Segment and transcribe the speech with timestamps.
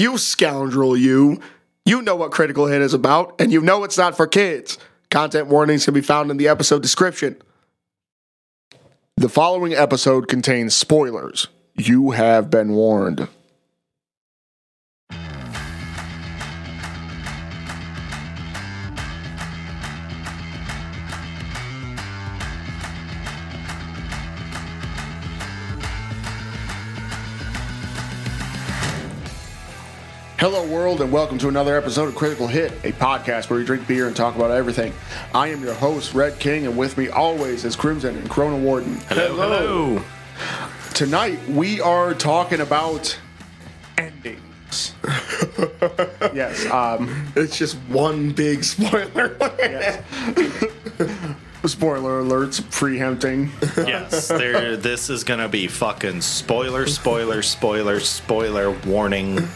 [0.00, 1.42] You scoundrel, you.
[1.84, 4.78] You know what KriticalHIT is about, and you know it's not for kids.
[5.10, 7.36] Content warnings can be found in the episode description.
[9.18, 11.48] The following episode contains spoilers.
[11.74, 13.28] You have been warned.
[30.40, 34.06] Hello, world, and welcome to another episode of KriticalHIT, a podcast where we drink beer
[34.06, 34.94] and talk about everything.
[35.34, 38.94] I am your host, Red King, and with me always is Crimson and Chrono Warden.
[39.08, 40.02] Hello.
[40.94, 43.18] Tonight we are talking about
[43.98, 44.94] endings.
[46.32, 49.36] yes, um, It's just one big spoiler.
[51.66, 53.50] spoiler alerts, preempting.
[53.76, 54.78] Yes, there.
[54.78, 59.46] This is gonna be fucking spoiler, spoiler, spoiler, spoiler warning.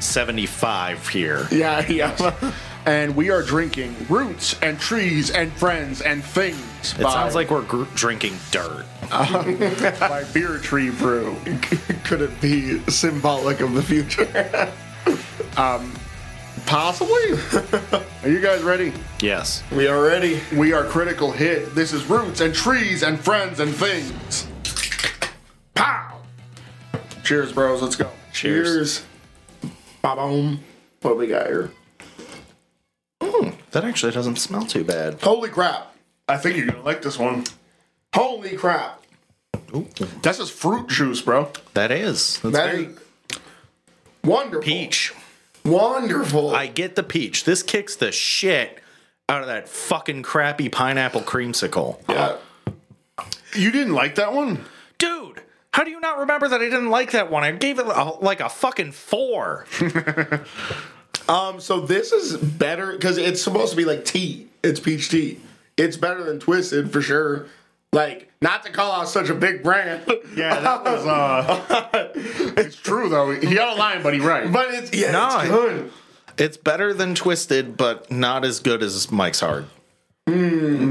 [0.00, 1.46] Seventy-five here.
[1.50, 2.52] Yeah, yeah.
[2.86, 6.94] And we are drinking roots and trees and friends and things.
[6.98, 8.86] It sounds like we're gr- drinking dirt.
[9.10, 11.36] by Beer Tree Brew.
[12.04, 14.70] Could it be symbolic of the future?
[15.56, 15.92] Um,
[16.66, 17.32] possibly.
[18.22, 18.92] are you guys ready?
[19.20, 19.62] Yes.
[19.72, 20.40] we are ready.
[20.54, 21.74] We are KriticalHIT.
[21.74, 24.46] This is roots and trees and friends and things.
[25.74, 26.20] Pow!
[27.24, 27.82] Cheers, bros.
[27.82, 28.10] Let's go.
[28.32, 29.04] Cheers.
[30.16, 30.60] Ba-boom.
[31.02, 31.70] What do we got here?
[33.22, 35.20] Hmm, that actually doesn't smell too bad.
[35.20, 35.94] Holy crap.
[36.26, 37.44] I think you're gonna like this one.
[38.14, 39.02] Holy crap.
[40.22, 41.50] That's just fruit juice, bro.
[41.74, 42.38] That is.
[42.40, 42.98] That's That very is
[44.24, 44.62] wonderful.
[44.62, 45.12] peach.
[45.64, 46.50] Wonderful.
[46.54, 47.44] I get the peach.
[47.44, 48.78] This kicks the shit
[49.28, 52.00] out of that fucking crappy pineapple creamsicle.
[52.08, 52.36] yeah.
[53.54, 54.64] You didn't like that one?
[55.78, 57.44] Dude, how do you not remember that I didn't like that one?
[57.44, 59.66] I gave it a, like a fucking four.
[61.28, 64.46] Um, so this is better because it's supposed to be like tea.
[64.62, 65.38] It's peach tea.
[65.76, 67.48] It's better than Twisted for sure.
[67.92, 70.10] Like, not to call out such a big brand.
[70.34, 71.06] Yeah, that was.
[71.06, 72.12] uh
[72.56, 73.32] It's true though.
[73.32, 74.50] He got a line, but he right.
[74.50, 75.92] But it's yeah, No, it's good.
[76.38, 79.66] It's better than Twisted, but not as good as Mike's Hard.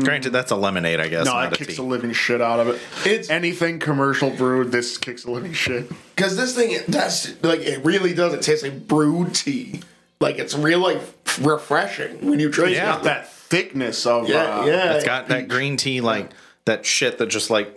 [0.03, 1.25] Granted, that's a lemonade, I guess.
[1.25, 1.75] no, not that a kicks tea.
[1.75, 2.81] the living shit out of it.
[3.05, 5.89] It's Anything commercial brewed, this kicks the living shit.
[6.15, 8.33] because this thing that's like it really does.
[8.33, 9.81] It tastes like brewed tea.
[10.19, 11.01] Like it's real like
[11.41, 12.83] refreshing when you drink Yeah.
[12.91, 12.95] it.
[12.95, 14.27] Got that thickness of.
[14.27, 14.93] Yeah, uh, yeah.
[14.93, 16.31] It's got that green tea, like
[16.65, 17.73] that shit that just like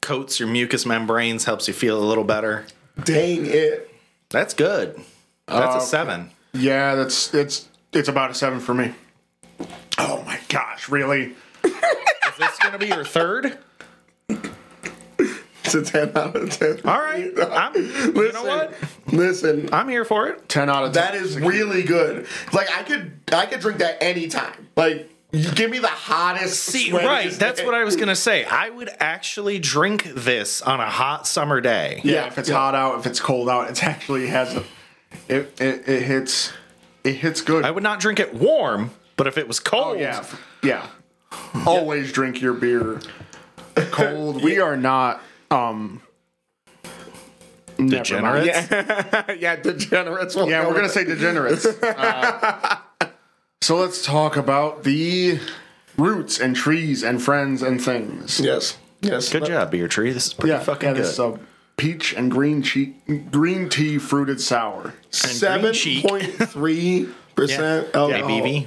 [0.00, 2.64] coats your mucous membranes, helps you feel a little better.
[3.04, 3.90] Dang it.
[4.30, 5.00] That's good.
[5.46, 6.30] That's a seven.
[6.54, 8.94] Yeah, that's it's it's about a seven for me.
[9.98, 11.34] Oh my gosh, really?
[11.64, 11.72] Is
[12.38, 13.58] this gonna be your third?
[14.28, 16.80] It's a ten out of ten.
[16.84, 17.32] All right.
[17.50, 18.74] I'm, you know what?
[19.12, 20.48] Listen, I'm here for it.
[20.48, 21.02] Ten out of ten.
[21.02, 22.26] that is really good.
[22.52, 24.68] Like I could, I could drink that anytime.
[24.76, 26.60] Like you give me the hottest.
[26.62, 27.32] See, right.
[27.32, 27.66] That's day.
[27.66, 28.44] what I was gonna say.
[28.44, 32.00] I would actually drink this on a hot summer day.
[32.04, 32.54] Yeah, Yeah, if it's yeah.
[32.56, 34.64] hot out, if it's cold out, it actually has a.
[35.28, 36.52] It it, it hits.
[37.04, 37.64] It hits good.
[37.64, 40.24] I would not drink it warm, but if it was cold, Oh yeah,
[40.62, 40.86] yeah.
[41.66, 43.00] Always drink your beer
[43.90, 44.42] cold.
[44.42, 45.20] We are not
[45.50, 46.00] um
[47.76, 48.70] degenerates.
[48.70, 50.34] Yeah, yeah, degenerates.
[50.36, 51.66] will Yeah, go we're gonna with say degenerates.
[51.82, 52.76] Uh,
[53.62, 55.38] so let's talk about the
[55.96, 58.38] roots and trees and friends and things.
[58.40, 59.30] Yes, yes.
[59.32, 60.12] Good job, beer tree.
[60.12, 61.02] This is pretty Yeah, fucking yeah, good.
[61.04, 61.38] this is a
[61.78, 62.92] peach and green che-
[63.30, 64.92] green tea fruited sour.
[65.10, 66.04] Seven green cheek.
[66.06, 66.38] point
[67.34, 68.28] percent yeah, alcohol.
[68.30, 68.66] ABV.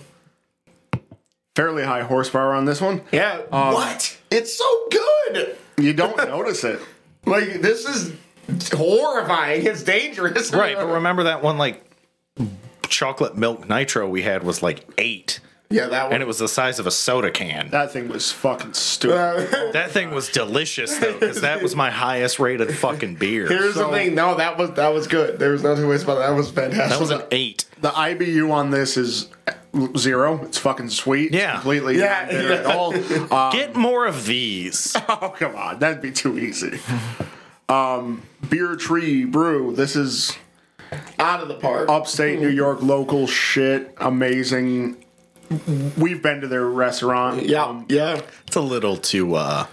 [1.58, 3.02] Fairly high horsepower on this one.
[3.12, 3.42] Yeah.
[3.52, 4.16] Um, what?
[4.30, 5.58] It's so good.
[5.80, 6.80] You don't notice it.
[7.26, 8.14] Like this is
[8.72, 9.66] horrifying.
[9.66, 10.54] It's dangerous.
[10.54, 11.84] Right, but remember that one like
[12.84, 15.40] chocolate milk nitro we had was like eight,
[15.70, 16.14] Yeah, that one.
[16.14, 17.70] and it was the size of a soda can.
[17.72, 19.18] That thing was fucking stupid.
[19.18, 23.48] Uh, That thing was delicious though, because that was my highest rated fucking beer.
[23.48, 24.16] Here's So- the thing.
[24.16, 25.40] No, that was that was good.
[25.40, 26.30] There was no two ways about that.
[26.30, 26.90] That was fantastic.
[26.92, 27.66] That was an eight.
[27.82, 29.28] The IBU on this is
[29.98, 30.42] zero.
[30.46, 31.34] It's fucking sweet.
[31.34, 31.56] Yeah.
[31.56, 32.94] It's completely Yeah, not at all.
[33.34, 34.96] Um, Get more of these.
[35.10, 36.80] oh come on, that'd be too easy.
[37.70, 39.74] Um, Beer Tree Brew.
[39.76, 40.38] This is
[41.20, 41.90] out of the park.
[41.90, 43.94] upstate New York local shit.
[43.98, 45.04] Amazing.
[45.98, 47.44] We've been to their restaurant.
[47.46, 48.22] yeah, Um, yeah.
[48.48, 49.66] It's a little too uh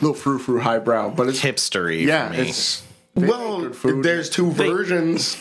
[0.00, 2.48] little frou frou highbrow, but it's hipstery yeah, for me.
[2.48, 2.82] it's
[3.14, 5.36] Well, there's two versions.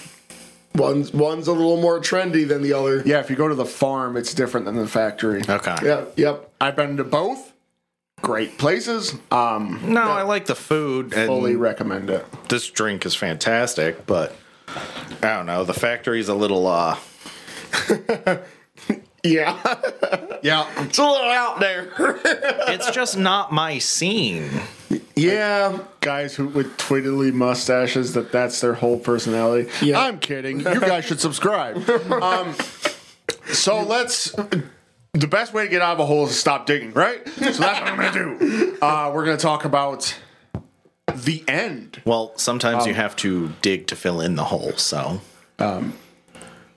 [0.75, 3.01] One's one's a little more trendy than the other.
[3.05, 3.19] yeah.
[3.19, 5.41] If you go to the farm, it's different than the factory.
[5.47, 5.75] okay.
[5.83, 6.05] Yeah.
[6.15, 6.49] Yep.
[6.61, 7.51] I've been to both.
[8.21, 9.15] Great places.
[9.31, 12.25] Um, No, I like the food and fully recommend it.
[12.49, 14.35] this drink is fantastic, but
[15.23, 15.63] I don't know.
[15.65, 16.97] The factory's a little uh
[19.23, 19.59] Yeah,
[20.41, 20.67] Yeah.
[20.83, 21.89] it's a little out there.
[22.67, 24.49] it's just not my scene.
[25.15, 29.69] yeah, Guys who with twiddly mustaches that that's their whole personality.
[29.81, 29.99] Yeah.
[29.99, 30.59] I'm kidding.
[30.61, 31.77] You guys should subscribe.
[32.11, 32.55] Um,
[33.53, 34.31] so let's.
[35.13, 37.27] The best way to get out of a hole is to stop digging, right?
[37.27, 38.77] So that's what I'm gonna do.
[38.81, 40.17] Uh, we're gonna talk about
[41.13, 42.01] the end.
[42.05, 45.21] Well, sometimes you have to dig to fill in the hole, so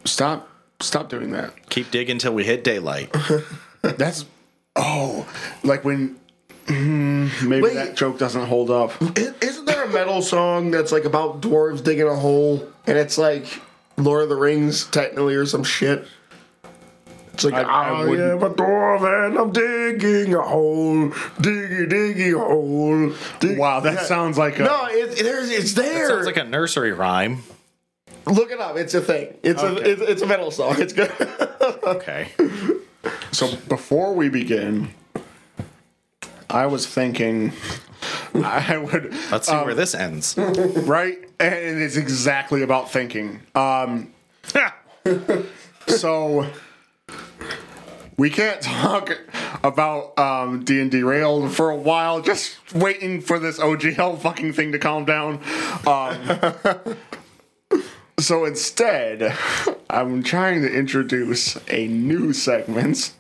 [0.05, 0.49] Stop.
[0.81, 1.69] Stop doing that.
[1.71, 3.15] keep digging till we hit daylight.
[3.83, 4.25] That's
[4.77, 5.27] oh,
[5.63, 6.17] like when
[6.67, 7.75] mm, maybe Wait.
[7.75, 8.93] that joke doesn't hold up.
[9.01, 13.17] I- Isn't there a metal song that's like about dwarves digging a hole, and it's
[13.19, 13.47] like
[13.97, 16.07] Lord of the Rings technically or some shit?
[17.35, 21.89] It's like I- I I, wouldn't- am a dwarf and I'm digging a hole, diggy
[21.89, 23.13] diggy hole.
[23.41, 24.03] dig-" Wow, that Yeah.
[24.05, 26.09] sounds like a No, it, there's it's there.
[26.09, 27.43] Sounds like a nursery rhyme.
[28.27, 28.77] Look it up.
[28.77, 29.35] It's a thing.
[29.43, 29.83] It's Okay.
[29.83, 30.77] a it's, it's a metal song.
[30.79, 31.13] It's good.
[31.85, 32.29] Okay.
[33.33, 34.91] So before we begin,
[36.49, 37.53] I was thinking
[38.35, 40.35] I would Let's see where this ends.
[40.39, 43.41] right, and it's exactly about thinking.
[43.55, 44.13] Um,
[45.87, 46.47] so
[48.17, 49.19] we can't talk
[49.63, 52.21] about um, D and D Rail for a while.
[52.23, 55.41] Just waiting for this OGL fucking thing to calm down.
[55.87, 56.97] Um,
[58.19, 59.37] so instead,
[59.91, 63.13] I'm trying to introduce a new segment.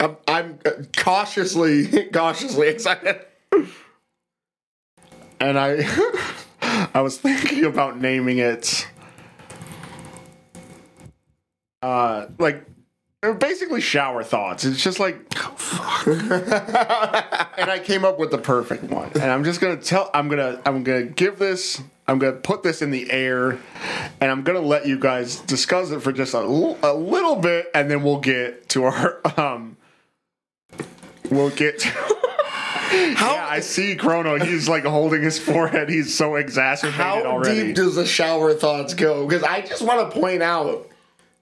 [0.00, 0.58] I'm, I'm
[0.96, 3.20] cautiously cautiously excited.
[5.40, 5.84] and I
[6.94, 8.86] I was thinking about naming it
[11.82, 12.66] uh like
[13.38, 14.64] basically shower thoughts.
[14.64, 15.16] It's just like
[16.06, 19.10] and I came up with the perfect one.
[19.14, 22.82] And I'm just gonna tell I'm gonna I'm gonna give this I'm gonna put this
[22.82, 23.58] in the air
[24.20, 27.66] and I'm gonna let you guys discuss it for just a, l- a little bit
[27.74, 29.76] and then we'll get to our um
[31.30, 31.88] we'll get to
[32.92, 34.38] yeah, I see Chrono.
[34.38, 35.88] He's like holding his forehead.
[35.88, 37.66] He's so exacerbated How already.
[37.68, 39.26] deep does the shower thoughts go?
[39.26, 40.88] Because I just want to point out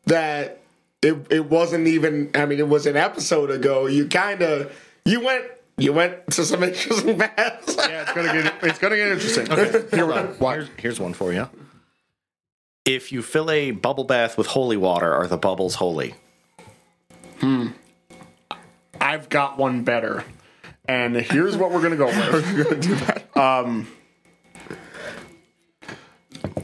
[0.07, 0.61] that
[1.03, 2.31] it it wasn't even.
[2.35, 3.87] I mean, it was an episode ago.
[3.87, 4.73] You kind of
[5.05, 5.45] you went
[5.77, 7.77] you went to some interesting paths.
[7.77, 9.51] yeah, it's gonna get it's gonna get interesting.
[9.51, 10.35] Okay, here we go.
[10.51, 11.49] Here's, here's one for you.
[12.85, 16.15] If you fill a bubble bath with holy water, are the bubbles holy?
[17.41, 17.69] Hmm.
[19.01, 20.25] I've got one better,
[20.87, 22.33] and here's what we're gonna go with.
[22.55, 23.37] we're gonna do that.
[23.37, 23.89] Um,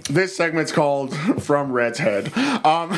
[0.08, 2.90] this segment's called "From Red's Head." Um,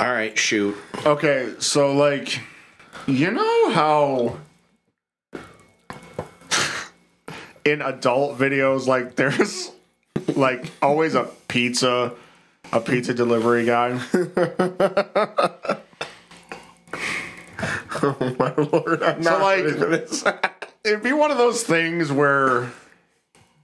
[0.00, 0.76] All right, shoot.
[1.06, 2.40] okay, so like,
[3.06, 4.38] you know how
[7.64, 9.70] in adult videos, like there's
[10.34, 12.12] like always a pizza,
[12.72, 14.00] a pizza delivery guy.
[18.02, 19.02] oh my lord!
[19.02, 20.24] I'm So not like, this.
[20.84, 22.70] it'd be one of those things where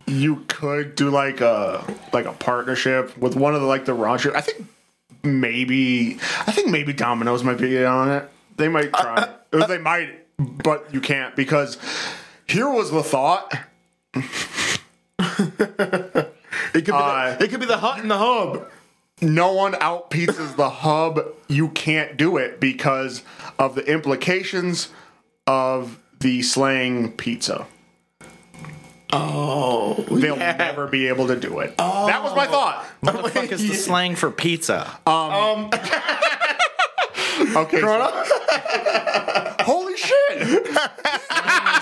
[0.07, 4.33] you could do like a like a partnership with one of the like the raunchy.
[4.35, 4.67] I think
[5.23, 8.31] maybe I think maybe Domino's might be on it.
[8.57, 9.23] They might try.
[9.23, 9.31] it.
[9.53, 11.79] Or they might, but you can't because
[12.47, 13.55] here was the thought.
[16.73, 18.69] It could be Uh, the, it could be the hut and the hub.
[19.21, 21.21] No one out pizzas the hub.
[21.49, 23.23] You can't do it because
[23.59, 24.89] of the implications
[25.47, 27.67] of the slang pizza.
[29.13, 31.75] Oh, They'll never be able to do it.
[31.79, 32.07] Oh.
[32.07, 32.85] That was my thought.
[33.01, 34.99] What the fuck is the slang for pizza?
[37.57, 37.81] Okay.
[37.81, 38.25] so-
[39.61, 40.43] Holy shit!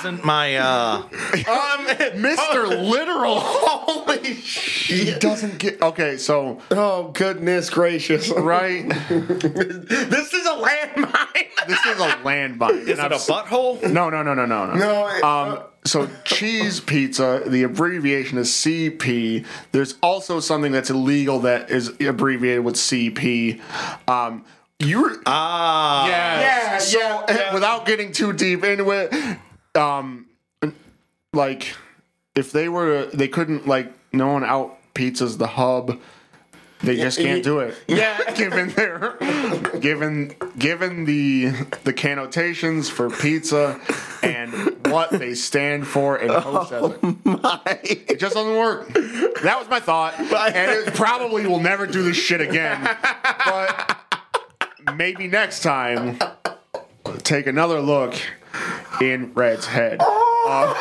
[0.01, 2.69] Isn't my uh Mr.
[2.91, 3.39] Literal.
[3.41, 5.09] holy shit!
[5.15, 5.81] He doesn't get.
[5.83, 8.31] Okay, so, Oh goodness gracious!
[8.31, 8.89] right?
[8.89, 11.67] this is a landmine.
[11.67, 12.81] This is a landmine.
[12.89, 13.81] is it a butthole?
[13.93, 14.75] No, no, no, no, no, no.
[14.75, 19.45] No, it- Um, so cheese pizza, the abbreviation is CP.
[19.73, 23.61] There's also something that's illegal that is abbreviated with CP.
[24.09, 24.45] Um,
[24.79, 26.07] you're Ah.
[26.09, 27.55] yeah, Yeah, so yeah, yeah.
[27.55, 29.13] without getting too deep into it,
[29.77, 30.27] um,
[31.33, 31.75] like
[32.35, 35.99] if they were, they couldn't like no one out pizzas the hub.
[36.81, 37.75] They just can't do it.
[37.89, 38.19] Yeah.
[38.37, 39.17] given their,
[39.81, 41.47] given given the
[41.85, 43.81] the connotations for pizza
[44.23, 44.53] and
[44.87, 47.61] what they stand for and post as a- my.
[47.83, 48.93] it just doesn't work.
[49.43, 52.97] That was my thought, and it probably will never do this shit again.
[53.45, 53.99] But
[54.95, 56.19] maybe next time,
[57.25, 58.15] take another look
[59.01, 60.01] in Red's head.
[60.01, 60.75] Uh,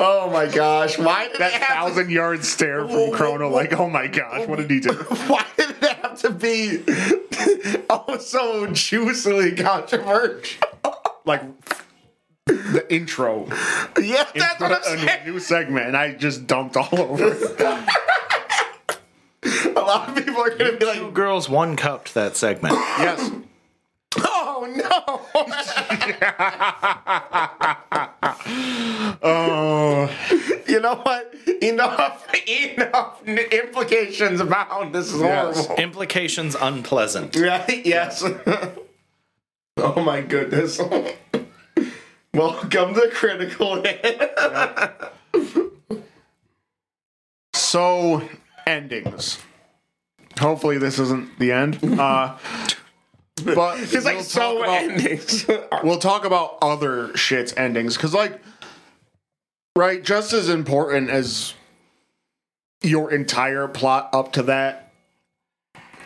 [0.00, 0.96] Oh my gosh!
[0.98, 4.46] Why did That it have to, thousand yard stare from Chrono, like, oh my gosh,
[4.46, 4.92] what did he do?
[5.26, 6.82] Why did it have to be
[7.90, 10.62] oh so juicily controversial?
[11.24, 11.42] Like
[12.46, 13.46] the intro,
[14.00, 15.26] Yeah, that's what I'm a saying.
[15.26, 17.32] new segment, and I just dumped all over.
[17.32, 17.60] it.
[19.76, 22.74] A lot of people are gonna be Two like, girls, one cupped that segment.
[22.98, 23.42] yes, "Oh
[24.76, 25.20] no!"
[29.22, 30.10] oh,
[30.66, 31.34] you know what?
[31.62, 35.66] Enough, enough implications about This is Yes.
[35.66, 35.82] horrible.
[35.82, 37.36] Implications unpleasant.
[37.48, 37.84] Right?
[37.86, 38.22] Yes.
[39.76, 40.78] oh my goodness.
[42.34, 45.10] Welcome to KriticalHIT.
[47.54, 48.22] so
[48.66, 49.38] endings.
[50.38, 51.78] Hopefully, this isn't the end.
[51.98, 52.36] Uh,
[53.40, 55.46] but It's like we'll so talk about- endings.
[55.82, 58.40] we'll talk about other shit's endings because like
[59.76, 61.54] right just as important as
[62.82, 64.92] your entire plot up to that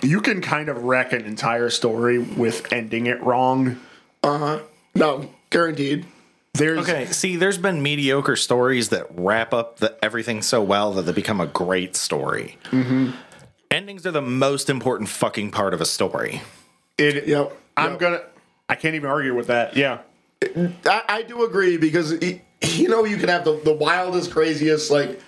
[0.02, 3.78] you can kind of wreck an entire story with ending it wrong
[4.22, 4.58] Uh huh.
[4.94, 6.06] No, guaranteed.
[6.54, 11.02] there's Okay, see, there's been mediocre stories that wrap up the, everything so well that
[11.02, 12.58] they become a great story.
[12.64, 13.12] Mm-hmm.
[13.70, 16.42] Endings are the most important fucking part of a story.
[16.98, 17.56] It Yep.
[17.76, 17.98] i'm Yep.
[18.00, 18.20] gonna
[18.68, 19.98] i can't even argue with that yeah
[20.86, 25.20] I, I do agree because you know you can have the, the wildest, craziest like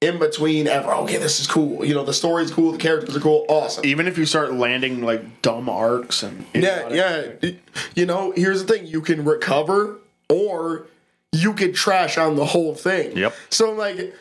[0.00, 0.90] in between ever.
[0.92, 1.84] Oh, okay, this is cool.
[1.84, 3.84] You know the story's cool, the characters are cool, awesome.
[3.84, 7.50] even if you start landing like dumb arcs and Yeah, yeah.
[7.96, 9.98] You know, here's the thing: you can recover,
[10.28, 10.86] or
[11.32, 13.16] you could trash on the whole thing.
[13.16, 13.34] Yep.
[13.50, 14.14] So like.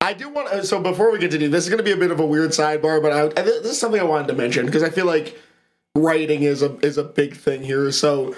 [0.00, 0.64] I do want.
[0.64, 2.26] So before we get to do this, is going to be a bit of a
[2.26, 5.06] weird sidebar, but I, I- this is something I wanted to mention because I feel
[5.06, 5.38] like
[6.02, 7.90] writing is a is a big thing here.
[7.92, 8.34] So,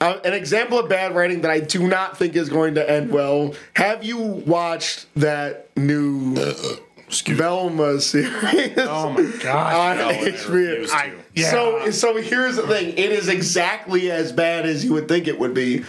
[0.00, 3.10] uh, an example of bad writing that I do not think is going to end
[3.10, 3.54] well.
[3.74, 6.34] Have you watched that new
[7.26, 8.72] Velma series?
[8.78, 10.90] oh my gosh on HBO.
[10.90, 11.50] I- yeah.
[11.50, 12.88] So so here's the thing.
[12.90, 15.84] It is exactly as bad as you would think it would be.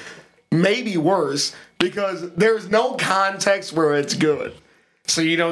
[0.54, 4.54] Maybe worse because there's no context where it's good.
[5.08, 5.52] So you know,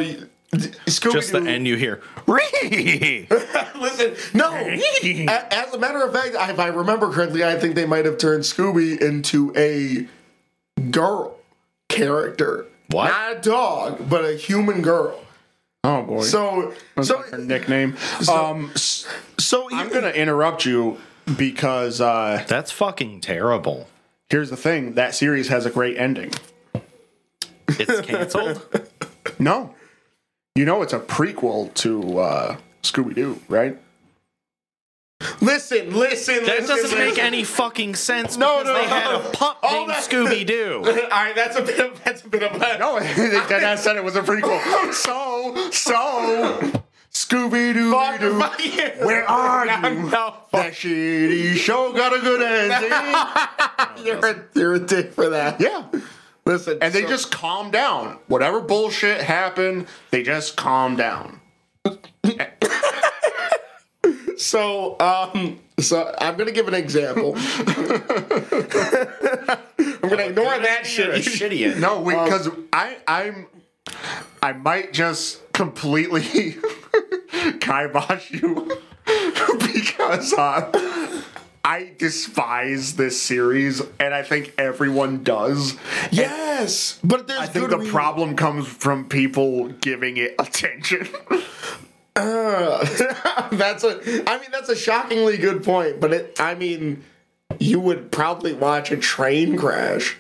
[0.54, 2.02] you- Scooby Just the end you hear.
[2.28, 3.28] Ree!
[3.80, 4.52] Listen, no.
[4.54, 8.44] As a matter of fact, if I remember correctly, I think they might have turned
[8.44, 10.08] Scooby into a
[10.90, 11.38] girl
[11.88, 12.66] character.
[12.90, 13.10] What?
[13.10, 15.20] Not a dog, but a human girl.
[15.84, 17.96] oh boy So so her nickname
[18.30, 20.98] um so i'm gonna interrupt you
[21.38, 23.88] because uh That's fucking terrible.
[24.30, 26.32] Here's the thing: that series has a great ending.
[27.68, 28.66] It's canceled?
[29.42, 29.74] No,
[30.60, 33.78] you know it's a prequel to uh, Scooby Doo, right?
[35.42, 36.46] listen, listen.
[36.46, 39.30] That listen, doesn't make any fucking sense No, because no, they had no.
[39.30, 40.82] a pup Oh, named Scooby Doo.
[40.86, 44.04] All right, that's a bit of that's a bit of a No, that said it
[44.04, 44.60] was a prequel.
[44.94, 49.06] So, so Scooby Doo Fuck, Doo, fuck you.
[49.06, 50.10] where are No, you?
[50.10, 54.06] no, That shitty show got a good ending.
[54.06, 55.60] You're a, you're a dick for that.
[55.60, 55.86] yeah,
[56.46, 58.18] Listen, and they so- just calm down.
[58.28, 61.42] Whatever bullshit happened, they just calm down.
[64.38, 67.34] so um so I'm gonna give an example.
[67.38, 67.70] I'm
[70.02, 71.10] gonna ignore that shit.
[71.24, 71.78] shitty.
[71.80, 73.48] No, because I I'm
[74.42, 76.22] I might just completely
[77.60, 81.22] kibosh you because uh,
[81.72, 85.76] I despise this series, and I think everyone does.
[86.10, 91.08] Yes, but there's I think good the reason- problem comes from people giving it attention.
[92.16, 94.24] that's a.
[94.30, 96.00] I mean, that's a shockingly good point.
[96.00, 96.40] But it.
[96.40, 97.04] I mean,
[97.60, 100.18] you would probably watch a train crash.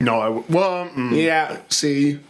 [0.00, 1.58] no, I w- well, mm, Yeah.
[1.68, 2.20] See,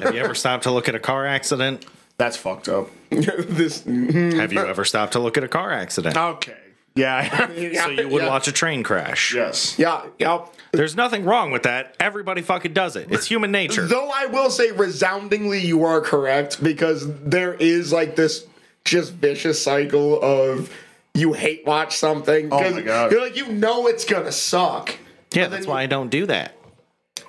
[0.00, 1.86] Have you ever stopped to look at a car accident?
[2.18, 2.88] that's fucked up.
[3.10, 3.82] this.
[3.84, 6.16] Have you ever stopped to look at a car accident?
[6.16, 6.56] Okay,
[6.94, 7.46] yeah,
[7.84, 9.34] So you would watch a train crash.
[9.34, 9.78] yes.
[9.78, 10.02] Yeah.
[10.18, 10.46] Yeah.
[10.72, 11.96] There's nothing wrong with that.
[12.00, 13.10] Everybody fucking does it.
[13.10, 13.86] It's human nature.
[13.86, 18.46] Though I will say resoundingly you are correct because there is like this
[18.84, 20.70] just vicious cycle of
[21.14, 22.48] you hate watch something.
[22.52, 23.12] Oh my 'cause God.
[23.12, 24.96] You're like, you know it's gonna suck.
[25.34, 26.56] Yeah, that's why I don't do that.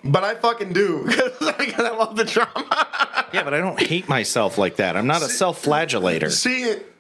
[0.05, 1.05] But I fucking do.
[1.57, 3.27] Because I love the drama.
[3.33, 4.97] Yeah, but I don't hate myself like that.
[4.97, 6.29] I'm not a self-flagellator.
[6.31, 6.93] See it.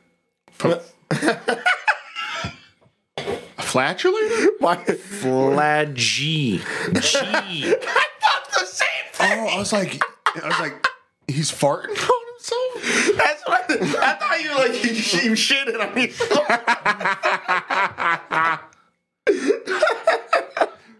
[3.73, 4.49] Flatulator?
[4.59, 4.75] Why?
[4.75, 5.95] Flaggy.
[5.95, 6.61] G.
[6.95, 9.39] I thought the same oh, thing.
[9.39, 10.87] Oh, I was like, I was like,
[11.27, 13.17] he's farting on himself.
[13.17, 16.47] That's what I, I thought you like you, you shitted on yourself.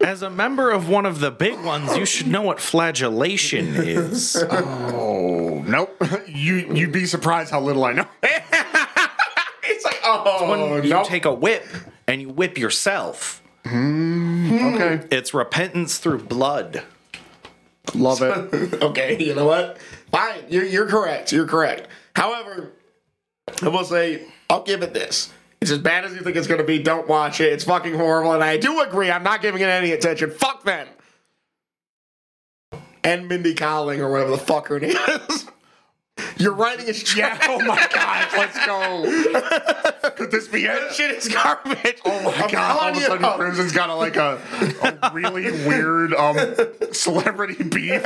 [0.00, 4.36] As a member of one of the big ones, you should know what flagellation is.
[4.50, 5.96] Oh nope.
[6.26, 8.08] You you'd be surprised how little I know.
[9.66, 11.04] It's like, oh, When you no.
[11.04, 11.64] take a whip
[12.06, 13.42] and you whip yourself.
[13.64, 14.74] Mm-hmm.
[14.74, 15.06] okay.
[15.10, 16.82] It's repentance through blood.
[17.94, 18.82] Love it.
[18.82, 19.78] okay, you know what?
[20.10, 21.32] Fine, you're, you're correct.
[21.32, 21.88] You're correct.
[22.16, 22.72] However,
[23.62, 25.32] I will say, I'll give it this.
[25.60, 26.82] It's as bad as you think it's going to be.
[26.82, 27.52] Don't watch it.
[27.52, 28.34] It's fucking horrible.
[28.34, 29.10] And I do agree.
[29.10, 30.30] I'm not giving it any attention.
[30.30, 30.86] Fuck them.
[33.02, 34.96] And Mindy Kaling or whatever the fuck her name
[35.30, 35.46] is.
[36.38, 37.38] Your writing is trash.
[37.40, 37.46] Yeah.
[37.48, 38.28] Oh my god.
[38.36, 40.10] Let's go.
[40.16, 40.94] Could this be That it?
[40.94, 42.00] shit is garbage.
[42.04, 42.76] Oh my I'm god!
[42.82, 43.06] All of a you.
[43.06, 44.40] sudden, Crimson's got a, like a,
[45.02, 46.36] a really weird um
[46.92, 48.04] celebrity beef.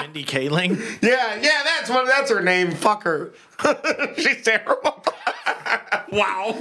[0.00, 0.78] Mindy Kaling.
[1.02, 2.70] Yeah, yeah, that's what that's her name.
[2.72, 3.32] Fuck her.
[4.16, 5.04] She's terrible.
[6.12, 6.52] wow.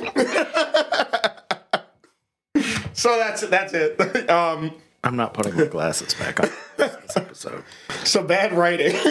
[2.94, 4.30] so that's that's it.
[4.30, 4.74] Um,
[5.04, 7.64] I'm not putting my glasses back on this episode.
[8.04, 8.96] so bad writing.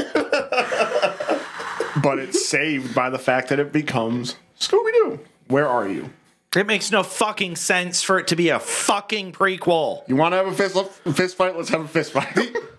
[2.03, 5.21] But it's saved by the fact that it becomes Scooby Doo.
[5.49, 6.11] Where are you?
[6.57, 10.09] It makes no fucking sense for it to be a fucking prequel.
[10.09, 10.77] You want to have a fist
[11.15, 11.57] fist fight?
[11.57, 12.33] Let's have a fist fight.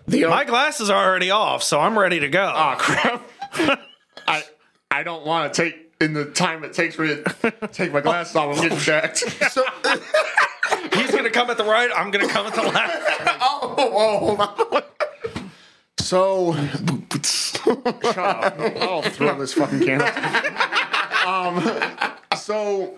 [0.06, 2.50] The My glasses are already off, so I'm ready to go.
[2.54, 3.28] Ah crap!
[4.26, 4.44] I
[4.90, 8.00] I don't want to take in the time it takes for me to take my
[8.00, 8.56] glasses off.
[8.56, 9.18] I'm getting jacked.
[9.50, 9.62] so,
[10.94, 11.90] He's gonna come at the right.
[11.94, 13.38] I'm gonna come at the left.
[13.42, 14.82] oh, oh, hold on.
[15.98, 16.54] So,
[17.24, 18.58] shut up.
[18.80, 20.02] I'll throw this fucking can.
[21.26, 21.60] um,
[22.36, 22.94] so,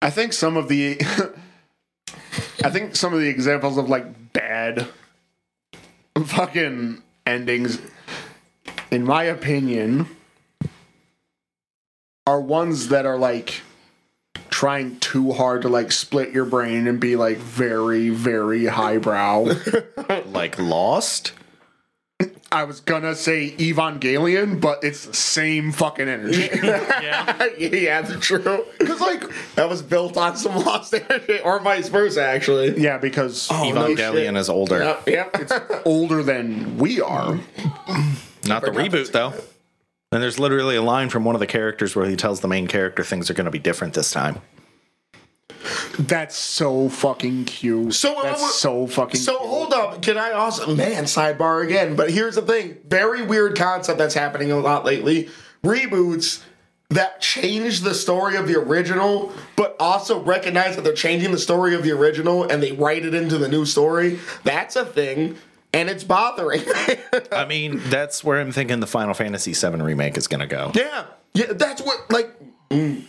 [0.00, 1.00] I think some of the,
[2.64, 4.88] I think some of the examples of like bad
[6.16, 7.78] fucking endings,
[8.90, 10.08] in my opinion,
[12.26, 13.62] are ones that are like
[14.58, 19.46] trying too hard to like split your brain and be like very, very highbrow.
[20.26, 21.30] Like Lost.
[22.50, 26.48] I was gonna say Evangelion, but it's the same fucking energy.
[26.58, 27.46] Yeah.
[27.58, 28.64] yeah, that's true.
[28.80, 29.22] Because like,
[29.54, 32.80] That was built on some lost energy, or vice versa, actually.
[32.80, 33.86] yeah, because Oh, no.
[33.86, 34.78] Evangelion is older.
[35.06, 35.82] Yep, yep.
[35.84, 37.38] older than we are.
[38.44, 39.34] Not the reboot though.
[40.10, 42.66] And there's literally a line from one of the characters where he tells the main
[42.66, 44.40] character things are going to be different this time.
[45.98, 47.94] That's so fucking cute.
[47.94, 49.20] So, uh, that's what- so fucking.
[49.20, 51.96] So hold up, can I also man sidebar again?
[51.96, 55.28] But here's the thing: very weird concept that's happening a lot lately.
[55.64, 56.42] Reboots
[56.90, 61.74] that change the story of the original, but also recognize that they're changing the story
[61.74, 64.18] of the original and they write it into the new story.
[64.44, 65.36] That's a thing,
[65.74, 66.62] and it's bothering.
[67.32, 70.70] I mean, that's where I'm thinking the Final Fantasy VII remake is going to go.
[70.74, 72.30] yeah, yeah, that's what like.
[72.70, 73.02] mm,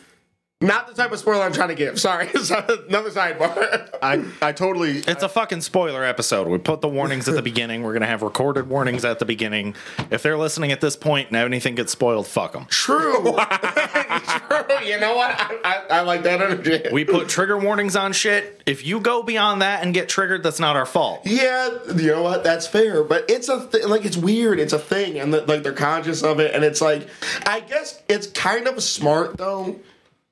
[0.62, 1.98] not the type of spoiler I'm trying to give.
[2.00, 3.90] Sorry, another sidebar.
[4.02, 4.98] I I totally.
[5.00, 6.48] It's a fucking spoiler episode.
[6.48, 7.82] We put the warnings at the beginning.
[7.84, 9.76] We're going to have recorded warnings at the beginning.
[10.12, 12.66] If they're listening at this point and anything gets spoiled, fuck them.
[12.70, 13.22] True.
[13.24, 14.80] True.
[14.84, 15.32] You know what?
[15.40, 16.90] I, I, I like that energy.
[16.92, 18.62] We put trigger warnings on shit.
[18.66, 21.22] If you go beyond that and get triggered, that's not our fault.
[21.26, 22.44] Yeah, you know what?
[22.44, 24.60] That's fair, but it's a th- like it's weird.
[24.60, 27.08] It's a thing, and that like they're conscious of it, and it's like
[27.46, 29.78] I guess it's kind of smart though,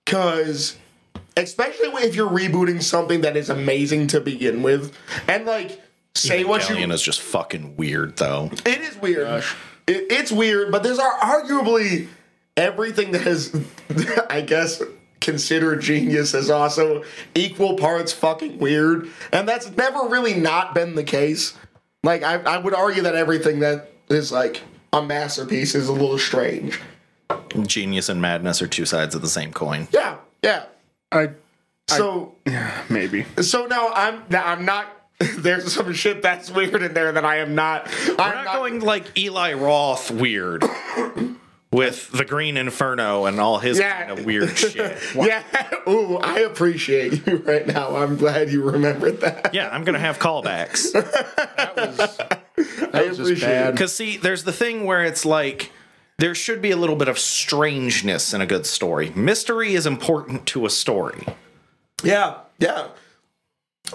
[0.08, 0.78] because
[1.36, 4.96] especially if you're rebooting something that is amazing to begin with,
[5.28, 5.82] and like
[6.15, 8.50] say what you Evangelion is just fucking weird, though.
[8.65, 9.43] it is weird.
[9.86, 12.08] It, it's weird, but there's ar- arguably
[12.56, 13.54] everything that is,
[14.30, 14.82] I guess,
[15.20, 17.04] considered genius is also
[17.36, 21.54] equal parts fucking weird, and that's never really not been the case.
[22.04, 24.62] Like I, I would argue that everything that is like
[24.93, 26.80] a masterpiece is a little strange.
[27.66, 29.88] Genius and madness are two sides of the same coin.
[29.92, 30.66] Yeah, yeah.
[31.12, 31.32] I
[31.88, 32.36] So
[32.90, 33.26] maybe.
[33.42, 34.88] so now I'm now I'm not.
[35.38, 37.88] There's some shit that's weird in there that I am not.
[38.08, 40.64] We're I'm not going like Eli Roth weird
[41.72, 44.06] with the Green Inferno and all his Yeah.
[44.06, 44.98] kind of weird shit.
[45.16, 45.44] Yeah.
[45.88, 47.96] Ooh, I appreciate you right now.
[47.96, 49.54] I'm glad you remembered that.
[49.56, 50.94] Yeah, I'm gonna have callbacks.
[51.58, 53.72] That was, that I was just appreciate bad.
[53.74, 55.72] Because see, there's the thing where it's like
[56.17, 59.12] there should be a little bit of strangeness in a good story.
[59.12, 61.25] Mystery is important to a story.
[62.03, 62.88] Yeah, yeah.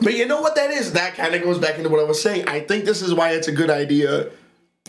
[0.00, 0.92] But you know what that is?
[0.92, 2.48] That kind of goes back into what I was saying.
[2.48, 4.30] I think this is why it's a good idea,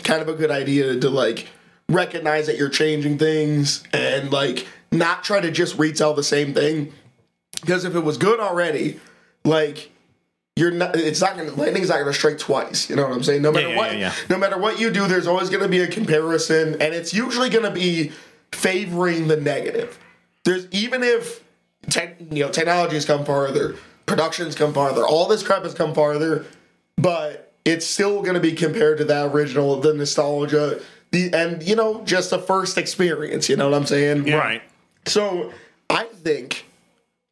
[0.03, 1.47] kind of a good idea to like
[1.89, 6.93] recognize that you're changing things and like not try to just retell the same thing.
[7.61, 8.99] Because if it was good already,
[9.43, 9.91] like
[10.55, 12.89] you're not it's not gonna lightning's not gonna strike twice.
[12.89, 13.41] You know what I'm saying?
[13.41, 14.13] No matter yeah, what yeah, yeah.
[14.29, 17.71] no matter what you do, there's always gonna be a comparison, and it's usually gonna
[17.71, 18.11] be
[18.51, 19.97] favoring the negative.
[20.43, 21.43] There's even if
[21.89, 25.93] tech, you know technology has come farther, productions come farther, all this crap has come
[25.93, 26.45] farther,
[26.97, 31.75] but it's still going to be compared to that original, the nostalgia, the and you
[31.75, 33.49] know just the first experience.
[33.49, 34.25] You know what I'm saying?
[34.31, 34.61] Right.
[35.05, 35.53] So
[35.89, 36.62] I think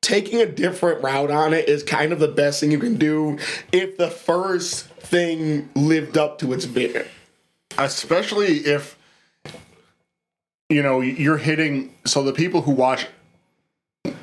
[0.02, 3.38] taking a different route on it is kind of the best thing you can do
[3.72, 7.06] if the first thing lived up to its billing.
[7.78, 8.98] especially if
[10.70, 13.08] you know you're hitting so the people who watch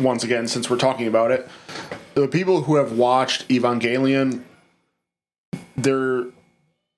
[0.00, 1.48] once again since we're talking about it
[2.14, 4.42] the people who have watched evangelion
[5.76, 6.24] they're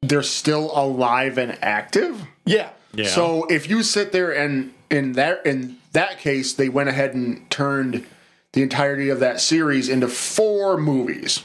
[0.03, 2.71] they're still alive and active Yeah.
[2.95, 3.09] Yeah.
[3.09, 7.49] so if you sit there and in that in that case they went ahead and
[7.51, 8.07] turned
[8.53, 11.45] the entirety of that series into four movies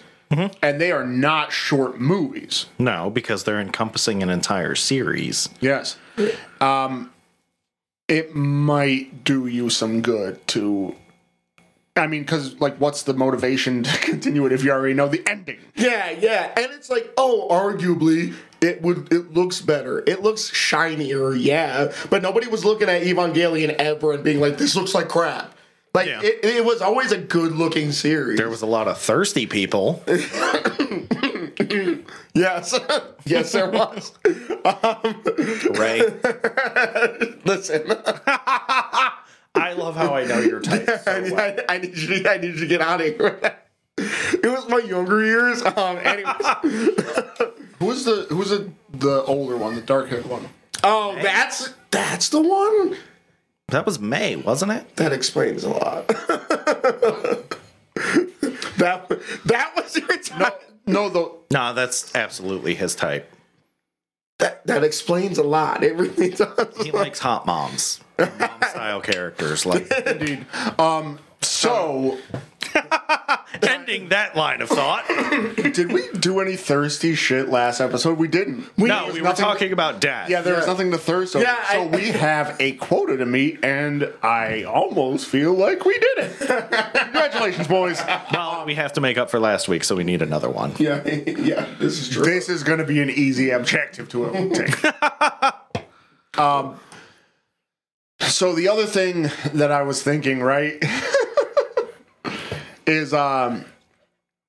[0.62, 5.50] and they are not short movies no, because they're encompassing an entire series.
[5.62, 5.98] Yes.
[6.60, 7.12] Um,
[8.08, 10.96] it might do you some good to.
[11.98, 15.24] I mean, because like, what's the motivation to continue it if you already know the
[15.28, 15.60] ending?
[15.76, 16.52] Yeah, yeah.
[16.58, 20.04] And it's like, oh, arguably it would it looks better.
[20.06, 21.94] It looks shinier, yeah.
[22.10, 25.55] But nobody was looking at Evangelion ever and being like, this looks like crap.
[25.96, 26.22] Like Yeah.
[26.22, 28.38] it, it was always a good looking series.
[28.38, 30.04] There was a lot of thirsty people.
[32.34, 32.78] yes.
[33.26, 34.12] yes, there was.
[34.66, 35.24] Um,
[35.74, 36.02] Rei,
[37.46, 37.84] Listen.
[39.58, 40.86] I love how I know your type.
[40.86, 41.40] so I, well.
[41.70, 43.56] I, I need you to, I need you to get out of here.
[43.98, 45.62] It was my younger years.
[45.64, 46.36] Um anyways.
[47.80, 50.50] Who's the who's the the older one, the dark haired one?
[50.84, 52.98] Oh, that's that's the one?
[53.70, 54.96] That was May, wasn't it?
[54.98, 56.08] That explains a lot.
[58.78, 59.10] that
[59.46, 60.52] that was your time.
[60.86, 63.32] No, the No, that's absolutely his type.
[64.40, 65.84] That that explains a lot.
[65.84, 66.78] It really does.
[66.84, 68.30] He likes hot moms, mom
[68.70, 69.66] style characters.
[69.66, 70.46] Like indeed.
[70.78, 71.20] Um.
[71.42, 72.18] So,
[73.64, 75.06] ending that line of thought.
[75.74, 78.18] did we do any thirsty shit last episode?
[78.18, 78.78] We didn't.
[78.78, 80.30] no, there was we were nothing- talking about death.
[80.30, 81.44] Yeah, there was nothing to thirst over.
[81.44, 85.98] Yeah, so I- we have a quota to meet, and I almost feel like we
[86.00, 86.38] did it.
[86.40, 88.02] Congratulations, boys.
[88.32, 90.74] Well, we have to make up for last week, so we need another one.
[90.78, 92.24] Yeah, yeah, this is true.
[92.26, 94.74] This is going to be an easy objective to obtain.
[96.38, 96.80] um,
[98.22, 100.84] so the other thing that I was thinking, right,
[102.88, 103.66] is um,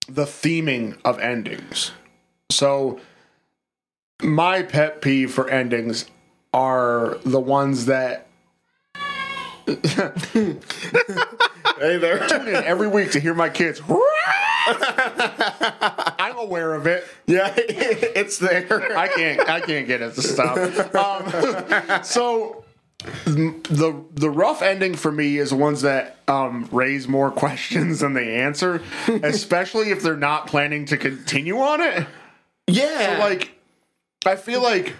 [0.09, 1.93] the theming of endings.
[2.51, 3.01] So
[4.23, 6.07] my pet peeve for endings
[6.53, 8.27] are the ones that
[9.67, 9.77] hey
[11.99, 12.29] there.
[12.29, 13.83] tune in every week to hear my kids.
[14.69, 17.05] I'm aware of it.
[17.27, 18.97] yeah, it's there.
[18.97, 19.49] I can't.
[19.49, 20.57] I can't get it to stop.
[20.95, 22.65] Um, so
[23.25, 28.37] the the rough ending for me is ones that um, raise more questions than they
[28.37, 28.83] answer,
[29.23, 32.07] especially if they're not planning to continue on it.
[32.69, 33.53] Yeah, Like,
[34.25, 34.95] I feel like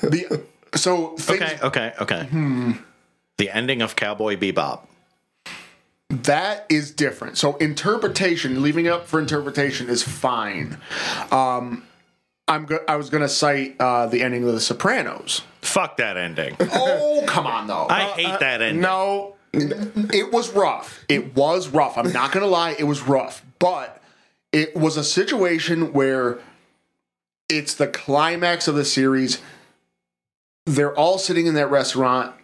[0.00, 0.44] the
[0.76, 2.74] so things, Okay, okay, okay.
[3.38, 4.86] The ending of Cowboy Bebop.
[6.10, 7.36] that is different.
[7.38, 10.78] So interpretation, leaving it up for interpretation is fine.
[11.32, 11.82] Um,
[12.50, 15.42] I'm go- I was gonna cite uh, the ending of The Sopranos.
[15.62, 16.56] Fuck that ending.
[16.72, 17.86] Oh come on though.
[17.88, 18.82] I hate uh, that uh, ending.
[18.82, 19.36] no.
[19.52, 21.04] it was rough.
[21.08, 21.96] It was rough.
[21.96, 23.44] I'm not gonna lie, it was rough.
[23.60, 24.02] But
[24.52, 26.40] it was a situation where
[27.48, 29.40] it's the climax of the series.
[30.66, 32.34] They're all sitting in that restaurant,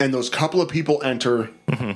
[0.00, 1.92] and those couple of people enter, mm-hmm.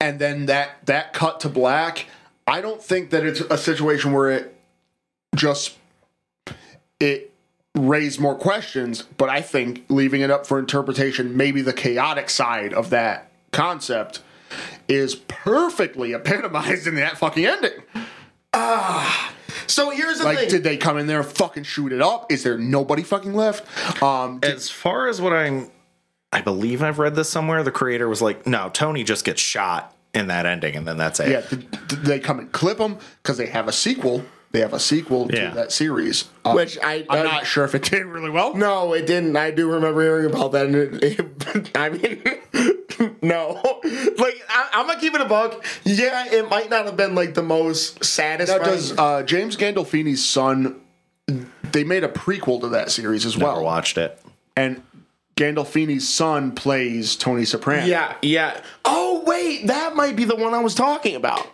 [0.00, 2.06] and then that that cut to black.
[2.46, 4.59] I don't think that it's a situation where it
[5.34, 5.76] just
[6.98, 7.32] it
[7.74, 12.74] raised more questions, but I think leaving it up for interpretation, maybe the chaotic side
[12.74, 14.20] of that concept
[14.88, 17.82] is perfectly epitomized in that fucking ending.
[18.52, 19.32] Ah.
[19.66, 20.48] So here's the Like, thing.
[20.48, 22.30] did they come in there and fucking shoot it up?
[22.32, 24.02] Is there nobody fucking left?
[24.02, 25.70] Um, did- As far as what I'm,
[26.32, 27.62] I believe I've read this somewhere.
[27.62, 31.20] The creator was like, "No, Tony just gets shot in that ending, and then that's
[31.20, 34.24] it." yeah, did, did they come and clip them because they have a sequel?
[34.52, 35.50] They have a sequel Yeah.
[35.50, 38.54] to that series, Um, Which I- I'm I- not sure if it did really well.
[38.54, 39.36] no, it didn't.
[39.36, 40.66] I do remember hearing about that.
[40.66, 42.22] And it, it, I mean,
[43.22, 43.60] no.
[44.18, 45.64] Like, I, I'm gonna keep it a buck.
[45.84, 48.62] Yeah, it might not have been like the most Now, satisfying.
[48.64, 50.80] does uh, James Gandolfini's son?
[51.70, 54.20] They made a prequel to that series as Never well, watched it.
[54.56, 54.82] and
[55.36, 57.86] Gandolfini's son plays Tony Soprano.
[57.86, 58.60] Yeah, yeah.
[58.84, 61.46] Oh wait, that might be the one I was talking about.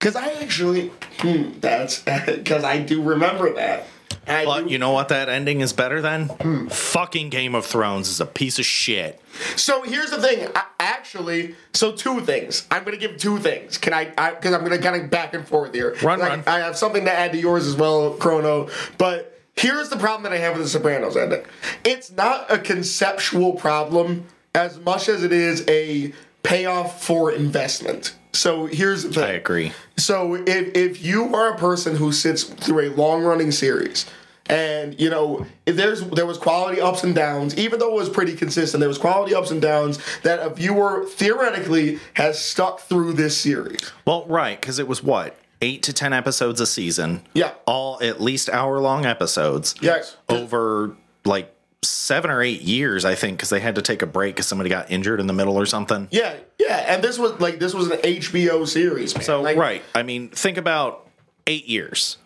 [0.00, 3.86] Cause I actually, hmm, that's because I do remember that.
[4.26, 6.68] I But do- you know what that ending is better than?
[6.68, 9.20] Fucking Game of Thrones is a piece of shit.
[9.56, 10.48] So here's the thing.
[10.54, 12.66] I, actually, so two things.
[12.70, 13.76] I'm gonna give two things.
[13.78, 14.04] Can I?
[14.06, 15.96] Because I'm gonna kind of back and forth here.
[16.02, 16.44] Run, I, run.
[16.46, 18.68] I have something to add to yours as well, Chrono.
[18.98, 21.42] But here's the problem that I have with the Sopranos ending.
[21.84, 28.16] It's not a conceptual problem as much as it is a payoff for investment.
[28.32, 29.24] So here's the thing.
[29.24, 29.72] I agree.
[29.96, 34.06] So if if you are a person who sits through a long running series,
[34.46, 38.08] and you know if there's there was quality ups and downs, even though it was
[38.08, 43.14] pretty consistent, there was quality ups and downs that a viewer theoretically has stuck through
[43.14, 43.80] this series.
[44.04, 45.36] Well, right, because it was what?
[45.60, 47.22] Eight to ten episodes a season.
[47.34, 47.52] Yeah.
[47.66, 49.74] All at least hour long episodes.
[49.82, 50.16] Yes.
[50.28, 54.34] Over like seven or eight years, I think, because they had to take a break
[54.34, 56.08] because somebody got injured in the middle or something.
[56.10, 59.24] Yeah, yeah, and this was like this was an HBO series, man.
[59.24, 61.08] So Like, right, I mean, think about
[61.46, 62.18] eight years.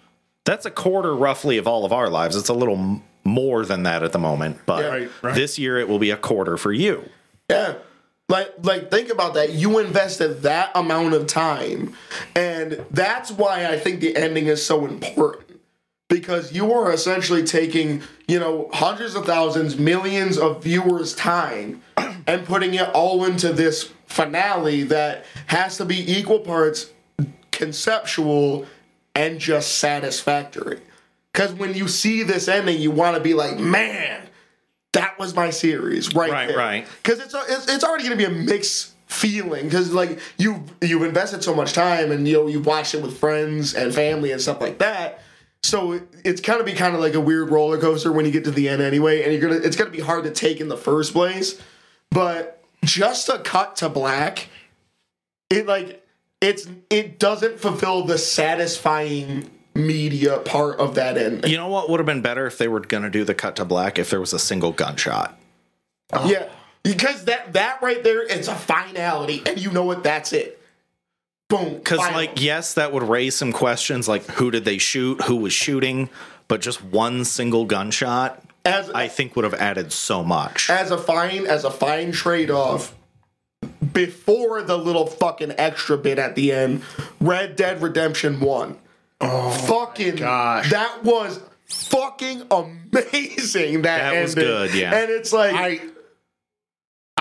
[0.44, 2.36] That's a quarter roughly of all of our lives.
[2.36, 4.88] It's a little m- more than that at the moment, but Yeah.
[4.90, 5.34] Right, right.
[5.34, 7.08] this year it will be a quarter for you.
[7.48, 7.74] Yeah.
[8.28, 9.52] Like like think about that.
[9.52, 11.94] You invested that amount of time.
[12.34, 15.53] And that's why I think the ending is so important.
[16.08, 21.82] Because you are essentially taking, you know, hundreds of thousands, millions of viewers' time
[22.26, 26.90] and putting it all into this finale that has to be equal parts
[27.50, 28.66] conceptual
[29.14, 30.80] and just satisfactory.
[31.32, 34.22] Because when you see this ending, you want to be like, man,
[34.92, 36.56] that was my series right Right, there.
[36.58, 36.86] right.
[37.02, 41.42] Because it's, it's it's already gonna be a mixed feeling because like you you've invested
[41.42, 44.60] so much time and you know you've watched it with friends and family and stuff
[44.60, 45.20] like that.
[45.64, 48.44] So it's kind of be kind of like a weird roller coaster when you get
[48.44, 50.76] to the end anyway, and you're gonna it's gonna be hard to take in the
[50.76, 51.58] first place.
[52.10, 54.48] But just a cut to black,
[55.48, 56.06] it like
[56.42, 61.50] it's it doesn't fulfill the satisfying media part of that ending.
[61.50, 63.64] You know what would have been better if they were to do the cut to
[63.64, 65.38] black if there was a single gunshot.
[66.26, 66.50] Yeah,
[66.82, 70.04] because that that right there, it's a finality, and you know what?
[70.04, 70.60] That's it.
[71.56, 71.74] Boom.
[71.74, 75.52] Because, like, yes, that would raise some questions like who did they shoot, who was
[75.52, 76.08] shooting,
[76.48, 80.70] but just one single gunshot, as I think would have added so much.
[80.70, 82.94] as a fine as a fine trade off.
[83.92, 86.82] Before the little fucking extra bit at the end,
[87.20, 88.76] Red Dead Redemption One.
[89.20, 90.70] Oh, fucking gosh.
[90.70, 93.82] that was fucking amazing.
[93.82, 94.94] That, That was good, yeah.
[94.94, 95.80] And it's like, I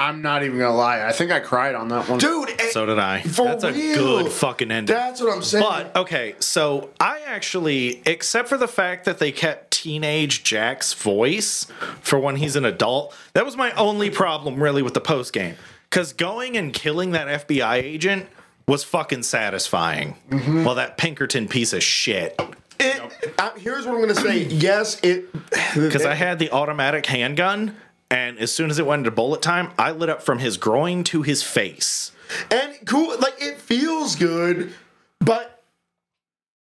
[0.03, 1.05] I'm not even gonna lie.
[1.05, 2.19] I think I cried on that one.
[2.19, 3.21] dude, So did I.
[3.21, 4.93] For That's a good fucking ending.
[4.93, 5.63] that's what I'm saying.
[5.63, 11.67] But okay, so I actually, except for the fact that they kept teenage Jack's voice
[12.01, 15.55] for when he's an adult, that was my only problem really with the post game.
[15.89, 18.27] Because going and killing that FBI agent
[18.67, 20.15] was fucking satisfying.
[20.29, 20.65] Mm-hmm.
[20.65, 22.39] Well, that Pinkerton piece of shit.
[22.79, 24.43] it, uh, here's what I'm gonna say.
[24.45, 25.31] Yes, it
[25.75, 27.75] Because I had the automatic handgun,
[28.13, 31.03] and as soon as it went into bullet time, I lit up from his groin
[31.05, 32.11] to his face.
[32.51, 34.73] and cool like it feels good
[35.19, 35.61] but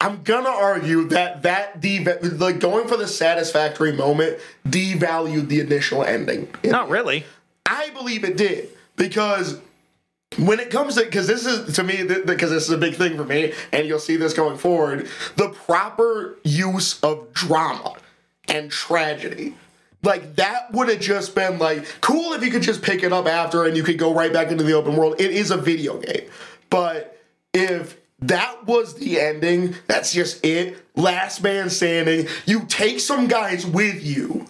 [0.01, 6.03] i'm gonna argue that that dev- like going for the satisfactory moment devalued the initial
[6.05, 7.25] ending Not really.
[7.67, 9.59] i believe it did because
[10.39, 13.17] when it comes to because this is to me because this is a big thing
[13.17, 17.95] for me and you'll see this going forward the proper use of drama
[18.49, 19.55] and tragedy
[20.03, 23.27] like that would have just been like cool if you could just pick it up
[23.27, 25.99] after and you could go right back into the open world it is a video
[25.99, 26.29] game
[26.71, 27.19] but
[27.53, 33.67] if that was the ending that's just it last man standing you take some guys
[33.67, 34.47] with you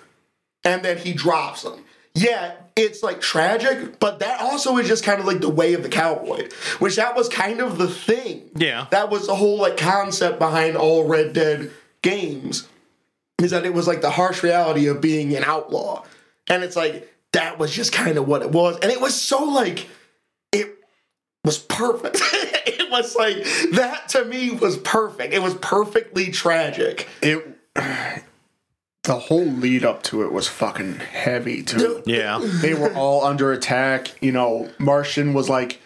[0.65, 1.85] and then he drops them.
[2.15, 5.83] Yeah, it's like tragic, but that also is just kind of like the way of
[5.83, 6.49] the cowboy,
[6.81, 8.51] which that was kind of the thing.
[8.57, 8.87] Yeah.
[8.91, 11.71] That was the whole like concept behind all Red Dead
[12.03, 12.67] games
[13.43, 16.05] is that it was like the harsh reality of being an outlaw.
[16.49, 18.79] And it's like that was just kind of what it was.
[18.81, 19.89] And it was so like
[20.53, 20.77] it
[21.45, 22.19] was perfect.
[22.23, 23.37] it was like
[23.73, 25.33] that to me was perfect.
[25.33, 27.09] It was perfectly tragic.
[27.23, 27.57] It
[29.05, 32.03] the whole lead up to it was fucking heavy too.
[32.05, 32.41] Yeah.
[32.61, 34.11] they were all under attack.
[34.21, 35.81] You know, Marston was like,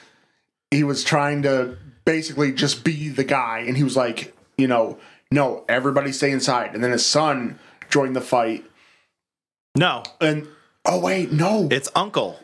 [0.70, 4.98] he was trying to basically just be the guy, and he was like, you know,
[5.34, 6.74] no, everybody stay inside.
[6.74, 7.58] And then his son
[7.90, 8.64] joined the fight,
[9.76, 10.46] No, and
[10.84, 12.38] oh wait, no, it's Uncle.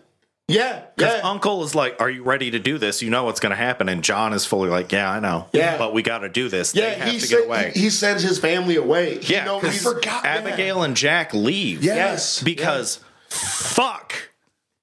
[0.48, 1.30] Yeah, Because yeah.
[1.30, 3.02] Uncle is like, "Are you ready to do this?
[3.02, 5.46] You know what's going to happen." And John is fully like, "Yeah, I know.
[5.52, 5.78] Yeah.
[5.78, 6.72] but we got to do this.
[6.72, 9.20] they Yeah, have he to said, get away." He, he sends his family away.
[9.20, 10.38] He yeah, know- 'cause he forgot that.
[10.44, 11.84] Abigail and Jack leave.
[11.84, 12.42] Yes.
[12.42, 12.98] because
[13.28, 14.12] fuck,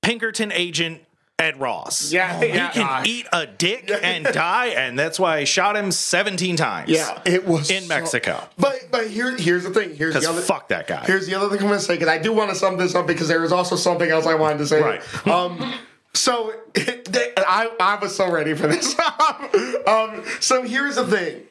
[0.01, 1.01] Pinkerton agent
[1.39, 2.11] Edgar Ross.
[2.11, 2.71] Yeah, he yeah.
[2.71, 6.89] can eat a dick and die, and that's why I shot him 17 times.
[6.89, 7.21] Yeah.
[7.25, 8.43] It was in so- Mexico.
[8.57, 9.95] But but here here's the thing.
[9.95, 11.05] Here's the other fuck that guy.
[11.05, 12.95] Here's the other thing I'm going to say because I do want to sum this
[12.95, 14.81] up because there is also something else I wanted to say.
[14.81, 15.27] Right.
[15.27, 15.75] Um.
[16.15, 18.95] So they, I I was so ready for this.
[19.87, 20.23] um.
[20.39, 21.43] So here's the thing.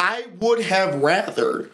[0.00, 1.70] I would have rather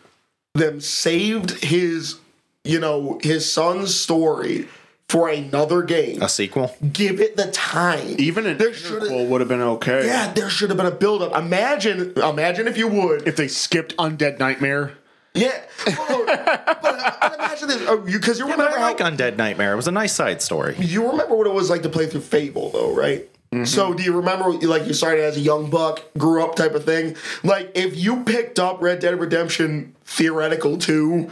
[0.54, 2.18] them saved his,
[2.64, 4.68] you know, his son's story
[5.10, 6.22] for another game.
[6.22, 6.74] a sequel.
[6.92, 8.14] Give it the time.
[8.18, 10.06] Even an there should would have been okay.
[10.06, 11.36] yeah, there should have been a build up.
[11.36, 14.92] Imagine, imagine if you would If they skipped Undead Nightmare.
[15.34, 19.72] Yeah, Oh, but, but imagine this because you But remember I how like Undead Nightmare.
[19.72, 20.74] It was a nice side story.
[20.78, 23.28] you remember what it was like to play through Fable, though, right?
[23.52, 23.64] Mm-hmm.
[23.64, 26.84] So do you remember like you started as a young buck, grew up type of
[26.84, 27.16] thing?
[27.42, 31.28] Like if you picked up Red Dead Redemption Theoretical 2,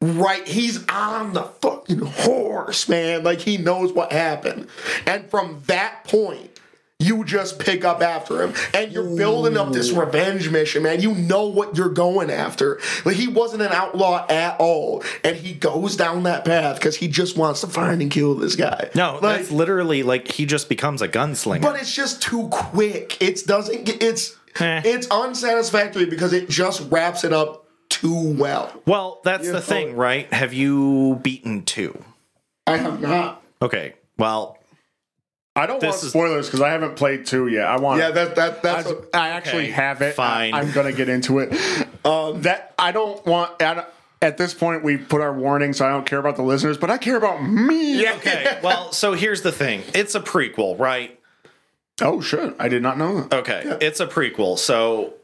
[0.00, 3.22] right, he's on the fucking horse, man.
[3.24, 4.68] Like he knows what happened.
[5.06, 6.50] And from that point,
[6.98, 11.02] you just pick up after him and you're building up this revenge mission, man.
[11.02, 12.80] You know what you're going after.
[13.04, 15.04] Like he wasn't an outlaw at all.
[15.22, 18.56] And he goes down that path because he just wants to find and kill this
[18.56, 18.88] guy.
[18.94, 21.60] No, like, that's literally like he just becomes a gunslinger.
[21.60, 23.20] but it's just too quick.
[23.20, 24.80] It doesn't get it's Eh.
[24.86, 27.65] it's unsatisfactory because it just wraps it up
[28.00, 28.82] too well.
[28.86, 30.32] well, that's the thing, right?
[30.32, 32.02] Have you beaten two?
[32.66, 33.42] I have not.
[33.62, 33.94] Okay.
[34.18, 34.58] Well,
[35.54, 37.66] I don't This want is- spoilers because I haven't played two yet.
[37.66, 38.00] I want.
[38.00, 40.14] Yeah, that that I, that's what- I actually Okay, have it.
[40.14, 40.52] fine.
[40.54, 41.56] I, am gonna get into it.
[42.06, 43.60] Um, that I don't want.
[43.60, 43.86] I don't-
[44.22, 46.88] at this point, we put our warning, so I don't care about the listeners, but
[46.88, 48.00] I care about me.
[48.00, 48.14] yeah.
[48.14, 48.60] okay.
[48.62, 49.82] well, so here's the thing.
[49.92, 51.18] It's a prequel, right?
[52.00, 52.54] Oh shit!
[52.60, 53.34] I did not know that.
[53.38, 53.76] Okay.
[53.80, 54.56] It's a prequel.
[54.58, 55.14] So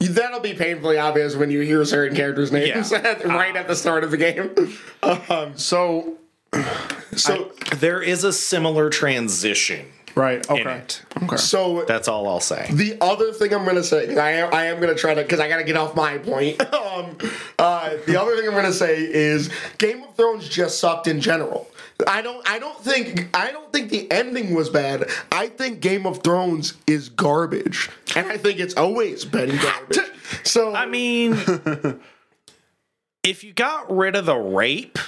[0.00, 3.22] That'll be painfully obvious when you hear certain characters' names Yeah.
[3.24, 4.50] right at the start of the game.
[5.02, 6.16] Um, So
[7.16, 10.48] so there is a similar transition right.
[10.50, 10.82] Okay.
[11.22, 11.36] Okay.
[11.36, 12.68] so That's all I'll say.
[12.72, 15.48] The other thing I'm gonna say, I am, I am gonna try to, because I
[15.48, 16.60] gotta get off my point.
[16.74, 17.16] um,
[17.58, 21.68] uh, the other thing I'm gonna say is Game of Thrones just sucked in general.
[22.06, 25.08] I don't, I don't think, I don't think the ending was bad.
[25.32, 30.00] I think Game of Thrones is garbage, and I think it's always been garbage.
[30.44, 31.32] So I mean,
[33.22, 34.98] if you got rid of the rape,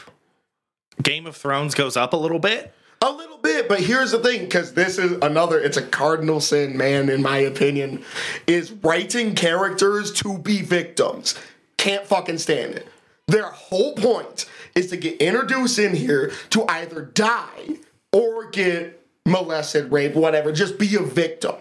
[1.02, 2.72] Game of Thrones goes up a little bit.
[3.00, 6.76] A little bit, but here's the thing, because this is another, it's a cardinal sin,
[6.76, 8.02] man, in my opinion,
[8.48, 11.38] is writing characters to be victims.
[11.76, 12.88] Can't fucking stand it.
[13.28, 14.46] Their whole point
[14.78, 17.76] is to get introduced in here to either die
[18.12, 21.56] or get molested, raped, whatever, just be a victim.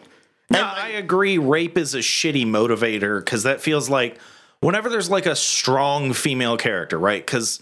[0.49, 1.37] No, I agree.
[1.37, 4.17] Rape is a shitty motivator because that feels like
[4.61, 7.25] whenever there's like a strong female character, right?
[7.25, 7.59] Because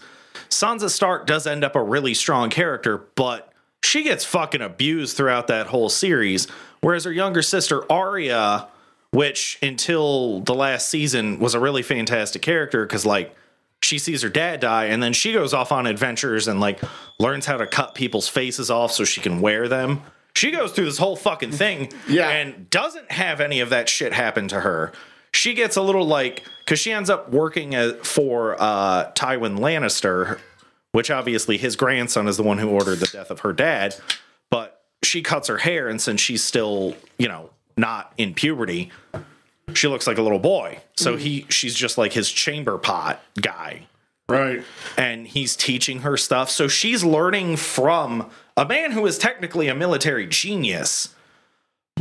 [0.48, 5.48] Sansa Stark does end up a really strong character, but she gets fucking abused throughout
[5.48, 6.46] that whole series.
[6.80, 8.68] Whereas her younger sister Arya,
[9.10, 13.34] which until the last season was a really fantastic character because like
[13.86, 16.80] she sees her dad die and then she goes off on adventures and like
[17.18, 20.02] learns how to cut people's faces off so she can wear them.
[20.34, 22.28] She goes through this whole fucking thing Yeah.
[22.28, 24.92] and doesn't have any of that shit happen to her.
[25.32, 30.40] She gets a little like because she ends up working at, for uh, Tywin Lannister,
[30.92, 33.94] which obviously his grandson is the one who ordered the death of her dad.
[34.50, 38.90] But she cuts her hair, and since she's still, you know, not in puberty,
[39.74, 40.78] she looks like a little boy.
[40.96, 41.18] So mm.
[41.18, 43.86] he, she's just like his chamber pot guy
[44.28, 44.64] Right.
[44.96, 46.50] and he's teaching her stuff.
[46.50, 51.14] So she's learning from a man who is technically a military genius.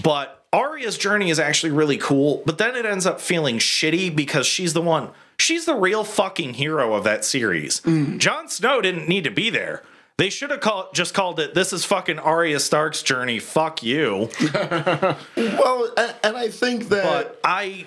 [0.02, 4.48] But Arya's journey is actually really cool, but then it ends up feeling shitty because
[4.48, 7.82] she's the one, she's the real fucking hero of that series.
[7.82, 8.18] Mm.
[8.18, 9.84] Jon Snow didn't need to be there.
[10.18, 13.40] They should have called just called it this is fucking Arya Stark's journey.
[13.40, 14.30] Fuck you.
[15.36, 17.04] Well, and, and I think that.
[17.04, 17.86] But I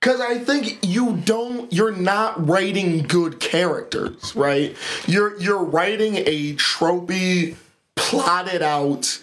[0.00, 4.76] Because I think you don't, you're not writing good characters, right?
[5.06, 7.56] You're you're writing a tropey,
[7.96, 9.22] plotted out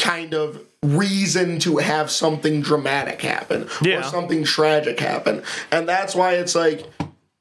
[0.00, 4.00] kind of reason to have something dramatic happen Yeah.
[4.00, 6.84] or something tragic happen, and that's why it's like.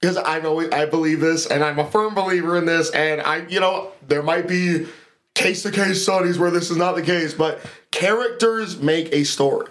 [0.04, 3.48] Because I know I believe this, and I'm a firm believer in this, and I,
[3.48, 4.86] you know, there might be
[5.34, 9.70] case to case studies where this is not the case, but characters make a story.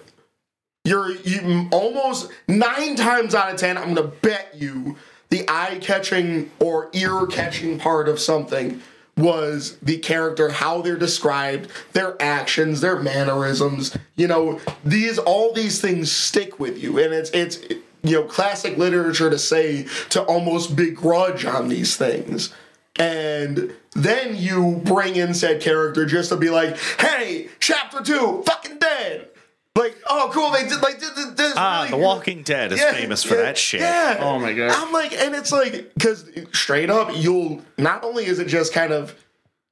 [0.86, 4.96] You're you almost nine times out of ten i'm gonna bet you
[5.28, 8.80] the eye-catching or ear-catching part of something
[9.16, 15.80] was the character how they're described their actions their mannerisms you know these all these
[15.80, 17.58] things stick with you and it's it's
[18.02, 22.52] you know classic literature to say to almost begrudge on these things
[22.96, 28.78] and then you bring in said character just to be like, hey, chapter two, fucking
[28.78, 29.28] dead.
[29.74, 31.54] Like, oh, cool, they did like did, did, this.
[31.56, 33.80] Ah, really The good- Walking Dead is Yeah, famous for yeah, that shit.
[33.80, 34.18] Yeah.
[34.20, 34.70] Oh my God.
[34.70, 38.92] I'm like, and it's like, because straight up, you'll not only is it just kind
[38.92, 39.14] of,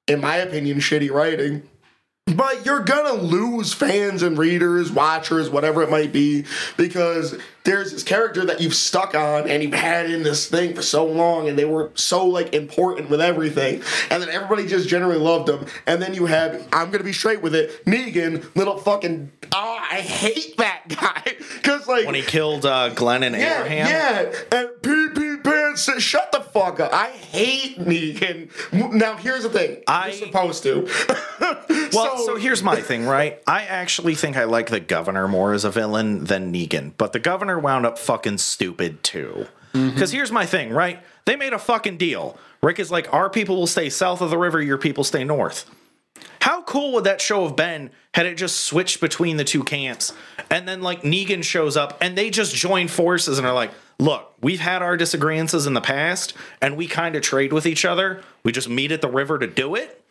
[0.09, 1.63] in my opinion, shitty writing,
[2.27, 6.47] but you're gonna lose fans and readers, watchers, whatever it might be,
[6.79, 7.37] because
[7.71, 11.05] there's this character that you've stuck on and you've had in this thing for so
[11.07, 15.47] long, and they were so like important with everything, and then everybody just generally loved
[15.47, 19.79] them, and then you have, I'm gonna be straight with it, Negan, little fucking, oh,
[19.91, 21.23] I hate that guy,
[21.55, 23.87] because like When he killed uh, Glenn and yeah, Abraham.
[23.87, 24.59] yeah.
[24.59, 26.93] And Pee Pants said, shut the fuck up.
[26.93, 28.51] I hate Negan.
[28.93, 29.83] Now, here's the thing.
[29.87, 30.89] I- You're supposed to.
[31.93, 33.43] Well, so, here's my thing, right?
[33.49, 37.19] I actually think I like the governor more as a villain than Negan, but the
[37.19, 39.47] governor wound up fucking stupid too.
[39.73, 39.91] Mm-hmm.
[39.91, 41.03] Because here's my thing, right?
[41.25, 42.39] They made a fucking deal.
[42.63, 45.71] Rick is like, our people will stay south of the river, your people stay north.
[46.41, 50.13] How cool would that show have been had it just switched between the two camps
[50.51, 54.35] and then like Negan shows up and they just join forces and are like, look,
[54.41, 58.23] we've had our disagreements in the past and we kind of trade with each other.
[58.43, 60.03] We just meet at the river to do it.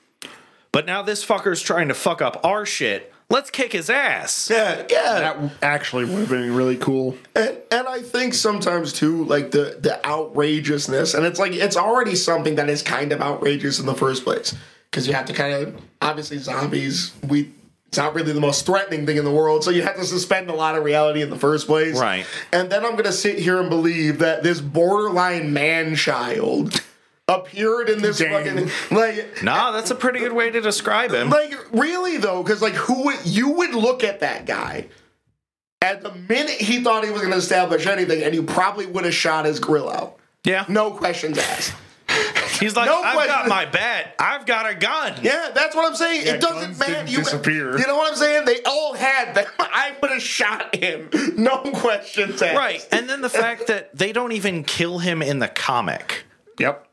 [0.72, 3.12] But now this fucker's trying to fuck up our shit.
[3.32, 4.50] Let's kick his ass.
[4.50, 5.20] yeah, yeah.
[5.20, 7.16] That actually would have been really cool.
[7.36, 12.16] And, and I think sometimes too, like the the outrageousness, and it's like it's already
[12.16, 14.56] something that is kind of outrageous in the first place
[14.90, 17.14] because you have to kind of obviously zombies.
[17.28, 17.52] We
[17.88, 20.50] it's not really the most threatening thing in the world, so you have to suspend
[20.50, 22.00] a lot of reality in the first place.
[22.00, 22.26] Right.
[22.52, 26.84] And then I'm gonna sit here and believe that this borderline man child
[27.30, 28.32] appeared in this Dang.
[28.32, 31.30] fucking like Nah, that's a pretty good way to describe him.
[31.30, 34.88] like really though, because like who would you would look at that guy
[35.82, 39.06] at the minute he thought he was going to establish anything, and you probably would
[39.06, 40.18] have shot his grill out.
[40.44, 40.66] Yeah.
[40.68, 41.74] No questions asked.
[42.60, 44.16] He's like, no I've got my bat.
[44.20, 45.14] I've got a gun.
[45.22, 46.28] Yeah, that's what I'm saying.
[46.28, 47.10] it doesn't matter.
[47.10, 47.78] You, disappear.
[47.78, 48.46] you know what I'm saying?
[48.46, 49.46] They all had them.
[49.60, 51.10] I would have shot him.
[51.38, 52.58] No questions asked.
[52.58, 52.86] Right.
[52.92, 56.26] And then the fact that they don't even kill him in the comic
[56.58, 56.89] Yep.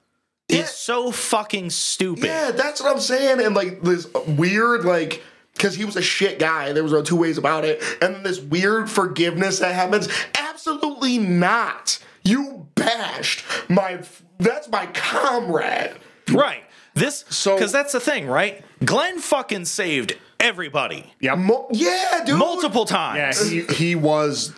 [0.49, 2.25] Is so fucking stupid.
[2.25, 3.41] Yeah, that's what I'm saying.
[3.41, 5.23] And like this weird, like,
[5.55, 6.73] because he was a shit guy.
[6.73, 7.83] There was no two ways about it.
[8.03, 10.09] And then this weird forgiveness that happens.
[10.39, 11.99] Absolutely not.
[12.25, 14.03] You bashed my.
[14.39, 15.93] That's my comrade.
[16.31, 16.63] Right.
[16.95, 18.65] This So- because that's the thing, right?
[18.85, 21.39] Glenn fucking saved everybody Yep.
[21.39, 22.37] Mo- yeah, dude.
[22.39, 23.49] multiple yeah, times.
[23.51, 24.53] he, he was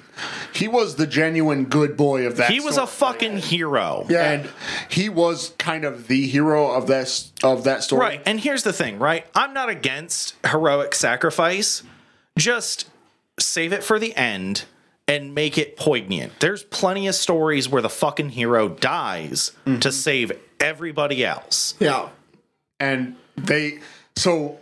[0.54, 2.50] he was the genuine good boy of that.
[2.50, 2.84] he was story.
[2.84, 4.06] a fucking hero.
[4.08, 4.30] Yeah.
[4.30, 4.50] and
[4.88, 8.00] he was kind of the hero of this of that story.
[8.00, 8.22] Right.
[8.26, 9.26] And here's the thing, right?
[9.34, 11.82] I'm not against heroic sacrifice.
[12.36, 12.88] Just
[13.38, 14.64] save it for the end
[15.06, 16.38] and make it poignant.
[16.40, 19.80] There's plenty of stories where the fucking hero dies mm-hmm.
[19.80, 21.74] to save everybody else.
[21.80, 22.10] Yeah.
[22.78, 23.80] and they
[24.16, 24.58] so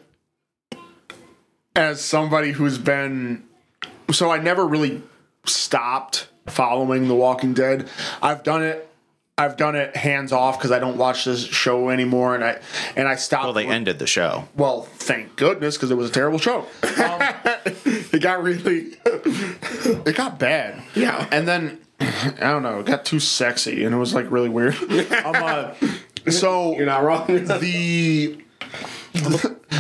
[1.75, 3.45] as somebody who's been
[4.11, 5.03] so I never really
[5.49, 7.88] stopped following The Walking Dead.
[8.22, 8.82] I've done it
[9.38, 12.59] I've done it hands off because I don't watch this show anymore, and I
[12.97, 13.44] and I stopped.
[13.44, 14.49] Well, they ended the show.
[14.57, 16.64] Well, thank goodness because it was a terrible show.
[16.99, 17.22] Um,
[18.12, 18.97] It got really.
[19.05, 20.82] it got bad.
[20.94, 21.28] Yeah.
[21.30, 24.74] and then I don't know, it got too sexy, and it was like really weird.
[25.24, 25.74] um, uh,
[26.30, 27.26] so You're not wrong.
[27.26, 28.38] the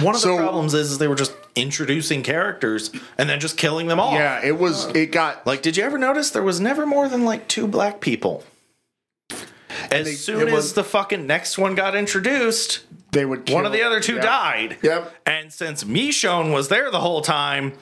[0.02, 3.56] One of So- the problems is, is they were just introducing characters and then just
[3.56, 4.12] killing them all.
[4.14, 7.24] yeah, it was it got Like, did you ever notice there was never more than
[7.24, 8.44] like two black people?
[9.90, 12.80] As soon it as was- the fucking next one got introduced,
[13.12, 14.22] they would one of the other two yeah.
[14.22, 14.76] died.
[14.82, 15.14] Yep.
[15.26, 17.72] And since Michonne was there the whole time,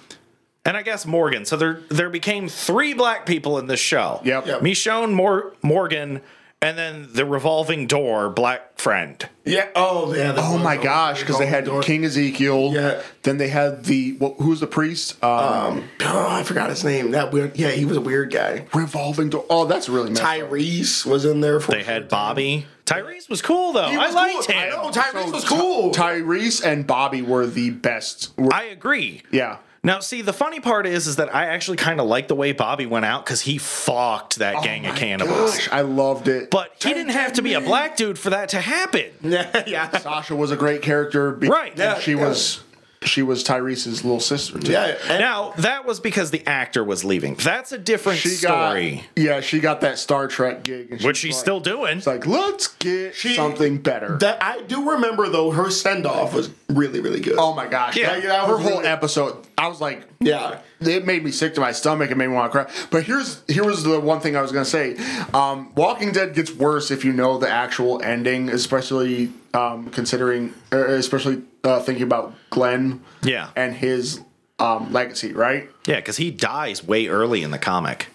[0.64, 4.20] and I guess Morgan, so there there became three black people in this show.
[4.24, 4.46] Yep.
[4.46, 4.60] Yep.
[4.60, 6.20] Michonne, Mor- Morgan,
[6.62, 9.28] and then the revolving door black friend.
[9.44, 9.68] Yeah.
[9.76, 10.34] Oh, yeah.
[10.36, 11.20] Oh my gosh!
[11.20, 12.72] Because they had King Ezekiel.
[12.72, 13.02] Yeah.
[13.22, 15.22] Then they had the well, who's the priest?
[15.22, 17.10] Um, Oh, I forgot his name.
[17.12, 17.56] That weird.
[17.56, 18.66] Yeah, he was a weird guy.
[18.74, 19.44] revolving door.
[19.50, 20.28] Oh, that's really messed up.
[20.28, 21.72] Tyrese was in there for.
[21.72, 22.66] They had Bobby.
[22.86, 23.88] Tyrese was cool though.
[23.88, 24.54] He I was liked cool.
[24.56, 24.62] him.
[24.62, 25.90] I know Tyrese So was Ty- cool.
[25.92, 28.32] Tyrese and Bobby were the best.
[28.36, 29.22] Were- I agree.
[29.30, 29.56] yeah.
[29.84, 32.52] Now, see, the funny part is, is that I actually kind of like the way
[32.52, 35.52] Bobby went out because he fucked that oh gang of cannibals.
[35.52, 36.50] Gosh, I loved it.
[36.50, 39.12] But he didn't have to be a black dude for that to happen.
[39.22, 39.96] yeah, yeah.
[39.98, 41.32] Sasha was a great character.
[41.32, 41.70] be- Right.
[41.72, 42.26] and Yeah, she yeah.
[42.28, 42.63] was.
[43.04, 44.58] She was Tyrese's little sister.
[44.58, 44.72] Too.
[44.72, 47.34] Yeah, and Now that was because the actor was leaving.
[47.34, 51.18] That's a different she got story, yeah, she got that Star Trek gig, and which
[51.18, 51.98] she's like, still doing.
[51.98, 54.16] It's like let's get She- something better.
[54.18, 55.50] that I do remember though.
[55.50, 57.34] Her send off was really, really good.
[57.38, 58.12] oh my gosh, Yeah.
[58.12, 60.58] Like, that her whole really- episode, I was like, yeah.
[60.80, 62.72] it made me sick to my stomach and made me want to cry.
[62.90, 64.96] But here's here was the one thing I was gonna say.
[65.32, 70.86] Um, Walking Dead gets worse if you know the actual ending, especially um, considering, uh,
[70.88, 73.50] especially uh, thinking about Glenn, Yeah.
[73.56, 74.20] and his
[74.58, 75.70] um, legacy, right?
[75.86, 78.08] Yeah, because he dies way early in the comic.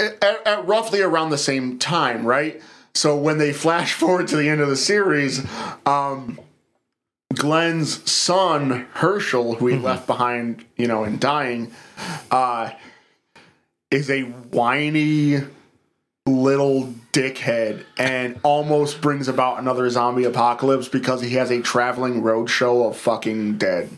[0.00, 2.60] At, at roughly around the same time, right?
[2.94, 5.44] So when they flash forward to the end of the series,
[5.86, 6.40] um,
[7.34, 11.70] Glenn's son Herschel, who he left behind, you know, in dying,
[12.30, 12.70] uh,
[13.90, 15.40] is a whiny
[16.28, 22.88] little dickhead and almost brings about another zombie apocalypse because he has a traveling roadshow
[22.88, 23.90] of fucking dead.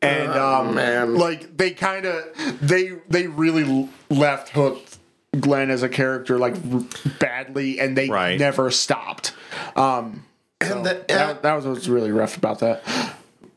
[0.00, 1.16] And um, man.
[1.16, 2.24] like they kind of
[2.60, 4.96] they they really left hooked
[5.38, 6.82] Glenn as a character like r-
[7.18, 8.38] badly, and they Right.
[8.38, 9.34] never stopped.
[9.76, 10.24] Um,
[10.60, 12.82] And, the, and, that, that was what's really rough about that.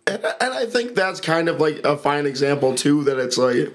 [0.07, 3.03] and I think that's kind of like a fine example too.
[3.03, 3.73] That it's like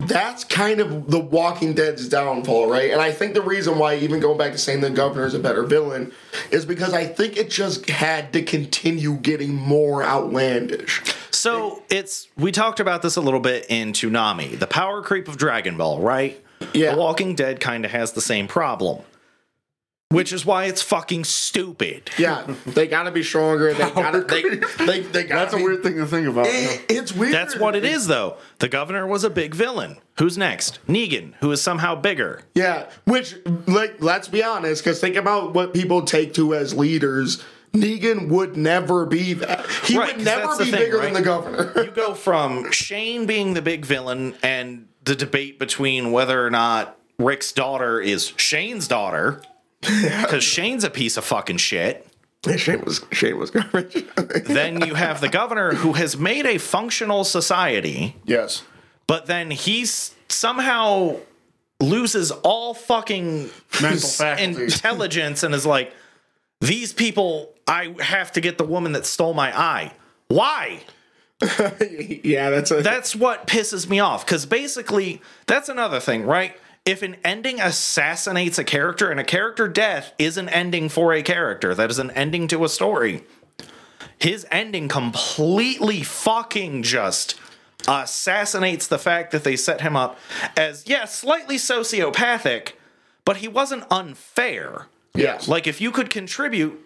[0.00, 2.90] that's kind of the Walking Dead's downfall, right?
[2.90, 5.38] And I think the reason why, even going back to saying the governor is a
[5.38, 6.12] better villain,
[6.50, 11.02] is because I think it just had to continue getting more outlandish.
[11.30, 15.36] So it's we talked about this a little bit in Toonami, the power creep of
[15.36, 16.42] Dragon Ball, right?
[16.72, 16.94] Yeah.
[16.94, 19.02] The Walking Dead kind of has the same problem,
[20.10, 22.10] which is why it's fucking stupid.
[22.18, 23.72] Yeah, they gotta be stronger.
[23.72, 24.20] They gotta.
[24.22, 24.42] They,
[24.84, 26.46] they, they gotta That's a weird thing to think about.
[26.46, 27.32] Eh, it- it's weird.
[27.32, 28.36] That's what it is, though.
[28.58, 29.98] The governor was a big villain.
[30.18, 30.80] Who's next?
[30.86, 32.42] Negan, who is somehow bigger.
[32.54, 33.36] Yeah, which
[33.66, 37.42] like let's be honest, because think about what people take to as leaders.
[37.72, 39.64] Negan would never be that.
[39.84, 41.04] He Right, would 'cause never be thing, bigger right?
[41.04, 41.72] than the governor.
[41.84, 46.96] You go from Shane being the big villain and the debate between whether or not
[47.20, 49.40] Rick's daughter is Shane's daughter,
[49.80, 52.06] because Shane's a piece of fucking shit.
[52.56, 54.04] Shane was Shane was garbage.
[54.44, 58.62] then you have the governor who has made a functional society, Yes.
[59.06, 61.16] but then he's somehow
[61.80, 63.50] loses all fucking
[63.82, 64.74] Mental faculties.
[64.74, 65.92] intelligence and is like,
[66.60, 69.92] these people, I have to get the woman that stole my eye.
[70.28, 70.80] Why?
[72.22, 74.24] yeah, that's a That's what pisses me off.
[74.26, 76.54] Because basically, that's another thing, right?
[76.84, 81.22] If an ending assassinates a character and a character death is an ending for a
[81.22, 83.24] character, that is an ending to a story,
[84.18, 87.38] his ending completely fucking just
[87.88, 90.18] assassinates the fact that they set him up
[90.56, 92.72] as, yeah, slightly sociopathic,
[93.24, 94.86] but he wasn't unfair.
[95.14, 95.48] yes.
[95.48, 96.78] Like, if you could contribute,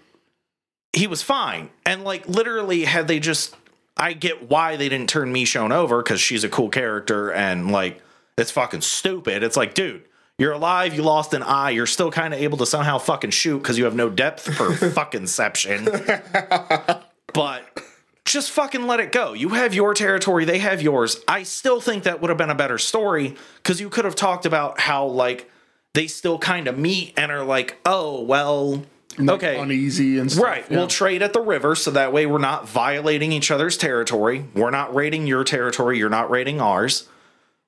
[0.93, 1.71] he was fine.
[1.85, 3.57] And, like, literally, had they just.
[3.97, 8.01] I get why they didn't turn Michonne over because she's a cool character and, like,
[8.37, 9.43] it's fucking stupid.
[9.43, 10.05] It's like, dude,
[10.39, 13.59] you're alive, you lost an eye, you're still kind of able to somehow fucking shoot
[13.59, 15.85] because you have no depth for fucking inception.
[17.33, 17.81] but
[18.25, 19.33] just fucking let it go.
[19.33, 21.21] You have your territory, they have yours.
[21.29, 24.45] I still think that would have been a better story because you could have talked
[24.47, 25.51] about how, like,
[25.93, 28.83] they still kind of meet and are like, oh, well,
[29.21, 29.61] okay.
[29.61, 30.45] Uneasy and stuff.
[30.45, 30.65] Right.
[30.69, 30.79] Yeah.
[30.79, 34.45] We'll trade at the river so that way we're not violating each other's territory.
[34.55, 35.99] We're not raiding your territory.
[35.99, 37.09] You're not raiding ours.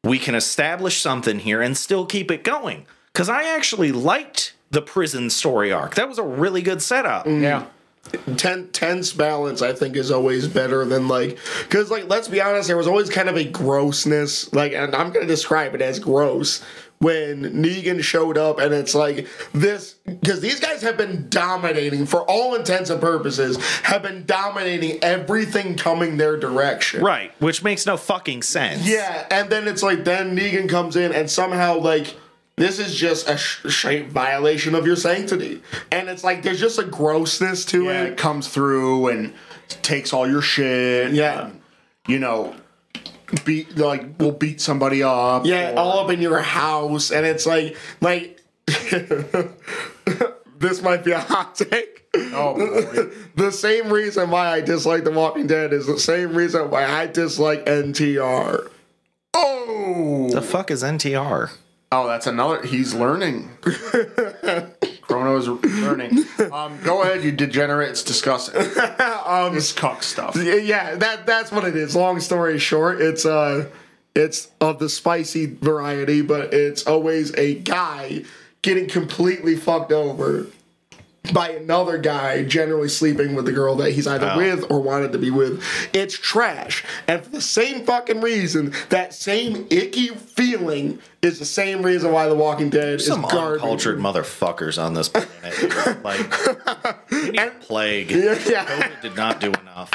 [0.06, 2.86] We can establish something here and still keep it going.
[3.12, 5.94] Because I actually liked the prison story arc.
[5.94, 7.26] That was a really good setup.
[7.26, 7.42] Mm.
[7.42, 7.66] yeah.
[8.36, 12.68] ten, tense balance i think is always better than like because like let's be honest
[12.68, 16.64] there was always kind of a grossness like and i'm gonna describe it as gross
[16.98, 22.22] when negan showed up and it's like this because these guys have been dominating for
[22.22, 27.32] all intents and purposes have been dominating everything coming their direction Right.
[27.38, 28.88] Which makes no fucking sense.
[28.88, 32.16] yeah and then it's like then negan comes in and somehow like
[32.56, 35.60] this is just a straight violation of your sanctity
[35.92, 39.34] and it's like there's just a grossness to Yeah, it it comes through and
[39.68, 41.12] takes all your shit.
[41.12, 41.48] Yeah.
[41.48, 41.60] and,
[42.08, 42.54] you know,
[43.44, 45.44] beat like we'll beat somebody up.
[45.46, 48.40] Yeah, or- all up in your house, and it's like, like,
[50.58, 52.04] this might be a hot take.
[52.14, 53.10] Oh boy.
[53.36, 57.06] The same reason why I dislike The Walking Dead is the same reason why I
[57.06, 58.70] dislike NTR.
[59.34, 60.30] oh.
[60.32, 61.50] The fuck is NTR?
[61.92, 62.62] Oh, that's another.
[62.66, 63.50] He's learning.
[65.06, 66.24] Chrono's learning.
[66.52, 68.02] Um, go ahead, you degenerates.
[68.02, 68.56] Discuss it.
[69.26, 70.36] um, this cuck stuff.
[70.36, 71.94] Yeah, Yeah, that that's what it is.
[71.94, 73.68] Long story short, it's uh,
[74.14, 78.24] it's of the spicy variety, but it's always a guy
[78.62, 80.46] getting completely fucked over.
[81.32, 84.36] By another guy generally sleeping with the girl that he's either Oh.
[84.36, 85.62] with or wanted to be with.
[85.92, 86.84] It's trash.
[87.06, 92.28] And for the same fucking reason, that same icky feeling is the same reason why
[92.28, 93.62] The Walking Dead Some is garbage.
[93.62, 96.02] uncultured motherfuckers on this planet.
[96.04, 98.10] like, we need a plague.
[98.10, 98.64] Yeah.
[98.64, 99.90] COVID did not do enough.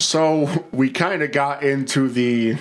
[0.00, 2.56] So we kind of got into the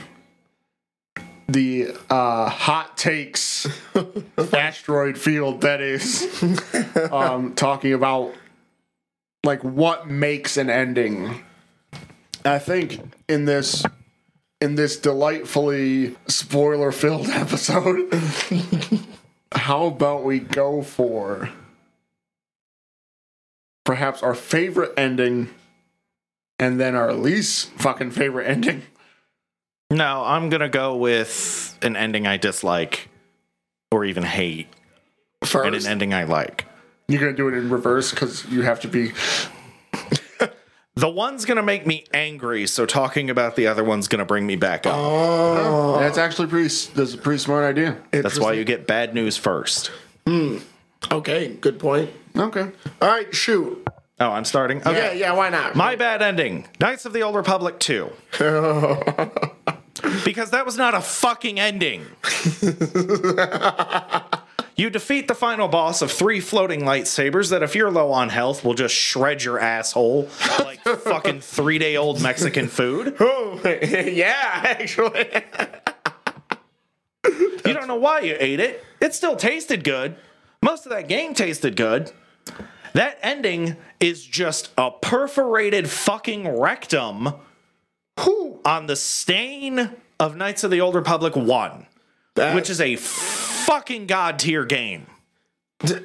[1.48, 3.68] the uh, hot takes
[4.54, 6.44] asteroid field that is
[7.12, 8.34] um, talking about
[9.44, 11.44] like what makes an ending.
[12.46, 13.84] I think in this
[14.60, 18.14] in this delightfully spoiler filled episode,
[19.54, 21.50] how about we go for
[23.84, 25.50] perhaps our favorite ending
[26.60, 28.84] and then our least fucking favorite ending.
[29.92, 33.10] No, I'm gonna go with an ending I dislike
[33.92, 34.68] or even hate,
[35.54, 36.66] and an ending I like.
[37.10, 39.12] You're gonna do it in reverse because you have to be.
[40.96, 44.56] The one's gonna make me angry, so talking about the other one's gonna bring me
[44.56, 44.94] back up.
[44.96, 46.00] Oh.
[46.00, 46.68] That's actually pretty.
[46.94, 47.98] That's a pretty smart idea.
[48.12, 49.92] That's why you get bad news first.
[50.28, 50.58] Hmm.
[51.12, 52.12] okay, good point.
[52.38, 52.70] Okay.
[53.02, 53.86] All right, shoot.
[54.20, 54.80] Oh, I'm starting.
[54.80, 55.18] Okay.
[55.18, 55.76] Yeah, yeah, why not?
[55.76, 56.68] My bad ending.
[56.80, 58.10] Knights of the Old Republic 2.
[60.24, 62.06] because that was not a fucking ending.
[64.76, 68.64] you defeat the final boss of three floating lightsabers that, if you're low on health,
[68.64, 73.16] will just shred your asshole like fucking three day old Mexican food.
[73.34, 75.30] Oh, yeah, actually.
[77.66, 78.84] You don't know why you ate it.
[79.00, 80.16] It still tasted good.
[80.64, 82.12] Most of that game tasted good.
[82.94, 87.34] That ending is just a perforated fucking rectum
[88.18, 91.88] on the stain of Knights of the Old Republic 1,
[92.54, 95.08] which is a fucking god tier game.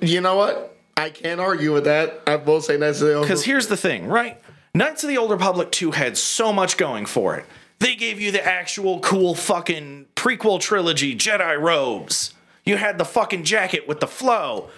[0.01, 0.77] you know what?
[0.97, 2.23] I can't argue with that.
[2.27, 4.41] I will say that's the Because here's the thing, right?
[4.75, 7.45] Knights of the Old Republic 2 had so much going for it.
[7.79, 12.33] They gave you the actual cool fucking prequel trilogy Jedi robes.
[12.65, 14.71] You had the fucking jacket with the flow.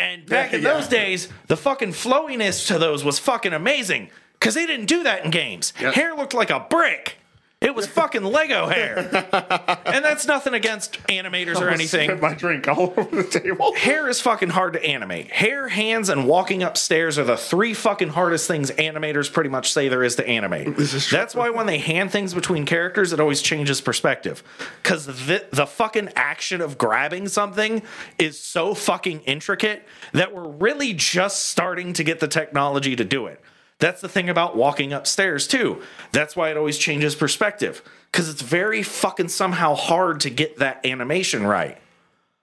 [0.00, 0.74] And back in Yeah.
[0.74, 4.10] those days, the fucking flowiness to those was fucking amazing.
[4.38, 5.72] Because they didn't do that in games.
[5.72, 7.18] Hair looked like a brick.
[7.60, 8.98] It was fucking Lego hair.
[9.84, 12.20] and that's nothing against animators or anything.
[12.20, 13.74] My drink all over the table.
[13.74, 15.32] Hair is fucking hard to animate.
[15.32, 19.88] Hair, hands, and walking upstairs are the three fucking hardest things animators pretty much say
[19.88, 20.76] there is to animate.
[21.10, 24.44] That's why when they hand things between characters, it always changes perspective.
[24.80, 27.82] Because the, the fucking action of grabbing something
[28.20, 29.82] is so fucking intricate
[30.12, 33.40] that we're really just starting to get the technology to do it.
[33.78, 35.82] That's the thing about walking upstairs, too.
[36.12, 37.82] That's why it always changes perspective.
[38.10, 41.78] Because it's very fucking somehow hard to get that animation right.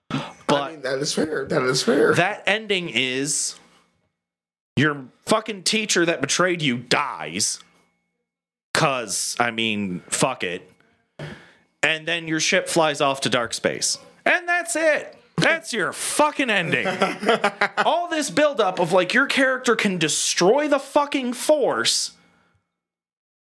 [0.08, 1.44] But I mean, that is fair.
[1.44, 2.14] That is fair.
[2.14, 3.56] that ending is
[4.76, 7.58] your fucking teacher that betrayed you dies.
[8.72, 10.70] Cause, I mean, fuck it.
[11.82, 13.98] And then your ship flies off to dark space.
[14.24, 15.15] And that's it.
[15.46, 16.86] That's your fucking ending.
[17.78, 22.12] All this buildup of like your character can destroy the fucking force.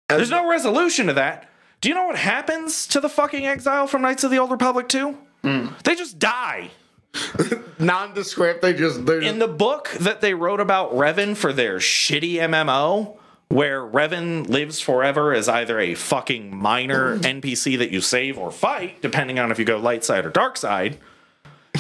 [0.08, 1.48] There's no resolution to that.
[1.80, 4.88] Do you know what happens to the fucking exile from Knights of the Old Republic
[4.88, 5.16] 2?
[5.44, 5.82] Mm.
[5.82, 6.70] They just die.
[7.78, 8.62] Nondescript.
[8.62, 13.16] They just they're in the book that they wrote about Revan for their shitty MMO,
[13.48, 19.02] where Revan lives forever as either a fucking minor NPC that you save or fight,
[19.02, 20.98] depending on if you go light side or dark side.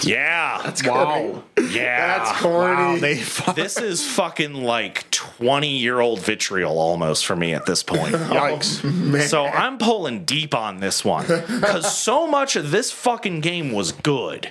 [0.04, 0.60] Yeah.
[0.64, 1.42] That's Wow.
[1.70, 2.18] yeah.
[2.18, 2.74] that's corny.
[2.74, 7.66] Wow, they fu- this is fucking like 20 year old vitriol almost for me at
[7.66, 8.14] this point.
[8.14, 8.82] Yikes.
[9.28, 13.92] So I'm pulling deep on this one because so much of this fucking game was
[13.92, 14.50] good.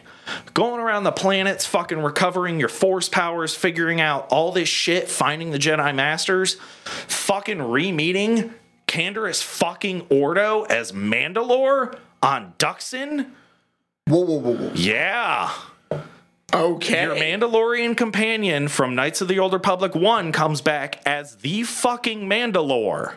[0.54, 5.52] Going around the planets, fucking recovering your force powers, figuring out all this shit, finding
[5.52, 8.54] the Jedi Masters, fucking re-meeting
[8.88, 13.32] Canderous fucking Ordo as Mandalore on Dxun.
[14.12, 14.72] Whoa, whoa, whoa, whoa.
[14.76, 15.54] Yeah.
[16.54, 17.04] okay.
[17.04, 22.28] Your Mandalorian companion from Knights of the Old Republic 1 comes back as the fucking
[22.28, 23.14] Mandalore.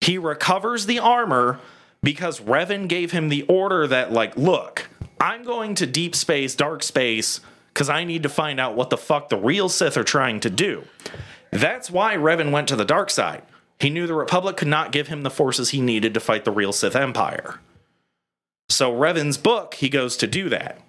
[0.00, 1.58] He recovers the armor
[2.00, 4.88] because Revan gave him the order that, like, look,
[5.20, 7.40] I'm going to deep space, dark space,
[7.74, 10.50] because I need to find out what the fuck the real Sith are trying to
[10.50, 10.84] do.
[11.50, 13.42] That's why Revan went to the dark side.
[13.80, 16.52] He knew the Republic could not give him the forces he needed to fight the
[16.52, 17.58] real Sith Empire.
[18.68, 20.80] So Revan's book, he goes to do that.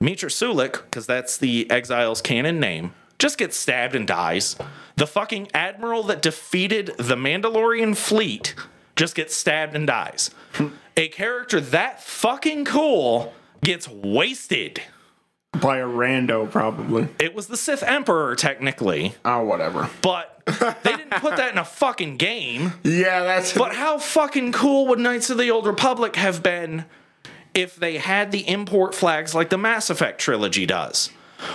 [0.00, 4.56] Meetra Surik, because that's the exile's canon name, just gets stabbed and dies.
[4.96, 8.54] The fucking admiral that defeated the Mandalorian fleet
[8.94, 10.30] just gets stabbed and dies.
[10.96, 13.32] A character that fucking cool
[13.64, 14.82] gets wasted.
[15.60, 17.08] by a rando, probably.
[17.18, 19.88] It was the Sith Emperor, technically, Oh, whatever.
[20.02, 22.74] but they didn't put that in a fucking game.
[22.84, 23.54] Yeah, that's.
[23.56, 26.84] But how fucking cool would Knights of the Old Republic have been
[27.56, 31.08] if they had the import flags like the Mass Effect trilogy does?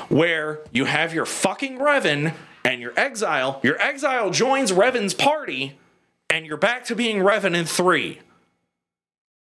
[0.09, 2.33] Where you have your fucking Revan
[2.65, 5.77] and your exile, your exile joins Revan's party,
[6.29, 8.19] and you're back to being Revan in three.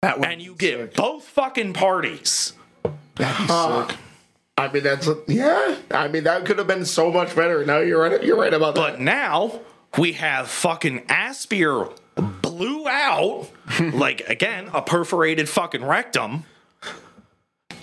[0.03, 2.55] That would And you get both fucking parties.
[2.85, 2.97] sick.
[3.19, 5.77] I mean, that's yeah.
[5.91, 7.65] I mean, that could have been so much better.
[7.65, 8.23] No, you're right.
[8.23, 8.81] You're right about that.
[8.93, 9.61] But now
[9.99, 11.97] we have fucking Aspyr
[12.43, 13.49] blew out,
[13.81, 16.45] like again, a perforated fucking rectum,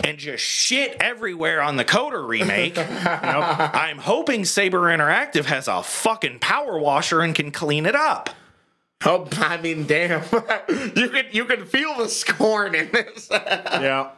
[0.04, 2.74] and just shit everywhere on the KOTOR remake.
[2.78, 8.30] I'm hoping Saber Interactive has a fucking power washer and can clean it up.
[9.04, 10.22] Oh, I mean, damn.
[10.96, 13.28] you can you can feel the scorn in this.
[13.40, 14.10] Yeah.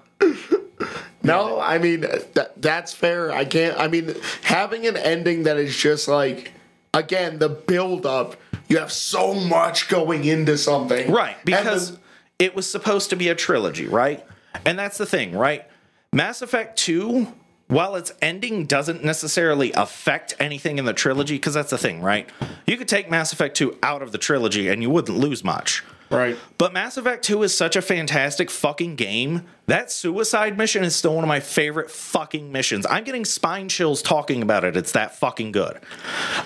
[1.22, 3.30] no, I mean that, that's fair.
[3.32, 3.78] I can't.
[3.78, 6.52] I mean, having an ending that is just like
[6.94, 8.36] again the build up.
[8.68, 11.98] You have so much going into something, Right, because the-
[12.38, 14.24] it was supposed to be a trilogy, right?
[14.64, 15.64] And that's the thing, right?
[16.12, 17.32] Mass Effect 2,
[17.68, 22.28] while its ending doesn't necessarily affect anything in the trilogy, because that's the thing, right?
[22.66, 25.84] You could take Mass Effect 2 out of the trilogy and you wouldn't lose much.
[26.10, 26.36] Right.
[26.58, 29.46] But Mass Effect 2 is such a fantastic fucking game.
[29.66, 32.86] That suicide mission is still one of my favorite fucking missions.
[32.90, 34.76] I'm getting spine chills talking about it.
[34.76, 35.78] It's that fucking good.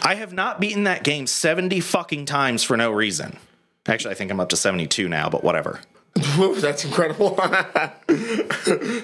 [0.03, 3.39] I have not beaten that game 70 fucking times for no reason.
[3.87, 5.81] Actually, I think I'm up to 72 now, but whatever.
[6.37, 7.39] Whoa, that's incredible.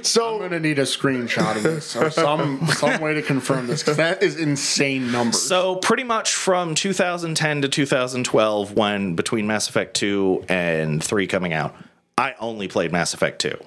[0.03, 3.83] So I'm gonna need a screenshot of this or some some way to confirm this
[3.83, 5.43] because that is insane numbers.
[5.43, 11.53] So, pretty much from 2010 to 2012, when between Mass Effect 2 and 3 coming
[11.53, 11.75] out,
[12.17, 13.59] I only played Mass Effect 2.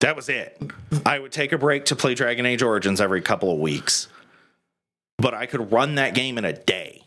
[0.00, 0.60] That was it.
[1.06, 4.08] I would take a break to play Dragon Age Origins every couple of weeks,
[5.16, 7.05] but I could run that game in a day.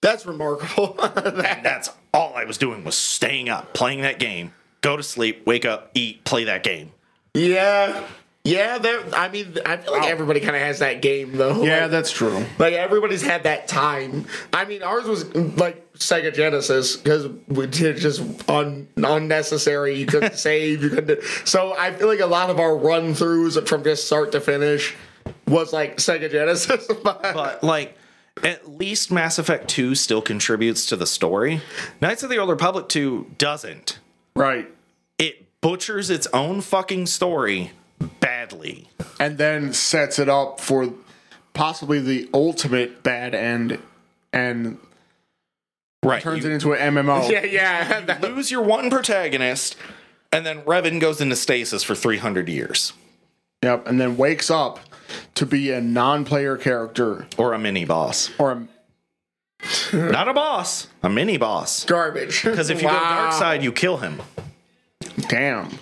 [0.00, 0.96] That's remarkable.
[1.16, 5.46] And that's all I was doing was staying up, playing that game, go to sleep,
[5.46, 6.92] wake up, eat, play that game.
[7.34, 8.04] yeah,
[8.44, 8.78] yeah.
[8.78, 9.02] There.
[9.14, 11.62] I mean, I feel like everybody kind of has that game though.
[11.62, 12.44] yeah, Like- that's true.
[12.58, 14.26] Like everybody's had that time.
[14.52, 19.94] I mean, ours was like Sega Genesis because we did just un- unnecessary.
[19.98, 20.82] You couldn't save.
[20.82, 21.22] You couldn't.
[21.44, 24.96] So I feel like a lot of our run throughs from just start to finish
[25.46, 26.88] was like Sega Genesis.
[27.04, 27.96] But like
[28.44, 31.60] at least Mass Effect 2 still contributes to the story.
[32.00, 33.98] Knights of the Old Republic 2 doesn't.
[34.34, 34.68] Right.
[35.18, 37.72] It butchers its own fucking story
[38.20, 38.88] badly.
[39.18, 40.92] And then sets it up for
[41.52, 43.78] possibly the ultimate bad end
[44.32, 44.78] and
[46.02, 46.22] Right.
[46.22, 47.28] turns you it into an MMO.
[47.30, 48.00] yeah, yeah.
[48.00, 49.76] that- lose your one protagonist
[50.32, 52.92] and then Revan goes into stasis for 300 years
[53.62, 53.86] Yep.
[53.86, 54.80] And then wakes up
[55.34, 58.30] to be a non-player character or a mini boss.
[58.38, 58.68] or a
[59.92, 61.84] Not a boss, a mini boss.
[61.84, 62.42] garbage.
[62.44, 64.20] Because if you go dark side, you kill him.
[65.28, 65.78] damn.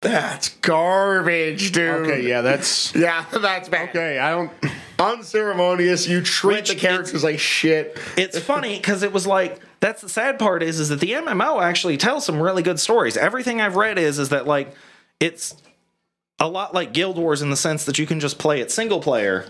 [0.00, 2.06] that's garbage, dude.
[2.06, 3.88] Okay, yeah, that's Yeah, that's bad.
[3.88, 4.18] okay.
[4.18, 4.50] I don't.
[4.98, 6.06] Unceremonious.
[6.08, 7.98] You treat Which the characters like shit.
[8.16, 11.60] It's funny because it was like that's the sad part is is that the MMO
[11.60, 13.16] actually tells some really good stories.
[13.16, 14.72] Everything I've read is is that like
[15.20, 15.54] it's
[16.38, 19.00] a lot like Guild Wars in the sense that you can just play it single
[19.00, 19.46] player.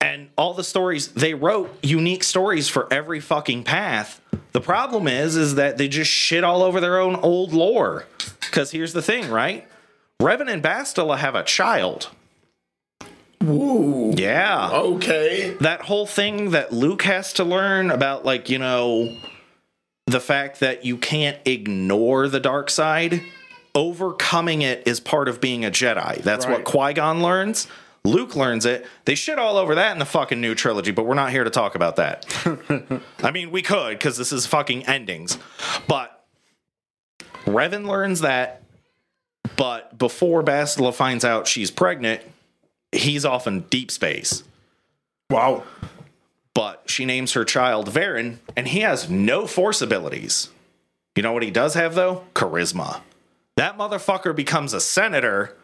[0.00, 4.20] And all the stories they wrote unique stories for every fucking path.
[4.52, 8.06] The problem is is that they just shit all over their own old lore.
[8.50, 9.68] Cuz here's the thing, right?
[10.20, 12.08] Revan and Bastila have a child.
[13.42, 14.12] Ooh.
[14.16, 15.56] Yeah Okay.
[15.60, 19.16] that whole thing that Luke has to learn about, like, you know,
[20.06, 23.22] the fact that you can't ignore the dark side,
[23.74, 26.22] overcoming it is part of being a Jedi.
[26.22, 26.64] That's what Right.
[26.64, 27.66] Qui Gon learns.
[28.04, 28.86] Luke learns it.
[29.04, 31.50] They shit all over that in the fucking new trilogy, but we're not here to
[31.50, 32.24] talk about that.
[33.22, 35.36] I mean, we could because this is fucking endings.
[35.86, 36.24] But
[37.44, 38.62] Revan learns that,
[39.56, 42.22] but before Bastila finds out she's pregnant,
[42.92, 44.42] he's off in deep space
[45.30, 45.62] Wow.
[46.54, 50.48] but she names her child Varen, and he has no force abilities.
[51.16, 52.24] You know what he does have, though?
[52.34, 53.00] Charisma.
[53.56, 55.56] That motherfucker becomes a senator,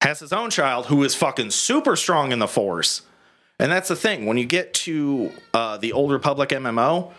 [0.00, 3.02] has his own child who is fucking super strong in the force.
[3.58, 4.26] And that's the thing.
[4.26, 7.12] When you get to uh, the Old Republic MMO,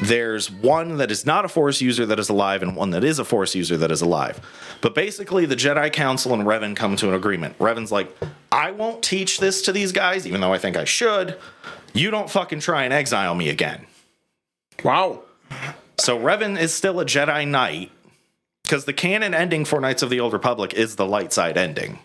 [0.00, 3.18] there's one that is not a Force user that is alive, and one that is
[3.18, 4.40] a Force user that is alive.
[4.80, 7.58] But basically, the Jedi Council and Revan come to an agreement.
[7.58, 8.14] Revan's like,
[8.52, 11.36] I won't teach this to these guys, even though I think I should.
[11.94, 13.86] You don't fucking try and exile me again.
[14.84, 15.22] Wow.
[15.98, 17.90] So Revan is still a Jedi Knight
[18.68, 22.00] because the canon ending for Knights of the Old Republic is the light side ending.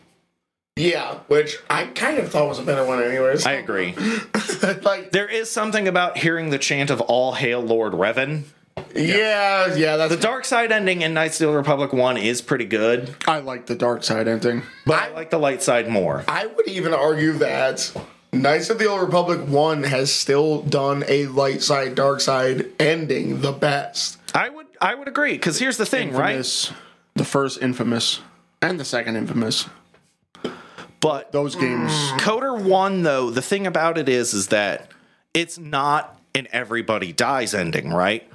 [0.78, 3.46] Yeah, which I kind of thought was a better one, anyways.
[3.46, 3.94] I agree.
[4.82, 8.44] like, There is something about hearing the chant of "All Hail Lord Revan."
[8.96, 12.42] yeah, yeah, that's The dark side ending in Knights of the Old Republic one is
[12.42, 14.64] pretty good, I like the dark side ending.
[14.86, 16.24] but I like the light side more.
[16.28, 17.92] I would even argue that
[18.32, 23.42] Knights of the Old Republic 1 has still done a light side, dark side ending
[23.42, 24.18] the best.
[24.34, 26.46] I would I would agree because here's the thing, right?
[27.16, 28.20] The first infamous
[28.62, 29.68] and the second infamous.
[31.00, 31.92] But Those games.
[32.18, 34.92] KOTOR one though, the thing about it is is that
[35.34, 38.30] it's not an everybody dies ending, right?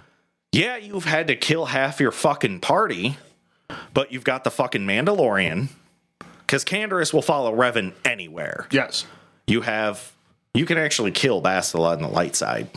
[0.53, 3.19] Yeah, you've had to kill half your fucking party,
[3.93, 5.69] but you've got the fucking Mandalorian.
[6.41, 8.67] Because Canderous will follow Revan anywhere.
[8.71, 9.07] Yes.
[9.47, 10.13] You have
[10.55, 12.71] you can actually kill Bastila on the light side.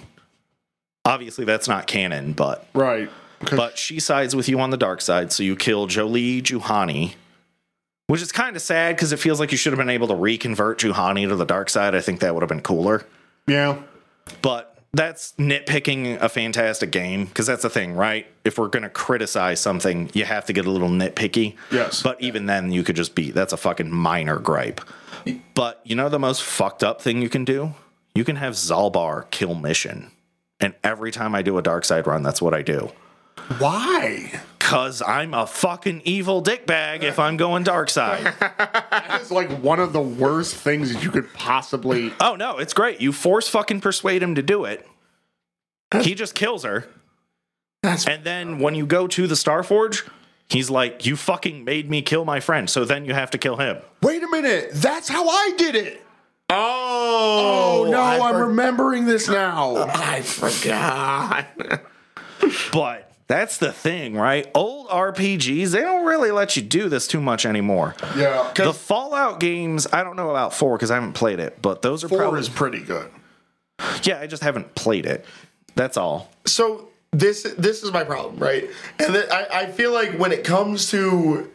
[1.05, 3.09] Obviously that's not canon, but Right.
[3.49, 7.15] But she sides with you on the dark side, so you kill Jolee Juhani,
[8.07, 10.15] which is kind of sad because it feels like you should have been able to
[10.15, 11.95] reconvert Juhani to the dark side.
[11.95, 13.05] I think that would have been cooler.
[13.47, 13.81] Yeah.
[14.41, 18.27] But that's nitpicking a fantastic game because that's the thing, right?
[18.43, 21.55] If we're going to criticize something, you have to get a little nitpicky.
[21.71, 22.03] Yes.
[22.03, 24.81] But even then, you could just be that's a fucking minor gripe.
[25.53, 27.73] But you know the most fucked up thing you can do?
[28.13, 30.11] You can have Zaalbar kill mission.
[30.59, 32.91] And every time I do a dark side run, that's what I do.
[33.60, 34.41] Why?
[34.60, 38.34] Cause I'm a fucking evil dickbag if I'm going dark side.
[39.02, 42.14] That is like one of the worst things that you could possibly.
[42.22, 43.02] oh no, it's great.
[43.02, 44.88] You force fucking persuade him to do it.
[46.02, 46.88] He just kills her.
[47.84, 50.08] That's And then when you go to the Starforge,
[50.47, 53.58] he's like, You fucking made me kill my friend, so then you have to kill
[53.58, 53.80] him.
[54.02, 54.70] Wait a minute.
[54.74, 56.02] That's how I did it.
[56.49, 59.76] oh, Oh, no, I I'm for- remembering this now.
[59.89, 61.47] I forgot.
[62.74, 64.45] But that's the thing, right?
[64.53, 67.95] Old RPGs, they don't really let you do this too much anymore.
[68.17, 68.51] Yeah.
[68.53, 72.03] The Fallout games, I don't know about four because I haven't played it, but those
[72.03, 73.09] are Four probably is pretty good.
[74.03, 74.19] yeah.
[74.19, 75.25] I just haven't played it.
[75.75, 76.29] That's all.
[76.45, 78.69] so this this is my problem, right?
[78.99, 81.49] And th- I, I feel like when it comes to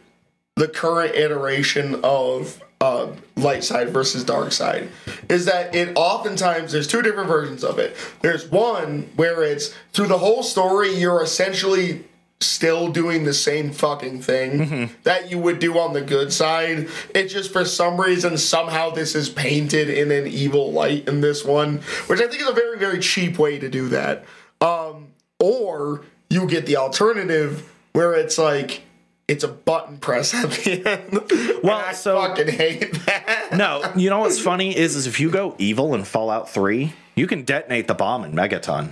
[0.55, 4.89] the current iteration of uh, light side versus dark side,
[5.29, 7.95] is that it oftentimes there's two different versions of it.
[8.21, 12.05] There's one where it's through the whole story you're essentially
[12.39, 16.87] still doing the same fucking thing that you would do on the good side.
[17.15, 21.43] It's just for some reason somehow this is painted in an evil light in this
[21.43, 24.23] one, which I think is a very very cheap way to do that.
[24.61, 25.07] Um,
[25.39, 28.83] or you get the alternative where it's like
[29.27, 31.57] it's a button press at the end.
[31.63, 33.49] Well, I so- fucking hate that.
[33.53, 37.27] No, you know what's funny is, is if you go evil in Fallout 3, you
[37.27, 38.91] can detonate the bomb in Megaton.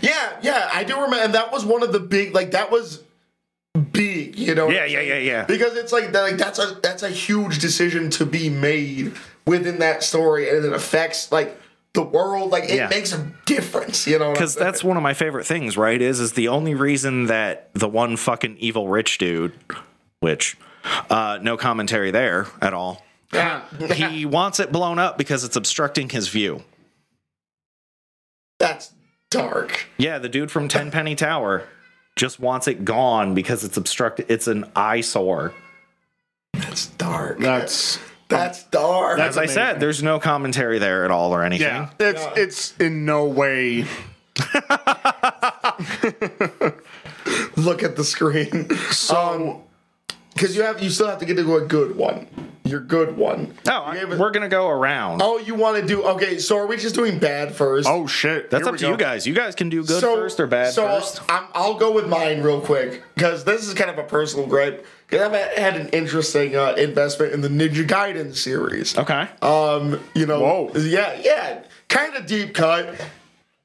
[0.00, 3.02] Yeah, yeah, I do remember, and that was one of the big like that was
[3.92, 4.68] big, you know.
[4.70, 5.44] Yeah, yeah, yeah, yeah.
[5.44, 9.14] Because it's like like that's a that's a huge decision to be made
[9.46, 11.58] within that story, and it affects like
[11.94, 12.50] the world.
[12.50, 12.88] Like it Yeah.
[12.88, 14.32] makes a difference, you know.
[14.32, 16.00] Because that's one of my favorite things, right?
[16.00, 19.52] Is is the only reason that the one fucking evil rich dude,
[20.20, 20.56] which
[21.10, 23.62] uh, no commentary there at all, yeah,
[23.94, 26.62] he wants it blown up because it's obstructing his view.
[28.58, 28.92] that's
[29.30, 29.86] dark.
[29.98, 31.64] Yeah, the dude from Tenpenny Tower
[32.16, 34.26] just wants it gone because it's obstructed.
[34.28, 35.52] It's an eyesore.
[36.52, 37.38] That's dark.
[37.38, 37.98] That's
[38.36, 39.18] That's dark.
[39.18, 41.66] As I said, there's no commentary there at all or anything.
[41.68, 41.90] yeah.
[42.00, 43.84] It's it's in no way.
[47.56, 48.68] Look at the screen.
[48.90, 49.62] So, um,
[50.34, 52.26] because you have you still have to get to a good one.
[52.64, 53.54] Your good one.
[53.66, 55.20] Oh, no, I- gave it- we're gonna go around.
[55.22, 56.38] Oh, you want to do okay?
[56.38, 57.88] So are we just doing bad first?
[57.88, 58.50] Oh shit.
[58.50, 58.90] That's Here up we to go.
[58.92, 59.26] you guys.
[59.26, 61.20] You guys can do good first or bad so first.
[61.28, 64.86] I'm, I'll go with mine real quick because this is kind of a personal gripe.
[65.12, 68.96] I've had an interesting uh, investment in the Ninja Gaiden series.
[68.96, 69.28] Okay.
[69.42, 70.72] Um, you know, Whoa.
[70.80, 73.00] yeah, yeah, kind of deep cut.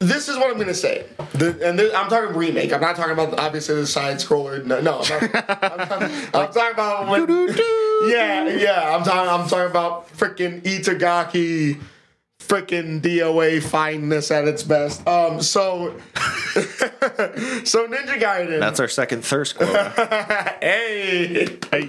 [0.00, 2.72] This is what I'm gonna say, the, and this, I'm talking remake.
[2.72, 4.64] I'm not talking about obviously the side scroller.
[4.64, 7.28] No, no I'm, not, I'm, talking, I'm talking about when,
[8.08, 8.94] yeah, yeah.
[8.96, 9.28] I'm talking.
[9.28, 11.80] I'm talking about freaking Itagaki,
[12.48, 15.06] freaking DOA fineness at its best.
[15.06, 18.58] Um, so, so Ninja Gaiden.
[18.60, 20.56] That's our second thirst quota.
[20.60, 21.82] hey, hey.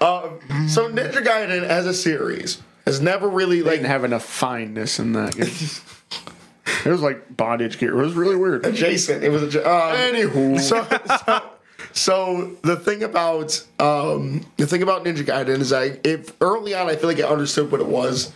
[0.00, 4.98] Um, so Ninja Gaiden as a series has never really like Didn't have enough fineness
[4.98, 5.36] in that.
[6.84, 7.90] it was like bondage gear.
[7.98, 8.64] It was really weird.
[8.66, 9.22] Adjacent.
[9.22, 9.60] It was a.
[9.60, 10.58] ja- Um, Anywho.
[10.60, 10.86] so,
[11.26, 11.50] so,
[11.92, 16.88] so the thing about um, the thing about Ninja Gaiden is like if early on
[16.88, 18.32] I feel like I understood what it was.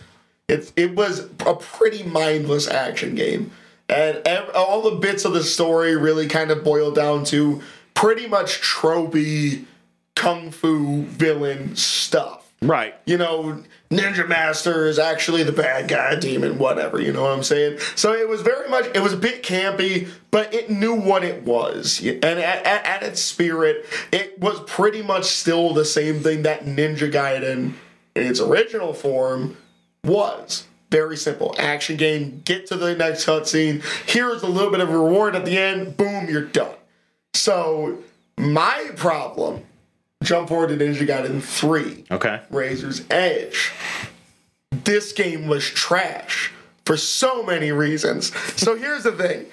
[0.47, 3.51] It it was a pretty mindless action game,
[3.89, 7.61] and ev- all the bits of the story really kind of boiled down to
[7.93, 9.65] pretty much tropey
[10.15, 12.45] kung fu villain stuff.
[12.61, 12.95] Right.
[13.05, 17.43] you know, Ninja Master is actually the bad guy, demon, whatever, you know what I'm
[17.43, 17.79] saying?
[17.95, 21.43] So it was very much, it was a bit campy, but it knew what it
[21.43, 22.01] was.
[22.03, 26.65] And at, at, at its spirit, it was pretty much still the same thing that
[26.65, 27.73] Ninja Gaiden
[28.15, 29.57] in its original form
[30.05, 30.65] was.
[30.91, 31.55] Very simple.
[31.57, 33.83] Action game, get to the next cutscene.
[34.07, 35.97] Here's a little bit of reward at the end.
[35.97, 36.75] Boom, you're done.
[37.33, 37.99] So,
[38.37, 39.63] my problem,
[40.23, 42.05] jump forward to Ninja Gaiden 3.
[42.11, 42.41] Okay.
[42.49, 43.71] Razor's Edge.
[44.71, 46.51] This game was trash
[46.85, 48.35] for so many reasons.
[48.59, 49.47] So here's the thing.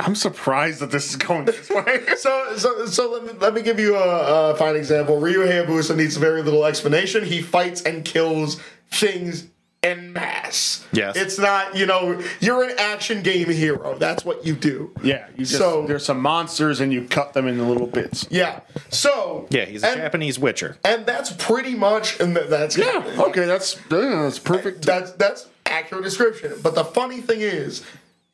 [0.00, 2.04] I'm surprised that this is going this way.
[2.16, 5.20] So, so, so let me, let me give you a, a fine example.
[5.20, 7.24] Ryu Hayabusa needs very little explanation.
[7.24, 9.48] He fights and kills things
[9.82, 10.84] en mass.
[10.92, 11.16] Yes.
[11.16, 13.96] It's not, you know, you're an action game hero.
[13.98, 14.92] That's what you do.
[15.02, 18.26] yeah, you just So- there's some monsters and you cut them into little bits.
[18.30, 18.60] Yeah.
[18.90, 19.46] So.
[19.50, 20.78] Yeah, he's a and, Japanese Witcher.
[20.84, 24.84] And that's pretty much, and that's Yeah, okay, that's that's perfect.
[24.84, 26.54] That's that's accurate description.
[26.62, 27.82] But the funny thing is,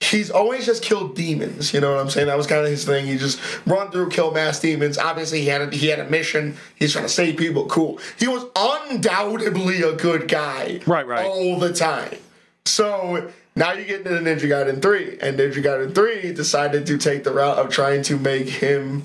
[0.01, 1.73] he's always just killed demons.
[1.73, 2.27] You know what I'm saying?
[2.27, 3.07] That was kind of his thing.
[3.07, 4.99] He just run through, kill mass demons.
[4.99, 6.57] Obviously, he had a, he had a mission.
[6.77, 7.67] He's trying to save people.
[7.67, 7.99] Cool.
[8.19, 10.81] He was undoubtedly a good guy.
[10.87, 11.27] Right, right.
[11.27, 12.19] All the time.
[12.67, 13.31] So.
[13.57, 17.23] Now you get into the Ninja Gaiden 3, and Ninja Gaiden 3 decided to take
[17.23, 19.05] the route of trying to make him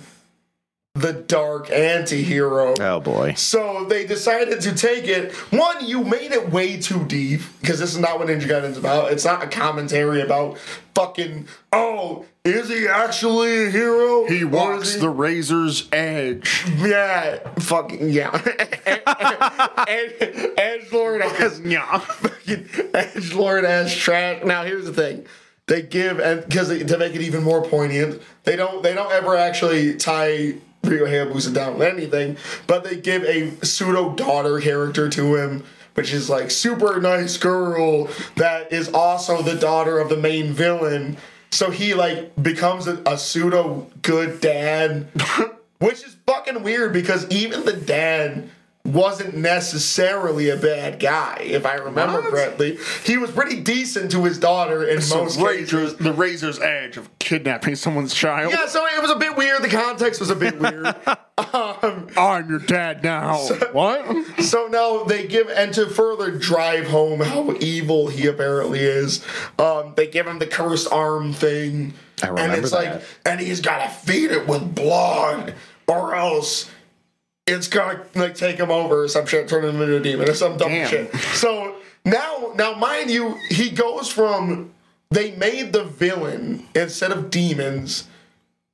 [0.95, 2.73] the dark anti-hero.
[2.79, 3.33] Oh boy.
[3.35, 5.31] So they decided to take it.
[5.53, 9.11] One, you made it way too deep because this is not what Ninja Gaiden's about.
[9.11, 10.57] It's not a commentary about
[10.95, 11.47] fucking.
[11.71, 14.25] Oh, is he actually a hero?
[14.27, 16.65] he walks he- the razor's edge.
[16.77, 18.31] yeah, fucking yeah.
[19.87, 20.13] Edge,
[20.57, 22.03] Edge Lord has Yeah.
[22.93, 24.43] Edge Lord as trash.
[24.43, 25.25] Now here's the thing.
[25.67, 29.35] They give and because to make it even more poignant, they don't they don't ever
[29.35, 35.35] actually tie Ryu Hayabusa down with anything, but they give a pseudo daughter character to
[35.35, 35.63] him,
[35.93, 41.17] which is like super nice girl that is also the daughter of the main villain.
[41.51, 45.07] So he like becomes a, a pseudo good dad,
[45.79, 48.49] which is fucking weird because even the dad
[48.85, 52.31] wasn't necessarily a bad guy, if I remember What?
[52.31, 52.77] correctly.
[53.03, 55.95] He was pretty decent to his daughter in So most cases.
[55.97, 58.51] the razor's edge of kidnapping someone's child.
[58.53, 59.61] Yeah, so it was a bit weird.
[59.61, 60.85] The context was a bit weird.
[61.53, 63.37] um, I'm your dad now.
[63.73, 64.41] what?
[64.43, 69.23] so now they give, and to further drive home how evil he apparently is,
[69.59, 71.93] um, they give him the cursed arm thing.
[72.23, 72.93] I and it's that.
[72.95, 75.53] like, and he's got to feed it with blood,
[75.87, 76.69] or else
[77.49, 80.33] it's gonna like take him over or some shit, turn him into a demon or
[80.33, 80.87] some dumb Damn.
[80.89, 81.13] shit.
[81.33, 81.75] So
[82.05, 84.71] now, now, mind you, he goes from
[85.11, 88.07] they made the villain instead of demons.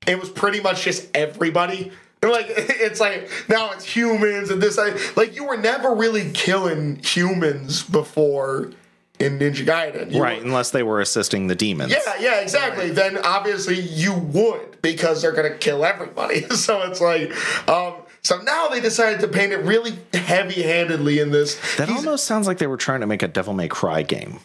[0.06, 1.92] It was pretty much just everybody.
[2.22, 6.32] And, Like it's like now it's humans and this like, like you were never really
[6.32, 8.72] killing humans before
[9.20, 10.12] in Ninja Gaiden.
[10.12, 11.92] You Right, were- unless they were assisting the demons.
[11.92, 12.90] yeah, yeah, exactly.
[12.90, 16.42] Then obviously you would because they're gonna kill everybody.
[16.50, 17.32] so it's like,
[17.70, 17.94] um,
[18.26, 21.56] so now they decided to paint it really heavy-handedly in this.
[21.78, 24.40] That He's- almost sounds like they were trying to make a Devil May Cry game.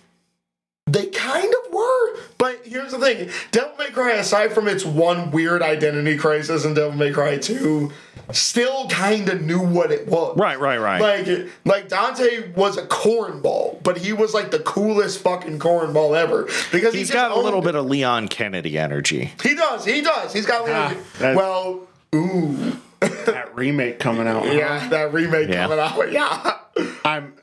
[0.87, 5.31] they kind of were, but here's the thing: Devil May Cry, aside from its one
[5.31, 7.93] weird identity crisis in Devil May Cry Two,
[8.33, 10.37] still kind of knew what it was.
[10.37, 11.01] Right, right, right.
[11.01, 16.49] Like, like Dante was a cornball, but he was like the coolest fucking cornball ever
[16.73, 19.33] because He's he got a little bit of Leon Kennedy energy.
[19.43, 19.85] He does.
[19.85, 20.33] He does.
[20.33, 20.69] He's got.
[20.69, 24.45] Ah, that- well, ooh, That remake coming out.
[24.53, 25.67] yeah, that remake Yeah.
[25.67, 26.13] coming out.
[26.13, 26.59] Yeah,
[27.05, 27.35] I'm.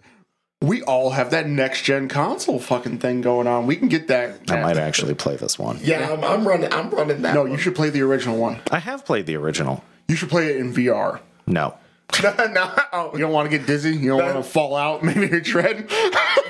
[0.62, 3.68] We all have that next gen console fucking thing going on.
[3.68, 4.50] We can get that.
[4.50, 5.78] I might actually play this one.
[5.84, 6.10] yeah.
[6.12, 6.74] I'm, I'm running.
[6.74, 7.36] I'm running that.
[7.36, 7.52] No, one.
[7.52, 8.60] you should play the original one.
[8.72, 9.84] I have played the original.
[10.08, 11.20] You should play it in VR.
[11.50, 11.76] No.
[12.24, 13.96] no, oh, You don't want to get dizzy.
[13.96, 15.04] You don't want to fall out.
[15.04, 15.90] Maybe your tread.
[15.90, 15.96] No,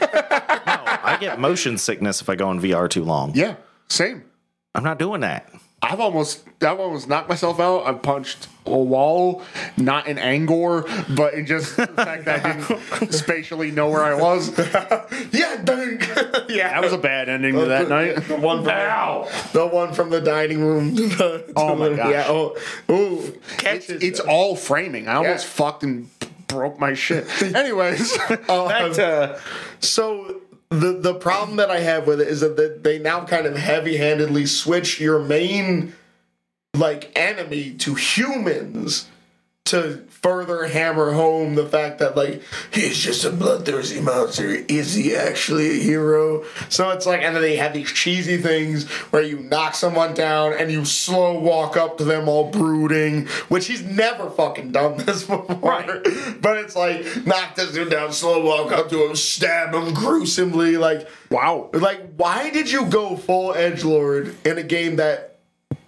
[0.02, 3.34] I get motion sickness if I go in VR too long.
[3.36, 3.56] yeah,
[3.90, 4.24] same.
[4.76, 5.52] I'm not doing that.
[5.82, 7.86] I've almost, I've almost knocked myself out.
[7.86, 9.44] I've punched a wall,
[9.78, 10.84] not in anger,
[11.16, 14.50] but in just the fact that I didn't spatially know where I was.
[15.32, 16.00] yeah, dang.
[16.50, 16.70] yeah.
[16.74, 18.16] That was a bad ending to that night.
[18.28, 19.30] The one from Ow!
[19.54, 20.96] the one from the dining room.
[20.96, 21.16] to the-
[21.48, 22.12] to Oh my the- gosh.
[22.12, 22.26] Yeah.
[22.28, 22.58] Oh,
[22.90, 23.40] ooh.
[23.60, 25.08] It's, it's all framing.
[25.08, 25.52] I almost Yeah.
[25.52, 26.10] fucked and
[26.48, 27.28] broke my shit.
[27.56, 28.18] Anyways,
[28.50, 29.40] Um, to
[29.80, 33.56] So the the problem that I have with it is that they- now kind of
[33.56, 35.94] heavy-handedly switch your main
[36.74, 39.08] like enemy to humans.
[39.68, 42.42] To further hammer home the fact that like
[42.72, 44.48] he's just a bloodthirsty monster.
[44.68, 46.44] Is he actually a hero?
[46.70, 50.54] So it's like, and then they have these cheesy things where you knock someone down
[50.54, 55.24] and you slow walk up to them all brooding, which he's never fucking done this
[55.24, 55.56] before.
[55.56, 55.88] Right.
[56.42, 60.78] But it's like knock this dude down, slow walk up to him, stab him gruesomely,
[60.78, 61.08] like.
[61.30, 61.70] Wow.
[61.74, 65.27] Like, why did you go full edge lord in a game that,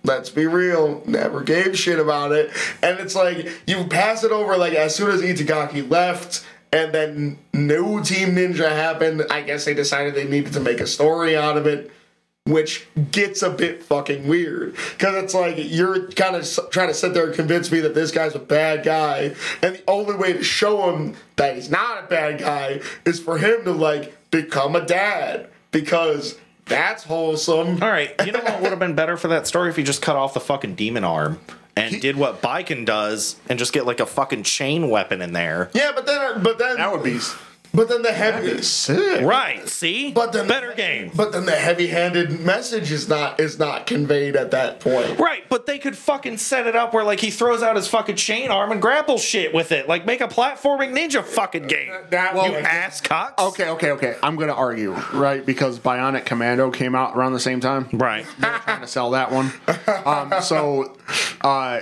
[0.10, 2.51] let's be real, never gave shit about it?
[2.82, 7.38] And it's like you pass it over like as soon as Itagaki left, and then
[7.53, 9.24] new Team Ninja happened.
[9.30, 11.91] I guess they decided they needed to make a story out of it.
[12.45, 17.14] Which gets a bit fucking weird because it's like you're kind of trying to sit
[17.14, 20.43] there and convince me that this guy's a bad guy, and the only way to
[20.43, 24.84] show him that he's not a bad guy is for him to like become a
[24.84, 26.39] dad because
[26.70, 27.84] that's wholesome.
[27.84, 30.01] All right, you know what would have been better for that story if you just
[30.01, 31.39] cut off the fucking demon arm
[31.76, 35.70] and did what Biken does and just get like a fucking chain weapon in there.
[35.74, 37.20] Yeah, but then, but then That would be
[37.74, 39.22] But then the heavy, sick.
[39.22, 39.67] Right?
[39.70, 41.11] See, but then better game.
[41.15, 45.20] But then the heavy-handed message is not is not conveyed at that point.
[45.20, 48.15] Right, but they could fucking set it up where like he throws out his fucking
[48.15, 49.88] chain arm and grapple shit with it.
[49.88, 51.93] Like make a platforming ninja fucking game.
[52.09, 53.41] That you well, ass cocks.
[53.41, 54.15] Okay, okay, okay.
[54.24, 55.45] I'm gonna argue, right?
[55.45, 57.88] Because Bionic Commando came out around the same time.
[57.93, 58.26] Right.
[58.39, 59.51] They were trying to sell that one.
[60.05, 60.97] Um, so,
[61.41, 61.82] uh,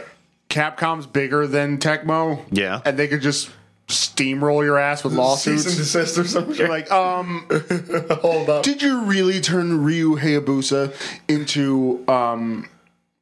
[0.50, 2.44] Capcom's bigger than Tecmo.
[2.52, 2.82] Yeah.
[2.86, 3.50] and they could just
[3.88, 5.64] steamroll your ass with Cease and lawsuits.
[5.64, 6.70] desist or some shit.
[6.70, 7.48] Like, um,
[8.22, 8.64] Hold up.
[8.64, 10.94] did you really turn Ryu Hayabusa
[11.28, 12.68] into um?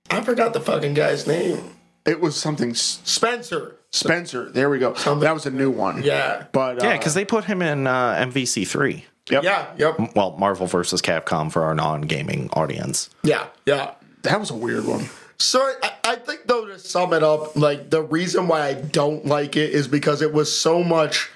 [0.09, 1.59] I forgot the fucking guy's name.
[2.05, 3.75] It was something S- Spencer.
[3.91, 4.49] Spencer.
[4.51, 4.93] There we go.
[4.93, 6.03] That was a new one.
[6.03, 6.45] Yeah.
[6.51, 9.05] but uh, Yeah, because they put him in uh, MVC three.
[9.29, 9.67] yep, Yeah.
[9.77, 10.15] Yep.
[10.15, 13.09] Well, Marvel versus Capcom for our non-gaming audience.
[13.23, 13.47] Yeah.
[13.65, 13.93] Yeah.
[14.23, 15.05] that was a weird one.
[15.37, 19.25] So I, I think though to sum it up, like the reason why I don't
[19.25, 21.29] like it is because it was so much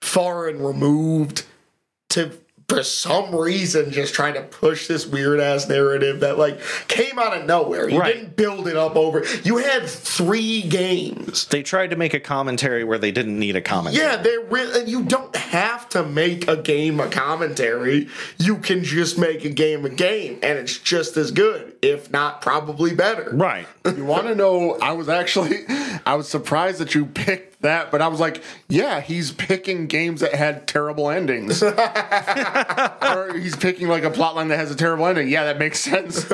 [0.00, 1.44] far and removed
[2.10, 2.30] to
[2.72, 7.36] for some reason just trying to push this weird ass narrative that like came out
[7.36, 7.88] of nowhere.
[7.88, 8.14] You Right.
[8.14, 9.24] didn't build it up over.
[9.44, 11.44] You had three games.
[11.46, 14.04] They tried to make a commentary where they didn't need a commentary.
[14.04, 14.88] Yeah, they really.
[14.90, 18.08] You don't have to make a game a commentary.
[18.38, 22.40] You can just make a game a game, and it's just as good, if not
[22.42, 23.30] probably better.
[23.32, 23.66] Right.
[23.84, 24.78] You want to know?
[24.80, 25.58] I was actually,
[26.06, 30.20] I was surprised that you picked that, but I was like, yeah, he's picking games
[30.20, 35.28] that had terrible endings, or he's picking like a plotline that has a terrible ending.
[35.28, 36.24] Yeah, that makes sense.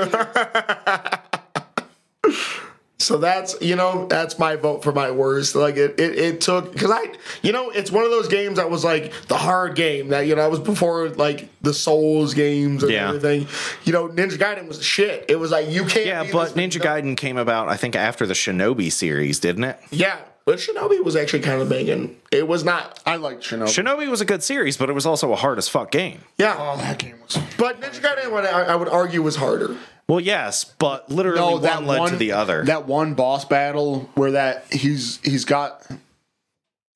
[3.00, 5.54] So that's you know that's my vote for my worst.
[5.54, 7.04] Like it it, it took because I
[7.42, 10.34] you know it's one of those games that was like the hard game that you
[10.34, 13.08] know it was before like the Souls games and Yeah.
[13.08, 13.46] everything.
[13.84, 15.24] You know Ninja Gaiden was shit.
[15.28, 16.06] It was like you can't.
[16.06, 19.78] Yeah, but Ninja Gaiden came about, I think, after the Shinobi series, didn't it?
[19.90, 20.18] Yeah,
[20.48, 22.16] but Shinobi was actually kind of banging.
[22.32, 23.02] It was not.
[23.04, 23.66] I liked Shinobi.
[23.66, 26.22] Shinobi was a good series, but it was also a hard as fuck game.
[26.38, 27.36] Yeah, oh, that game was.
[27.58, 29.76] but Ninja Gaiden what I, I would argue was harder.
[30.08, 32.64] Well, yes, but literally No, one that led one to the other.
[32.64, 35.86] That one boss battle where that he's he's got.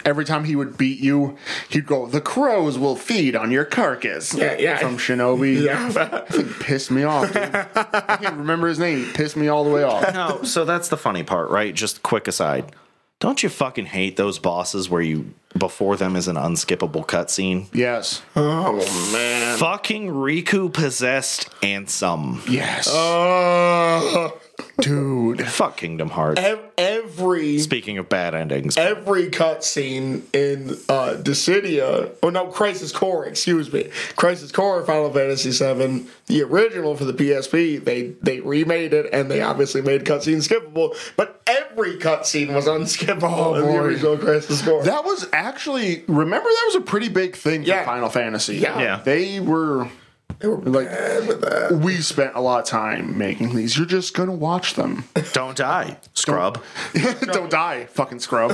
[0.07, 1.37] Every time he would beat you,
[1.69, 4.79] he'd go, "The crows will feed on your carcass." Yeah, yeah.
[4.79, 6.25] From Shinobi, Yeah.
[6.61, 7.31] pissed me off.
[7.35, 7.37] Dude.
[7.45, 9.05] I can't remember his name.
[9.05, 10.15] He pissed me all the way off.
[10.15, 11.75] no, so that's the funny part, right?
[11.75, 12.73] Just quick aside.
[13.23, 17.67] Don't you fucking hate those bosses where you before them is an unskippable cutscene?
[17.73, 18.77] Yes, Oh
[19.13, 19.59] man.
[19.59, 22.41] Fucking Riku possessed Ansem.
[22.49, 24.31] yes, Uh,
[24.81, 25.47] dude.
[25.47, 26.41] Fuck Kingdom Hearts.
[26.41, 33.27] ev- every Speaking of bad endings, every cutscene in uh Dissidia, oh no, Crisis Core,
[33.27, 38.93] excuse me, Crisis Core, Final Fantasy VII, the original for the PSP, they they remade
[38.95, 44.17] it and they obviously made cutscenes skippable, but every cutscene was unskippable in the original
[44.19, 44.83] Crisis Core.
[44.85, 45.42] That was actually
[46.09, 47.81] remember that was a pretty big thing Yeah.
[47.81, 48.57] for Final Fantasy.
[48.57, 48.81] Yeah.
[48.81, 49.01] Yeah.
[49.05, 49.89] they were
[50.39, 50.89] they were like
[51.29, 51.73] with that.
[51.83, 53.77] we spent a lot of time making these.
[53.77, 55.05] You're just gonna watch them.
[55.33, 56.63] don't die, scrub.
[57.23, 58.53] Don't die, fucking scrub.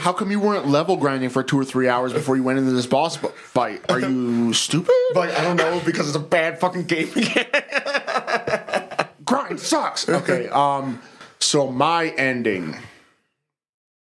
[0.00, 2.70] How come you weren't level grinding for two or three hours before you went into
[2.72, 3.80] this boss fight?
[3.90, 4.94] Are you stupid?
[5.14, 7.08] Like I don't know because it's a bad fucking game.
[9.24, 10.08] Grind sucks.
[10.08, 11.00] Okay, um,
[11.40, 12.76] so my ending,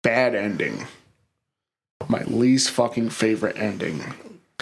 [0.02, 0.86] bad ending,
[2.08, 4.02] my least fucking favorite ending.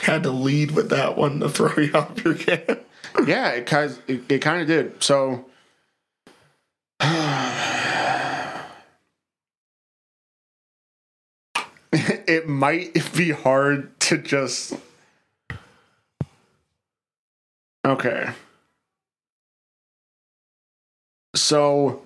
[0.01, 2.79] Had to lead with that one to throw you off your game.
[3.27, 5.03] Yeah, it kind of, it, it kind of did.
[5.03, 5.47] So
[11.93, 14.75] it might be hard to just
[17.85, 18.31] Okay.
[21.35, 22.03] So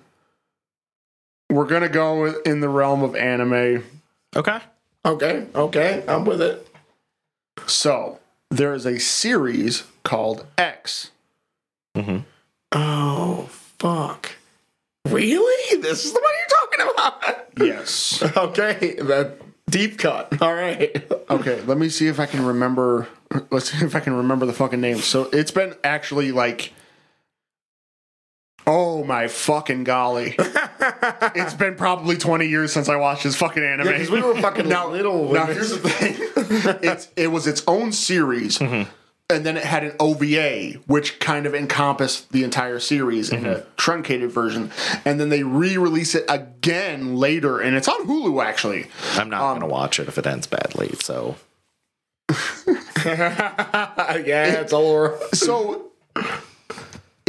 [1.49, 3.83] we're gonna go in the realm of anime.
[4.35, 4.59] Okay.
[5.05, 6.67] Okay, okay, I'm with it.
[7.67, 8.19] So
[8.49, 11.11] there is a series called X.
[11.95, 12.19] Mm-hmm.
[12.71, 13.49] Oh
[13.79, 14.35] fuck!
[15.07, 15.81] Really?
[15.81, 17.47] This is the one you're talking about?
[17.57, 18.23] Yes.
[18.37, 19.35] okay, the
[19.69, 20.41] deep cut.
[20.41, 21.11] All right.
[21.29, 23.07] Okay, let me see if I can remember.
[23.51, 24.97] Let's see if I can remember the fucking name.
[24.97, 26.73] So it's been actually like.
[28.67, 30.37] Oh my fucking golly!
[31.35, 33.87] it's been probably twenty years since I watched this fucking anime.
[33.87, 35.33] Because we were fucking now, little.
[35.33, 36.15] now here's the thing:
[36.81, 38.89] it's it was its own series, mm-hmm.
[39.29, 43.61] and then it had an OVA, which kind of encompassed the entire series in mm-hmm.
[43.61, 44.71] a truncated version,
[45.05, 48.87] and then they re-release it again later, and it's on Hulu actually.
[49.13, 50.93] I'm not um, gonna watch it if it ends badly.
[51.01, 51.35] So
[53.05, 55.17] yeah, it's all.
[55.33, 55.91] so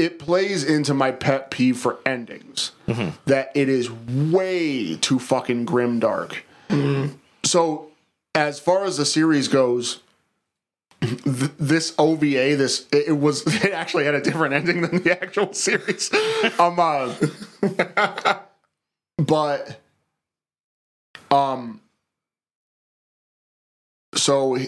[0.01, 2.73] it plays into my pet peeve for endings
[3.27, 6.45] that it is way too fucking grim dark.
[7.45, 7.89] So
[8.35, 10.01] as far as the series goes,
[11.01, 15.13] th- this OVA, this it, it was it actually had a different ending than the
[15.23, 16.13] actual series.
[16.59, 17.15] um, uh,
[19.19, 19.81] but
[21.31, 21.81] um,
[24.15, 24.59] so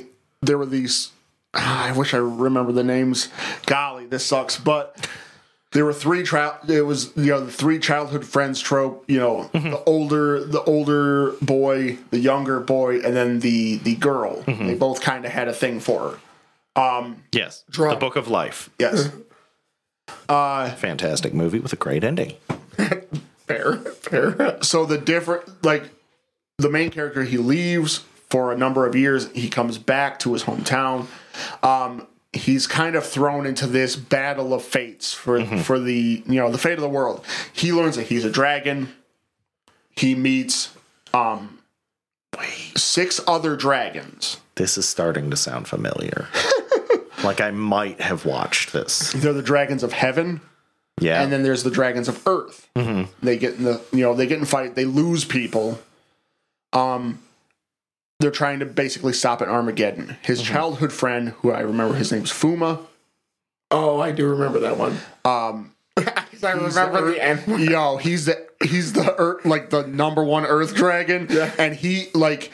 [0.40, 1.10] there were these.
[1.54, 3.28] I wish I remember the names.
[3.66, 4.58] Golly, this sucks.
[4.58, 5.08] But
[5.72, 6.58] there were three trial.
[6.68, 9.04] It was you know the three childhood friends trope.
[9.08, 14.42] You know the older the older boy, the younger boy, and then the the girl.
[14.46, 16.16] They both kind of had a thing for
[16.76, 16.80] her.
[16.82, 17.98] um yes, Drunk.
[17.98, 19.10] the Book of Life, Yes.
[20.28, 22.34] uh, fantastic movie with a great ending.
[23.46, 24.62] Fair, fair.
[24.62, 25.90] so the different like
[26.58, 28.02] the main character he leaves
[28.32, 31.06] for a number of years he comes back to his hometown.
[31.62, 36.50] Um he's kind of thrown into this battle of fates for for the you know
[36.50, 37.22] the fate of the world.
[37.52, 38.88] He learns that he's a dragon.
[39.94, 40.74] He meets
[41.12, 41.58] um
[42.74, 44.38] six other dragons.
[44.54, 46.26] This is starting to sound familiar.
[47.24, 49.12] like I might have watched this.
[49.12, 50.40] they're the dragons of heaven.
[51.00, 51.22] Yeah.
[51.22, 52.68] and then there's the dragons of earth.
[53.22, 54.74] They get in the you know they get in fight.
[54.74, 55.78] They lose people.
[56.72, 57.18] Um
[58.22, 62.30] they're trying to basically stop an armageddon his childhood friend who i remember his name's
[62.32, 62.80] fuma
[63.74, 64.98] Oh, I do remember that one.
[65.24, 67.42] Um, I remember the end.
[67.70, 71.26] yo he's the he's the earth like the number one earth dragon
[71.58, 72.50] and he like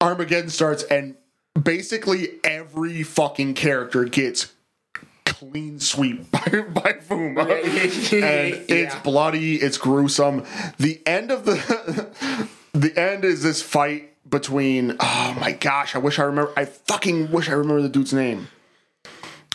[0.00, 1.14] armageddon starts and
[1.60, 4.52] basically every fucking character gets
[5.24, 6.40] clean sweep by,
[6.74, 7.48] by Fuma.
[7.48, 9.02] and it's Yeah.
[9.02, 10.44] bloody, it's gruesome.
[10.78, 16.18] The end of the the end is this fight between oh my gosh, I wish
[16.18, 18.48] I remember I fucking wish I remember the dude's name.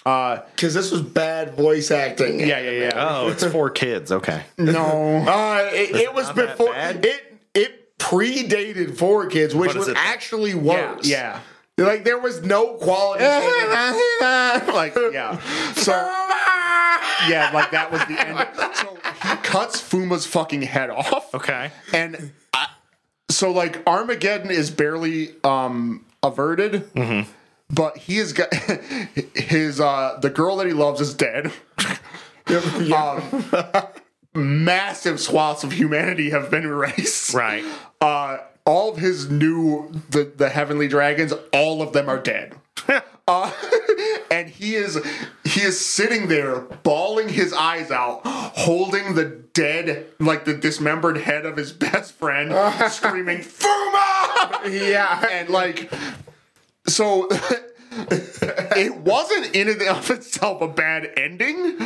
[0.04, 2.40] Because this was bad voice acting.
[2.40, 2.92] Yeah, yeah, yeah.
[2.96, 4.12] oh, it's for kids.
[4.12, 4.44] Okay.
[4.58, 5.24] No.
[5.28, 7.06] Uh, it, it was before it.
[7.54, 11.08] It predated Four Kids, which was it- actually Yeah, worse.
[11.08, 11.40] yeah.
[11.78, 13.24] like there was no quality.
[14.74, 15.40] like yeah.
[15.76, 15.92] So
[17.30, 18.48] yeah, like that was the end.
[18.76, 18.98] So
[19.30, 21.34] he cuts Fuma's fucking head off.
[21.36, 21.72] Okay.
[21.94, 22.32] and I,
[23.32, 26.90] so like Armageddon is barely um averted,
[27.70, 28.54] but he has got
[29.36, 31.52] his uh the girl that he loves is dead.
[32.96, 33.22] um,
[34.34, 37.34] massive swaths of humanity have been erased.
[37.34, 37.64] Right.
[38.00, 42.56] Uh, all of his new the the heavenly dragons, all of them are dead.
[43.28, 43.52] Uh,
[44.32, 45.00] and he is
[45.44, 51.46] he is sitting there bawling his eyes out holding the dead like the dismembered head
[51.46, 52.50] of his best friend
[52.92, 54.70] screaming fuma!
[54.70, 55.94] Yeah, and like
[56.88, 57.28] so
[58.76, 61.78] it wasn't in and of itself a bad ending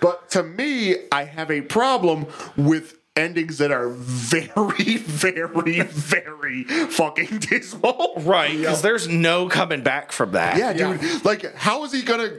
[0.00, 2.26] but to me i have a problem
[2.56, 8.56] with endings that are very very very fucking dismal Right.
[8.58, 10.56] Because there's no coming back from that.
[10.58, 11.24] yeah, dude.
[11.24, 12.30] Like, how is he gonna?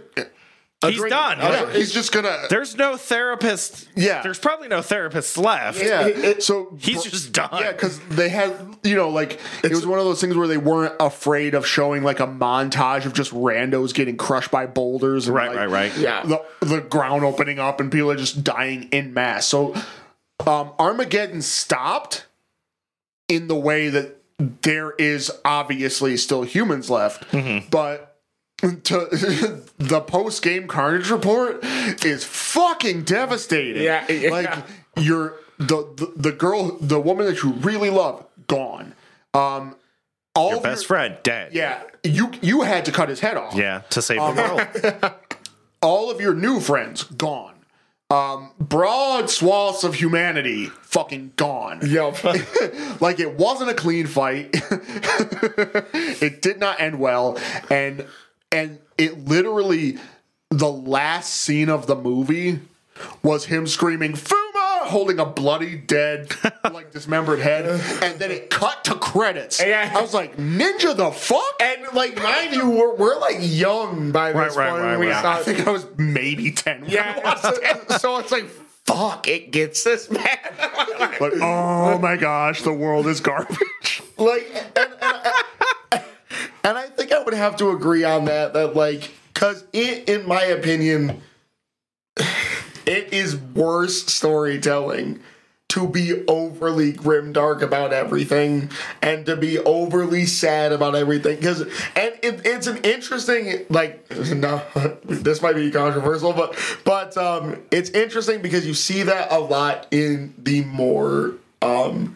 [0.82, 1.40] Uh, he's done.
[1.40, 2.38] Yeah, he's just gonna.
[2.50, 3.88] There's no therapist.
[3.96, 4.22] Yeah.
[4.22, 5.82] There's probably no therapists left.
[5.82, 6.34] Yeah.
[6.40, 7.50] So He's just done.
[7.54, 8.54] Yeah, because they had,
[8.84, 12.04] you know, like it was one of those things where they weren't afraid of showing
[12.04, 15.28] like a montage of just randos getting crushed by boulders.
[15.28, 15.98] And, Right, like, right, right.
[15.98, 16.24] Yeah.
[16.24, 19.48] The the ground opening up and people are just dying in mass.
[19.48, 19.74] So,
[20.46, 22.26] um, Armageddon stopped
[23.28, 27.68] in the way that there is obviously still humans left, Mm-hmm.
[27.70, 28.12] but.
[28.62, 28.72] To,
[29.78, 31.60] the post game carnage report
[32.06, 33.84] is fucking devastating.
[33.84, 34.30] Yeah, yeah.
[34.32, 34.64] like
[34.96, 38.94] you're the, the the girl, the woman that you really love, gone.
[39.34, 39.76] Um,
[40.36, 41.54] all Your best friend dead.
[41.54, 43.56] yeah, you you had to cut his head off.
[43.56, 43.82] Yeah.
[43.90, 45.14] To save the world.
[45.82, 47.55] all of your new friends gone.
[48.12, 51.80] Um, broad swaths of humanity fucking gone.
[51.84, 52.24] Yep.
[53.02, 54.50] like it wasn't a clean fight.
[56.22, 58.06] it did not end well, and
[58.52, 59.98] and it literally
[60.50, 62.60] the last scene of the movie
[63.24, 64.45] was him screaming "Fuma!"
[64.86, 66.32] Holding a bloody dead,
[66.64, 67.66] like dismembered head,
[68.04, 69.60] and then it cut to credits.
[69.62, 69.92] Yeah.
[69.96, 74.32] I was like, "Ninja, the fuck!" and like, mind you, we're, we're like young by
[74.32, 74.84] this Right, right, point.
[74.84, 75.22] right, when we right.
[75.22, 76.82] saw I think I was maybe ten.
[76.82, 77.54] when I Yeah, so,
[77.98, 78.46] so it's like,
[78.86, 80.40] fuck, it gets this bad.
[81.20, 84.02] Like, oh my gosh, the world is garbage.
[84.18, 84.90] like, and,
[85.92, 86.04] and,
[86.64, 88.54] and I think I would have to agree on that.
[88.54, 91.22] That like, because it, in my opinion,
[92.86, 95.20] it is worse storytelling
[95.76, 98.70] to be overly grim dark about everything
[99.02, 101.36] and to be overly sad about everything.
[101.36, 104.62] Because and it, it's an interesting like no
[105.04, 109.88] this might be controversial but but um it's interesting because you see that a lot
[109.92, 112.16] in the more um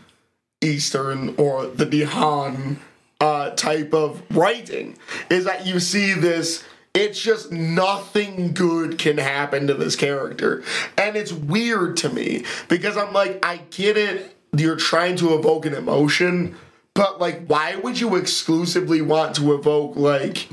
[0.61, 2.77] eastern or the Dihan
[3.19, 4.97] uh type of writing
[5.29, 6.63] is that you see this
[6.93, 10.63] it's just nothing good can happen to this character.
[10.97, 14.35] And it's weird to me because I'm like, I get it.
[14.55, 16.55] You're trying to evoke an emotion,
[16.95, 20.49] but like, why would you exclusively want to evoke like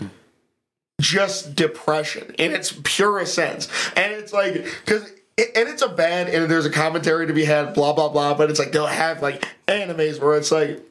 [1.01, 3.69] just depression in its purest sense?
[3.97, 7.75] And it's like, because and it's a bad and there's a commentary to be had,
[7.75, 8.35] blah blah blah.
[8.35, 10.83] But it's like they'll have like animes where it's like,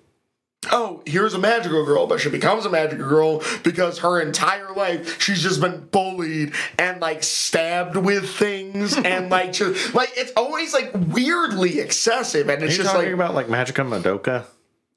[0.72, 5.22] oh, here's a magical girl, but she becomes a magical girl because her entire life
[5.22, 10.74] she's just been bullied and like stabbed with things and like just like it's always
[10.74, 14.46] like weirdly excessive and Are it's you just talking like about like Magica Madoka?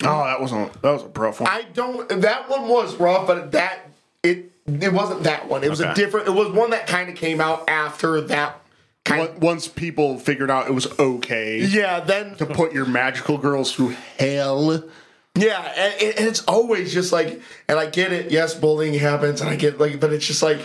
[0.04, 1.50] Oh, that wasn't that was a rough one.
[1.50, 3.80] I don't that one was rough, but that
[4.22, 5.64] it it wasn't that one.
[5.64, 8.60] It was a different it was one that kind of came out after that
[9.04, 13.38] kind Once- Once people figured out it was okay Yeah, then to put your magical
[13.38, 14.84] girls through hell.
[15.38, 18.30] Yeah, and, and it's always just like, and I get it.
[18.32, 20.58] Yes, bullying happens, and I get like, but it's just like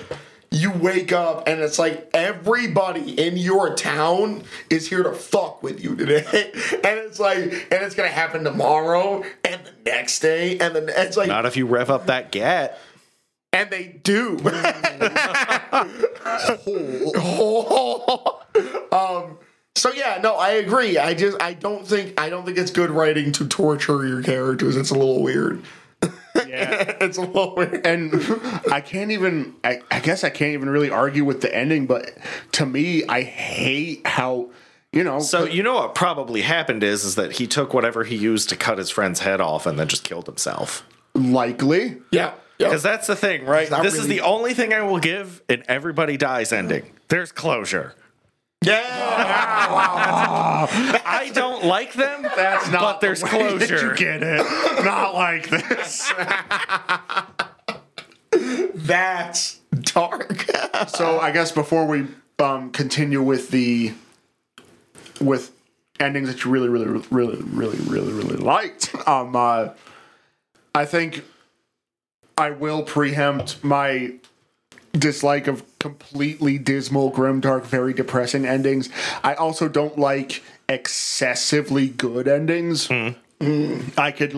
[0.49, 5.83] you wake up and it's like everybody in your town is here to fuck with
[5.83, 10.75] you today, and it's like, and it's gonna happen tomorrow and the next day, and
[10.75, 12.79] then it's like, Not if you rev up that gat.
[13.51, 14.37] and they do.
[18.91, 19.37] um.
[19.75, 20.97] So yeah, no, I agree.
[20.97, 24.75] I just I don't think I don't think it's good writing to torture your characters.
[24.77, 25.63] It's a little weird.
[26.01, 26.09] Yeah.
[27.01, 27.85] it's a little weird.
[27.85, 28.13] and
[28.71, 32.11] I can't even I, I guess I can't even really argue with the ending, but
[32.53, 34.51] to me, I hate how
[34.91, 38.15] you know So you know what probably happened is is that he took whatever he
[38.15, 40.85] used to cut his friend's head off and then just killed himself.
[41.15, 42.33] likely Yeah.
[42.59, 42.67] yeah.
[42.67, 43.71] Because that's the thing, right?
[43.71, 46.91] not This is the only thing I will give an everybody dies ending.
[47.07, 47.95] There's closure.
[48.65, 50.67] Yeah.
[51.05, 52.23] I don't like them.
[52.23, 53.89] that's not But there's the way that closure.
[53.89, 54.85] you get it.
[54.85, 56.11] Not like this.
[58.75, 60.45] That's dark.
[60.87, 62.07] so I guess before we
[62.39, 63.93] um, continue with the
[65.21, 65.51] with
[65.99, 69.69] endings that you really, really, really, really, really, really liked, um, uh,
[70.75, 71.23] I think
[72.37, 74.15] I will preempt my
[74.93, 78.89] dislike of completely dismal, grim, dark, very depressing endings.
[79.23, 82.87] I also don't like excessively good endings.
[82.87, 84.35] Mm, I could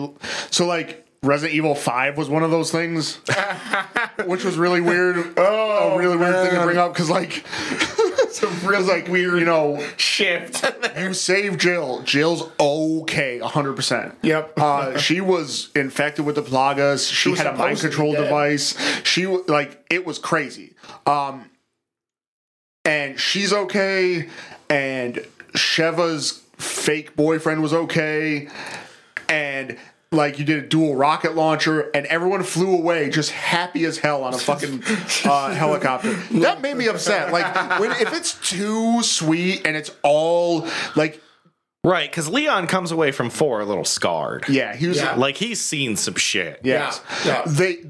[0.50, 3.20] so like Resident Evil Five was one of those things,
[4.26, 5.34] which was really weird.
[5.36, 7.44] Oh, a really weird thing to bring up because like
[8.42, 10.64] it's a real like weird, you know, Shift.
[10.98, 12.02] you save Jill.
[12.02, 14.14] Jill's okay, hundred percent.
[14.22, 14.58] Yep.
[14.58, 17.10] Uh, she was infected with the plagas.
[17.10, 19.02] She, was had a mind supposed to be control device.
[19.04, 20.74] She like it was crazy.
[21.06, 21.50] Um,
[22.84, 24.28] and she's okay.
[24.68, 28.48] And Sheva's fake boyfriend was okay.
[29.28, 29.78] And
[30.12, 34.22] like you did a dual rocket launcher, and everyone flew away just happy as hell
[34.24, 34.82] on a fucking
[35.24, 36.12] uh, helicopter.
[36.40, 37.32] That made me upset.
[37.32, 41.20] Like when if it's too sweet and it's all like
[41.84, 44.48] Right, because Leon comes away from four a little scarred.
[44.48, 45.14] yeah, he was Yeah.
[45.14, 46.60] Like he's seen some shit.
[46.64, 47.00] Yes.
[47.24, 47.42] Yeah, yeah.
[47.46, 47.84] They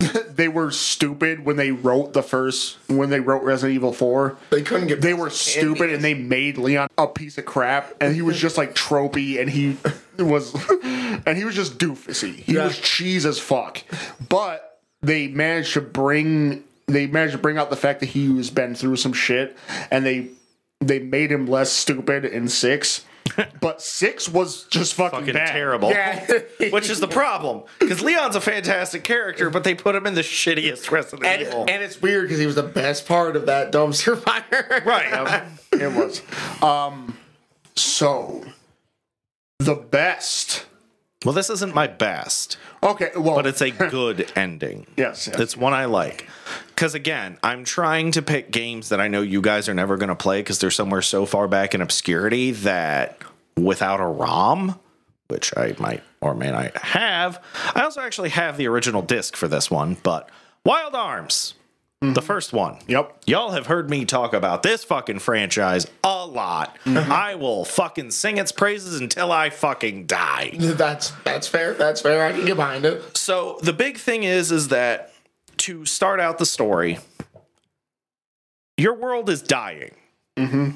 [0.34, 4.36] they were stupid when they wrote the first when they wrote Resident Evil 4.
[4.50, 5.00] They couldn't get.
[5.02, 8.56] They were stupid and they made Leon a piece of crap and he was just
[8.56, 9.76] like tropey and he
[10.22, 12.36] was and he was just doofusy.
[12.36, 12.64] He Yeah.
[12.64, 13.82] was cheese as fuck.
[14.28, 18.50] But they managed to bring they managed to bring out the fact that he was
[18.50, 19.56] been through some shit
[19.90, 20.28] and they
[20.80, 23.04] they made him less stupid in 6.
[23.60, 25.90] But 6 was just fucking, Fucking terrible.
[25.90, 26.26] Yeah.
[26.70, 27.64] Which is the problem.
[27.78, 31.66] Because Leon's a fantastic character, but they put him in the shittiest Resident and, Evil.
[31.68, 34.82] and it's weird because he was the best part of that dumpster fire.
[34.86, 35.44] right.
[35.72, 36.22] it was.
[36.62, 37.16] Um,
[37.76, 38.44] so
[39.58, 40.66] the best.
[41.24, 44.86] Well, this isn't my best, Okay, well, but it's a good ending.
[44.96, 45.38] yes, yes.
[45.38, 46.26] It's one I like.
[46.68, 50.08] Because again, I'm trying to pick games that I know you guys are never going
[50.08, 53.18] to play because they're somewhere so far back in obscurity that
[53.54, 54.80] without a ROM,
[55.28, 57.42] which I might or may not have,
[57.74, 59.98] I also actually have the original disc for this one.
[60.02, 60.30] But
[60.64, 61.52] Wild Arms,
[62.00, 62.78] the first one.
[62.86, 63.24] Yep.
[63.26, 66.76] Y'all have heard me talk about this fucking franchise a lot.
[66.86, 67.12] Mm-hmm.
[67.12, 70.52] I will fucking sing its praises until I fucking die.
[70.58, 71.74] That's that's fair.
[71.74, 72.24] That's fair.
[72.24, 73.16] I can get behind it.
[73.16, 75.12] So the big thing is is that
[75.58, 76.98] to start out the story,
[78.78, 79.92] your world is dying.
[80.38, 80.70] Mm-hmm.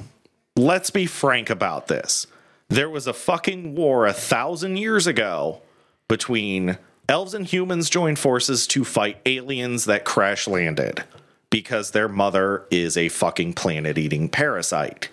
[0.57, 2.27] Let's be frank about this.
[2.69, 5.63] There was a fucking war a thousand years ago
[6.07, 6.77] between
[7.09, 11.05] elves and humans join forces to fight aliens that crash landed
[11.51, 15.09] because their mother is a fucking planet eating parasite.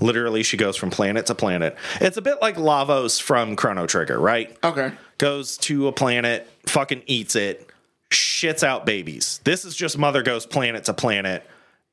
[0.00, 1.76] Literally, she goes from planet to planet.
[2.00, 4.56] It's a bit like Lavos from Chrono Trigger, right?
[4.62, 4.92] okay.
[5.18, 7.68] goes to a planet, fucking eats it,
[8.10, 9.40] shits out babies.
[9.42, 11.44] This is just mother goes planet to planet,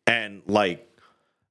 [0.06, 0.88] and like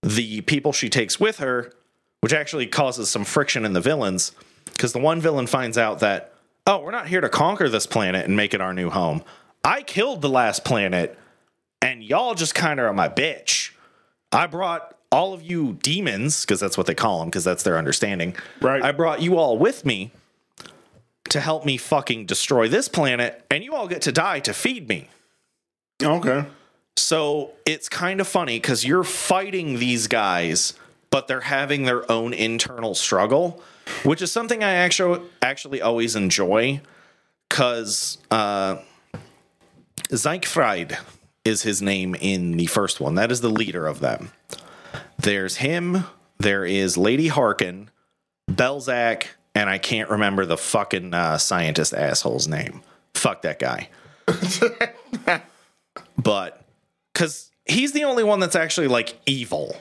[0.04, 1.72] the people she takes with her,
[2.20, 4.30] which actually causes some friction in the villains,
[4.66, 6.34] because the one villain finds out that,
[6.68, 9.24] oh, we're not here to conquer this planet and make it our new home.
[9.64, 11.18] I killed the last planet,
[11.80, 13.72] and y'all just kind of are my bitch.
[14.30, 17.78] I brought all of you demons, because that's what they call them, because that's their
[17.78, 18.36] understanding.
[18.60, 18.82] Right.
[18.82, 20.12] I brought you all with me
[21.30, 24.88] to help me fucking destroy this planet, and you all get to die to feed
[24.88, 25.08] me.
[26.02, 26.44] Okay.
[26.98, 30.74] So it's kind of funny because you're fighting these guys,
[31.10, 33.62] but they're having their own internal struggle,
[34.04, 36.80] which is something I actually actually always enjoy.
[37.48, 38.76] Because uh,
[40.10, 40.98] Zeichfried
[41.44, 43.14] is his name in the first one.
[43.14, 44.32] That is the leader of them.
[45.18, 46.04] There's him.
[46.38, 47.90] There is Lady Harken,
[48.48, 52.82] Belzac, and I can't remember the fucking uh, scientist asshole's name.
[53.14, 53.88] Fuck that guy.
[56.22, 56.62] but
[57.12, 59.76] because he's the only one that's actually like evil.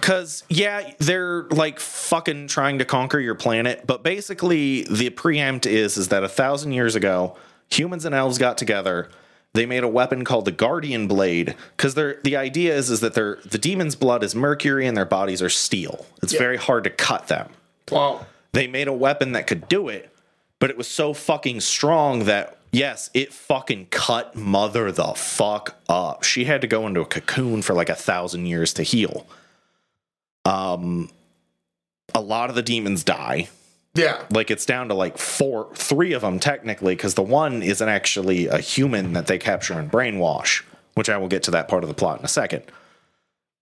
[0.00, 5.96] Because, yeah, they're like fucking trying to conquer your planet, but basically, the preempt is
[5.96, 7.36] is that a thousand years ago,
[7.70, 9.08] humans and elves got together.
[9.54, 13.14] They made a weapon called the Guardian Blade because they're the idea is is that
[13.14, 16.06] they're the demon's blood is mercury and their bodies are steel.
[16.22, 17.48] It's very hard to cut them
[17.90, 20.14] Well, they made a weapon that could do it,
[20.58, 26.22] but it was so fucking strong that yes, it fucking cut mother the fuck up.
[26.24, 29.26] She had to go into a cocoon for like a thousand years to heal.
[30.48, 31.10] Um,
[32.14, 33.48] a lot of the demons die.
[33.94, 34.22] yeah.
[34.30, 38.46] Like it's down to like four, three of them technically, because the one isn't actually
[38.46, 40.62] a human that they capture and brainwash,
[40.94, 42.62] which I will get to that part of the plot in a second.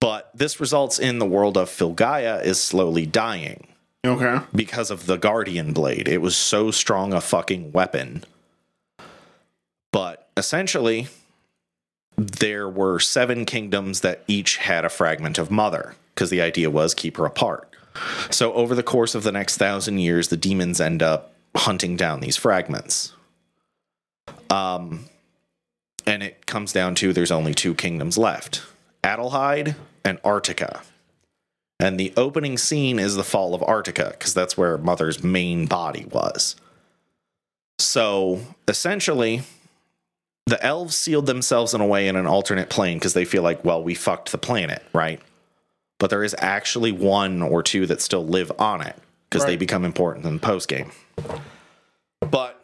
[0.00, 3.66] But this results in the world of Filgaia is slowly dying
[4.06, 4.44] Okay.
[4.54, 6.06] because of the Guardian Blade.
[6.06, 8.22] It was so strong a fucking weapon.
[9.92, 11.08] But essentially,
[12.16, 16.94] there were seven kingdoms that each had a fragment of Mother, because the idea was
[16.94, 17.70] keep her apart.
[18.30, 22.20] So, over the course of the next thousand years, the demons end up hunting down
[22.20, 23.12] these fragments.
[24.50, 25.06] Um,
[26.06, 28.62] and it comes down to there's only two kingdoms left
[29.02, 30.82] Adelheid and Artica.
[31.78, 36.06] And the opening scene is the fall of Artica, because that's where Mother's main body
[36.06, 36.56] was.
[37.78, 39.42] So essentially,
[40.46, 43.62] the elves sealed themselves in a way in an alternate plane because they feel like,
[43.62, 45.20] well, we fucked the planet, right?
[45.98, 48.96] But there is actually one or two that still live on it
[49.28, 50.92] because they become important in the post game.
[52.20, 52.62] But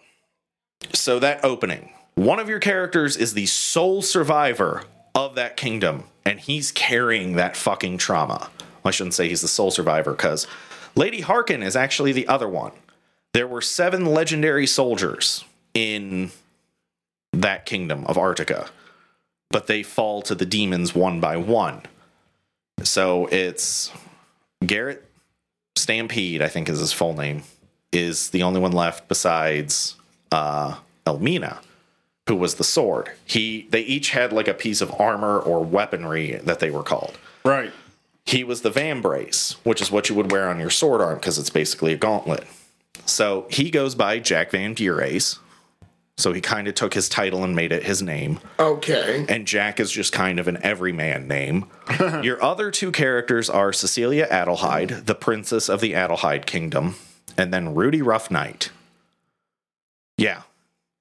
[0.93, 4.85] so that opening, one of your characters is the sole survivor
[5.15, 8.51] of that kingdom, and he's carrying that fucking trauma.
[8.85, 10.47] I shouldn't say he's the sole survivor because
[10.95, 12.73] Lady Harken is actually the other one.
[13.33, 16.33] There were seven legendary soldiers in
[17.33, 18.69] that kingdom of Artica,
[19.51, 21.83] but they fall to the demons one by one.
[22.85, 23.91] So it's
[24.65, 25.05] Garrett
[25.77, 27.43] Stampede, I think is his full name,
[27.93, 29.97] is the only one left besides
[30.31, 30.77] uh,
[31.07, 31.61] Elmina,
[32.29, 33.11] who was the sword.
[33.25, 37.19] He they each had like a piece of armor or weaponry that they were called.
[37.45, 37.73] Right.
[38.25, 41.39] He was the Vambrace, which is what you would wear on your sword arm because
[41.39, 42.47] it's basically a gauntlet.
[43.05, 45.39] So he goes by Jack Van Burace.
[46.23, 48.39] So he kind of took his title and made it his name.
[48.57, 49.27] Okay.
[49.29, 51.67] And Jack is just kind of an everyman name.
[52.23, 56.95] Your other two characters are Cecilia Adelheid, the princess of the Adelheid kingdom,
[57.37, 58.69] and then Rudy Roughnight.
[60.17, 60.43] Yeah,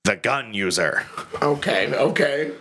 [0.06, 1.06] the gun user
[1.40, 1.94] Okay.
[1.94, 2.52] Okay.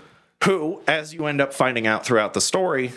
[0.45, 2.93] who, as you end up finding out throughout the story,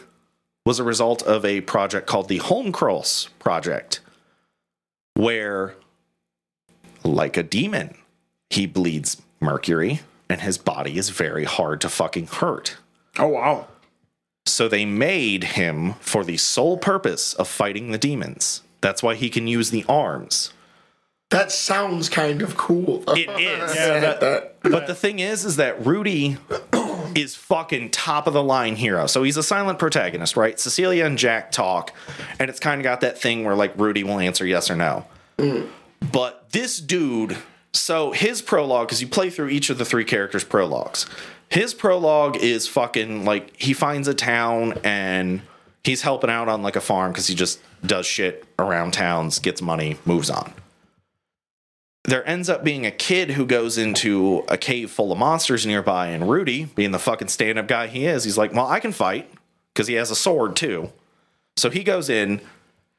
[0.65, 4.02] was a result of a project called the Holmcross Project,
[5.14, 5.76] where,
[7.06, 7.95] like a demon,
[8.49, 12.78] he bleeds mercury and his body is very hard to fucking hurt.
[13.20, 13.68] Oh wow.
[14.45, 18.61] So they made him for the sole purpose of fighting the demons.
[18.82, 20.52] That's why he can use the arms.
[21.30, 23.03] That sounds kind of cool.
[23.07, 23.76] It is.
[23.76, 26.38] Yeah, that- But the thing is, is that Rudy
[27.15, 29.07] is fucking top of the line hero.
[29.07, 30.60] So he's a silent protagonist, right?
[30.60, 31.94] Cecilia and Jack talk,
[32.40, 35.06] and it's kind of got that thing where like Rudy will answer yes or no.
[35.38, 35.70] Mm.
[36.11, 37.38] But this dude,
[37.74, 41.06] so his prologue, because you play through each of the three characters' prologues.
[41.50, 45.41] His prologue is fucking like he finds a town and
[45.84, 49.62] he's helping out on like a farm because he just does shit around towns, gets
[49.62, 50.54] money, moves on
[52.06, 56.08] there ends up being a kid who goes into a cave full of monsters nearby,
[56.08, 58.91] and Rudy, being the fucking stand up guy he is, he's like, Well, I can
[58.91, 59.30] fight
[59.74, 60.91] because he has a sword too.
[61.56, 62.41] So he goes in,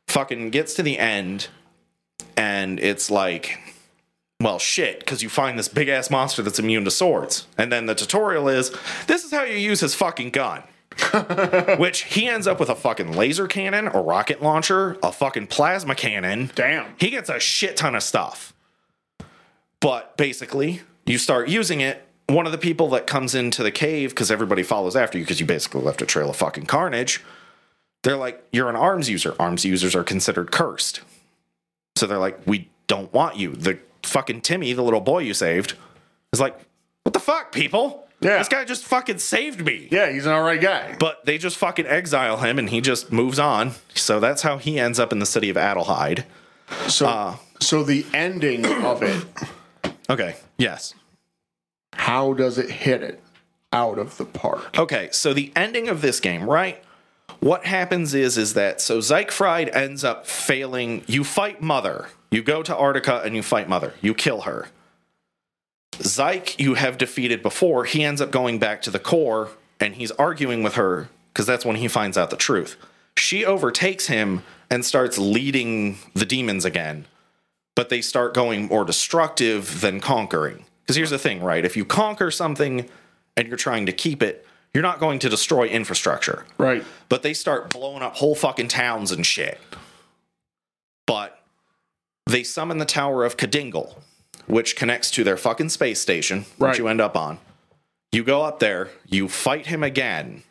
[0.08, 1.48] fucking gets to the end,
[2.36, 3.58] and it's like,
[4.44, 7.46] well, shit, because you find this big ass monster that's immune to swords.
[7.56, 8.76] And then the tutorial is
[9.06, 10.62] this is how you use his fucking gun.
[11.78, 15.94] Which he ends up with a fucking laser cannon, a rocket launcher, a fucking plasma
[15.94, 16.50] cannon.
[16.54, 16.94] Damn.
[17.00, 18.52] He gets a shit ton of stuff.
[19.80, 22.06] But basically, you start using it.
[22.28, 25.40] One of the people that comes into the cave, because everybody follows after you, because
[25.40, 27.24] you basically left a trail of fucking carnage,
[28.02, 29.34] they're like, You're an arms user.
[29.40, 31.00] Arms users are considered cursed.
[31.96, 33.50] So they're like, We don't want you.
[33.52, 35.74] The fucking Timmy, the little boy you saved,
[36.32, 36.56] is like,
[37.02, 38.06] What the fuck, people?
[38.20, 38.38] Yeah.
[38.38, 39.88] This guy just fucking saved me.
[39.90, 40.96] Yeah, he's an alright guy.
[40.98, 43.72] But they just fucking exile him and he just moves on.
[43.94, 46.24] So that's how he ends up in the city of Adelheid.
[46.88, 47.36] So Uh.
[47.60, 49.24] so the ending of it,
[50.10, 50.36] Okay.
[50.58, 50.94] Yes.
[51.94, 53.20] how does it hit it
[53.72, 54.78] out of the park?
[54.78, 56.83] Okay, so the ending of this game, right?
[57.44, 61.04] What happens is is that so Zeichfried ends up failing.
[61.06, 62.08] You fight Mother.
[62.30, 63.92] You go to Arctica and you fight Mother.
[64.00, 64.68] You kill her.
[65.92, 67.84] Zyke, you have defeated before.
[67.84, 71.66] He ends up going back to the core and he's arguing with her because that's
[71.66, 72.78] when he finds out the truth.
[73.18, 77.04] She overtakes him and starts leading the demons again,
[77.74, 80.64] but they start going more destructive than conquering.
[80.80, 81.66] Because here's the thing, right?
[81.66, 82.88] If you conquer something
[83.36, 86.44] and you're trying to keep it, you're not going to destroy infrastructure.
[86.58, 86.84] Right.
[87.08, 89.60] But they start blowing up whole fucking towns and shit.
[91.06, 91.40] But
[92.26, 93.94] they summon the Tower of Kadingle,
[94.46, 96.70] which connects to their fucking space station, Right.
[96.70, 97.38] which you end up on.
[98.12, 100.42] You go up there, you fight him again,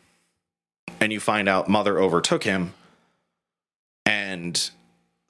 [1.00, 2.72] and you find out Mother overtook him.
[4.06, 4.70] And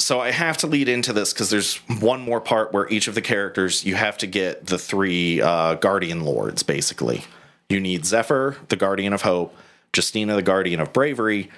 [0.00, 3.14] so I have to lead into this because there's one more part where each of
[3.14, 7.24] the characters you have to get the three uh, guardian lords basically.
[7.74, 9.52] You need Zephyr, the guardian of hope,
[9.94, 11.50] Justina, the guardian of bravery,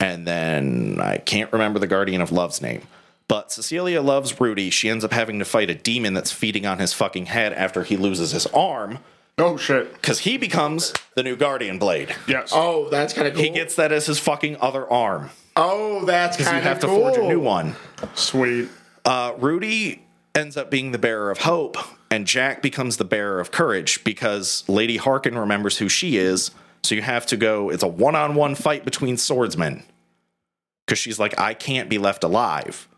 [0.00, 2.82] and then I can't remember the guardian of love's name.
[3.28, 4.70] But Cecilia loves Rudy.
[4.70, 7.84] She ends up having to fight a demon that's feeding on his fucking head after
[7.84, 8.98] he loses his arm
[9.38, 9.92] Oh shit.
[9.92, 12.16] because he becomes the new guardian blade.
[12.26, 12.50] Yes.
[12.52, 13.44] Oh, that's kind of cool.
[13.44, 16.80] He gets that as his fucking other arm oh, that's because kind you of have
[16.80, 17.76] to forge a new one.
[18.14, 18.68] Sweet.
[19.04, 21.76] Uh, Rudy ends up being the bearer of hope,
[22.10, 26.50] and Jack becomes the bearer of courage because Lady Harken remembers who she is.
[26.82, 27.70] So you have to go.
[27.70, 29.82] It's a one-on-one fight between swordsmen
[30.86, 32.88] because she's like, I can't be left alive.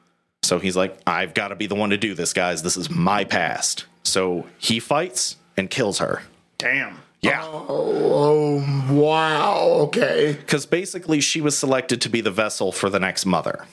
[0.45, 2.63] So he's like, I've got to be the one to do this, guys.
[2.63, 3.87] This is my past.
[4.05, 6.23] So he fights and kills her.
[6.59, 7.01] Damn.
[7.21, 7.43] Yeah.
[7.45, 9.59] Oh, wow.
[9.87, 10.37] Okay.
[10.39, 13.67] Because basically, she was selected to be the vessel for the next mother.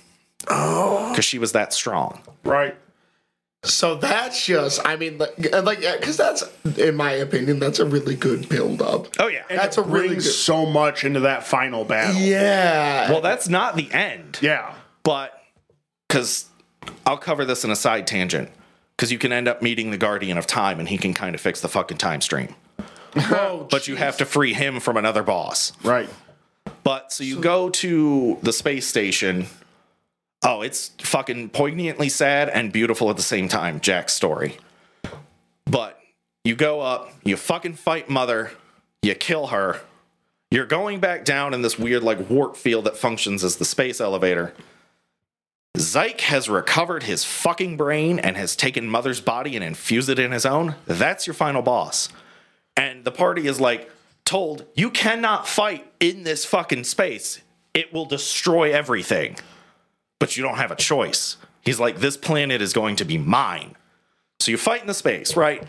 [0.47, 1.09] Oh.
[1.09, 2.21] Because she was that strong.
[2.43, 2.75] Right.
[3.63, 6.43] So that's just, I mean, like, like, because that's,
[6.77, 9.07] in my opinion, that's a really good build up.
[9.19, 9.43] Oh, yeah.
[9.49, 10.21] That's a really good.
[10.23, 12.21] so much into that final battle.
[12.21, 13.11] Yeah.
[13.11, 14.39] Well, that's not the end.
[14.41, 14.73] Yeah.
[15.03, 15.33] but
[16.07, 16.45] because
[17.05, 18.49] I'll cover this in a side tangent
[18.95, 21.41] because you can end up meeting the guardian of time and he can kind of
[21.41, 22.55] fix the fucking time stream
[23.15, 26.09] oh, but you have to free him from another boss Right.
[26.83, 29.45] but so you go to the space station
[30.43, 34.57] oh it's fucking poignantly sad and beautiful at the same time jack's story
[35.65, 35.99] but
[36.43, 38.51] you go up you fucking fight mother
[39.01, 39.81] you kill her
[40.51, 44.01] you're going back down in this weird like warp field that functions as the space
[44.01, 44.53] elevator
[45.77, 50.31] Zyke has recovered his fucking brain and has taken Mother's body and infused it in
[50.31, 50.75] his own.
[50.85, 52.09] That's your final boss.
[52.75, 53.89] And the party is like
[54.25, 57.41] told, you cannot fight in this fucking space.
[57.73, 59.37] It will destroy everything.
[60.19, 61.37] But you don't have a choice.
[61.63, 63.75] He's like, this planet is going to be mine.
[64.39, 65.63] So you fight in the space, right?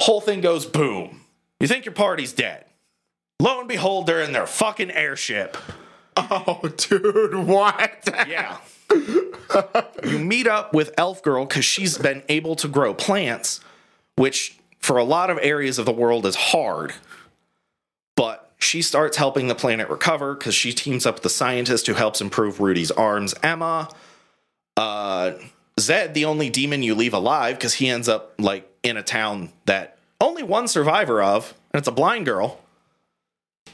[0.00, 1.22] Whole thing goes boom.
[1.60, 2.64] You think your party's dead.
[3.40, 5.56] Lo and behold, they're in their fucking airship.
[6.16, 8.08] Oh, dude, what?
[8.28, 8.58] Yeah.
[8.92, 13.60] you meet up with Elf Girl because she's been able to grow plants,
[14.16, 16.94] which for a lot of areas of the world is hard.
[18.16, 21.94] But she starts helping the planet recover because she teams up with the scientist who
[21.94, 23.88] helps improve Rudy's arms, Emma.
[24.76, 25.32] Uh,
[25.78, 29.50] Zed, the only demon you leave alive, because he ends up like in a town
[29.66, 32.60] that only one survivor of, and it's a blind girl.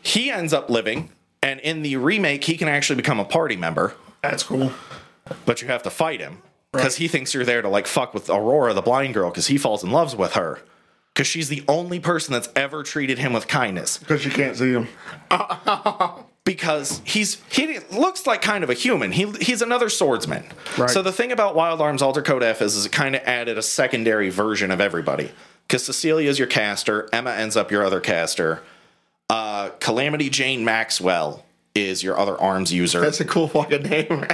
[0.03, 1.11] He ends up living,
[1.43, 4.73] and in the remake, he can actually become a party member That's cool.
[5.47, 6.43] but you have to fight him
[6.73, 9.59] because he thinks you're there to like fuck with Aurora, the blind girl, because he
[9.59, 10.61] falls in love with her.
[11.15, 13.99] Because she's the only person that's ever treated him with kindness.
[13.99, 14.89] Because you can't see him.
[16.45, 19.13] Because he's he looks like kind of a human.
[19.13, 20.45] He he's another swordsman.
[20.77, 20.91] Right.
[20.91, 23.59] So the thing about Wild Arms Alter Code F is, is it kind of added
[23.59, 25.31] a secondary version of everybody.
[25.69, 28.61] Because Cecilia is your caster, Emma ends up your other caster.
[29.31, 31.45] Uh, Calamity Jane Maxwell
[31.75, 33.01] is your other arms user.
[33.01, 34.09] That's a cool fucking name.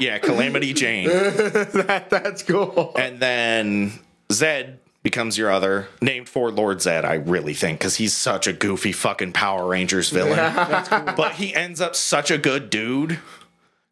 [0.00, 1.06] yeah, Calamity Jane.
[1.08, 2.92] that, that's cool.
[2.98, 3.92] And then
[4.32, 8.52] Zed becomes your other, named for Lord Zed, I really think, because he's such a
[8.52, 10.38] goofy fucking Power Rangers villain.
[11.16, 13.20] But he ends up such a good dude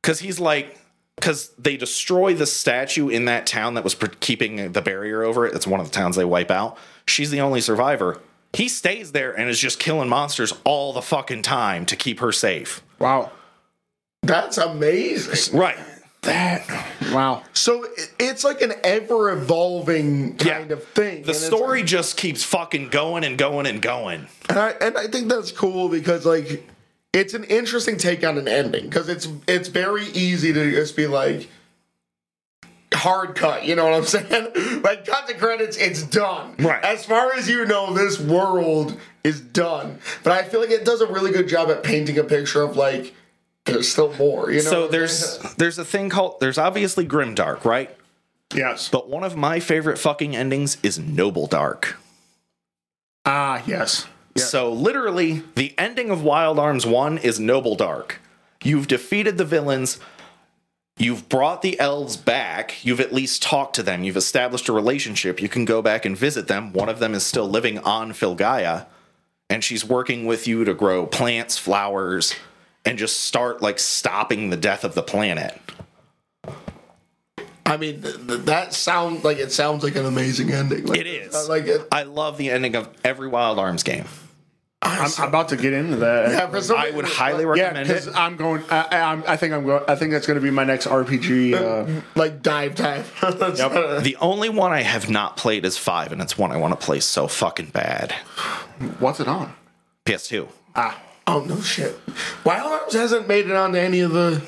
[0.03, 0.79] because he's like,
[1.17, 5.47] because they destroy the statue in that town that was pr- keeping the barrier over
[5.47, 5.55] it.
[5.55, 6.79] It's one of the towns they wipe out.
[7.07, 8.19] She's the only survivor.
[8.55, 12.33] He stays there and is just killing monsters all the fucking time to keep her
[12.33, 12.83] safe.
[12.99, 13.31] Wow.
[14.23, 15.59] That's amazing.
[15.59, 15.79] Right.
[16.23, 16.91] That.
[17.13, 17.43] Wow.
[17.53, 17.87] So
[18.21, 20.77] it's like an ever evolving kind Yeah.
[20.77, 21.23] of thing.
[21.23, 24.27] The and it's- story just keeps fucking going and going and going.
[24.49, 26.69] And I, and I think that's cool because like
[27.13, 31.07] it's an interesting take on an ending because it's it's very easy to just be
[31.07, 31.49] like
[32.95, 34.83] hard cut, you know what I'm saying?
[34.83, 36.55] like cut the credits, it's done.
[36.59, 36.83] Right.
[36.85, 39.99] As far as you know, this world is done.
[40.23, 42.77] But I feel like it does a really good job at painting a picture of
[42.77, 43.15] like
[43.65, 44.71] there's still more, you know.
[44.71, 47.91] so what I'm there's there's a thing called there's obviously Grimdark, right?
[48.55, 48.89] Yes.
[48.89, 51.97] But one of my favorite fucking endings is Noble Dark.
[53.25, 54.07] Ah, yes.
[54.37, 58.21] So literally, the ending of Wild Arms 1 is Noble Dark.
[58.65, 60.01] You've defeated the villains.
[60.97, 62.85] You've brought the elves back.
[62.85, 64.05] You've at least talked to them.
[64.05, 65.41] You've established a relationship.
[65.41, 66.73] You can go back and visit them.
[66.73, 68.87] One of them is still living on Filgaia,
[69.51, 72.35] and she's working with you to grow plants, flowers,
[72.85, 75.59] and just start like stopping the death of the planet.
[77.65, 80.85] I mean, th- th- that sounds like it sounds like an amazing ending.
[80.87, 81.35] Like, It is.
[81.35, 81.87] I like it.
[81.93, 84.05] I love the ending of every Wild Arms game.
[84.85, 86.31] I'm, I'm about to get into that.
[86.33, 88.17] Yeah, for some I would reason, highly Yeah, recommend because it.
[88.17, 88.65] I'm going.
[88.69, 89.85] I, I, I'm- I think I'm going.
[89.87, 91.55] I think that's going to be my next RPG.
[91.55, 93.05] Uh, like dive time.
[93.23, 96.79] That's- The only one I have not played is 5, and it's one I want
[96.79, 98.11] to play so fucking bad.
[98.99, 99.55] what's it on?
[100.05, 100.49] PS2.
[101.33, 101.99] Oh no shit!
[102.45, 104.43] Wild Arms hasn't made it onto any of the.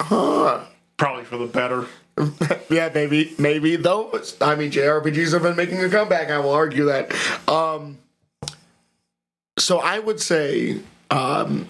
[0.00, 0.64] Huh.
[0.96, 1.86] Probably for the better.
[2.70, 4.10] Yeah, maybe, maybe though.
[4.42, 6.28] I mean, JRPGs have been making a comeback.
[6.28, 7.14] I will argue that.
[7.48, 7.96] Um,
[9.58, 10.80] so I would say
[11.10, 11.68] um,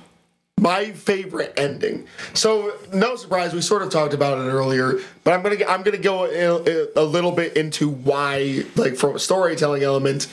[0.58, 2.06] my favorite ending.
[2.34, 5.98] So no surprise, we sort of talked about it earlier, but I'm gonna I'm gonna
[5.98, 10.26] go a, a little bit into why, like from a storytelling element,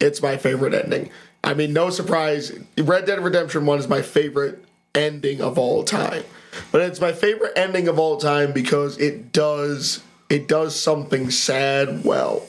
[0.00, 1.10] it's my favorite ending.
[1.42, 4.64] I mean, no surprise, Red Dead Redemption One is my favorite
[4.94, 6.24] ending of all time,
[6.72, 12.04] but it's my favorite ending of all time because it does it does something sad
[12.04, 12.46] well.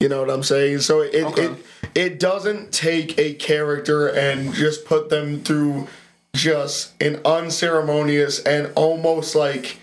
[0.00, 0.80] You know what I'm saying?
[0.80, 1.64] So it it
[1.94, 5.88] it doesn't take a character and just put them through
[6.34, 9.78] just an unceremonious and almost like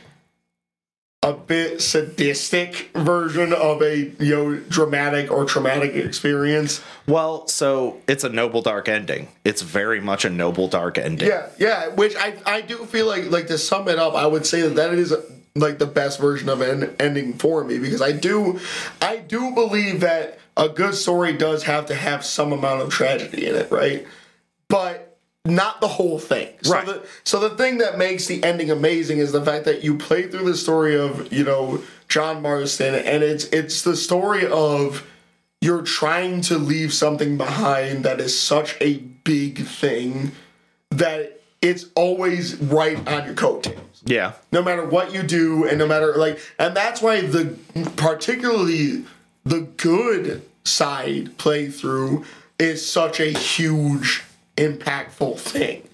[1.23, 6.81] a bit sadistic version of a you know dramatic or traumatic experience.
[7.07, 9.27] Well, so it's a noble dark ending.
[9.43, 11.27] It's very much a noble dark ending.
[11.27, 11.89] Yeah, yeah.
[11.89, 14.76] Which I I do feel like like to sum it up, I would say that
[14.76, 15.14] that is
[15.56, 18.60] like the best version of an ending for me because I do
[19.02, 23.45] I do believe that a good story does have to have some amount of tragedy
[23.45, 24.07] in it, right?
[24.69, 25.11] But
[25.45, 26.49] not the whole thing.
[26.61, 26.85] So Right.
[26.85, 30.27] The, so the thing that makes the ending amazing is the fact that you play
[30.27, 35.07] through the story of you know John Marston, and it's it's the story of
[35.61, 40.31] you're trying to leave something behind that is such a big thing
[40.89, 44.34] that it's always right on your coattails Yeah.
[44.51, 47.55] no matter what you do and no matter like and that's why the
[47.97, 49.05] particularly
[49.45, 52.26] the good side playthrough
[52.59, 54.23] is such a huge
[54.62, 55.88] impactful thing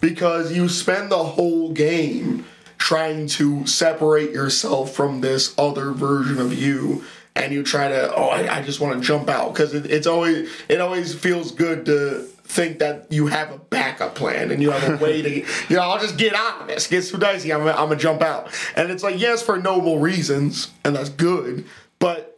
[0.00, 2.44] because you spend the whole game
[2.78, 7.04] trying to separate yourself from this other version of you
[7.36, 10.06] and you try to oh i, I just want to jump out because it, it's
[10.06, 14.70] always it always feels good to think that you have a backup plan and you
[14.70, 15.44] have a way to, you
[15.76, 16.86] know, I'll just get out of this.
[16.86, 17.52] Gets too dicey.
[17.52, 18.52] I'm, I'm gonna jump out.
[18.76, 21.66] And it's like, yes, for noble reasons, and that's good.
[21.98, 22.33] But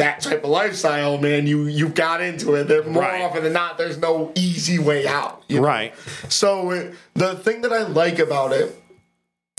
[0.00, 2.68] that type of lifestyle, man, you you got into it.
[2.68, 3.22] That more Right.
[3.22, 5.42] often than not, there's no easy way out.
[5.48, 5.66] you know?
[5.66, 5.94] Right.
[6.28, 8.76] So the thing that I like about it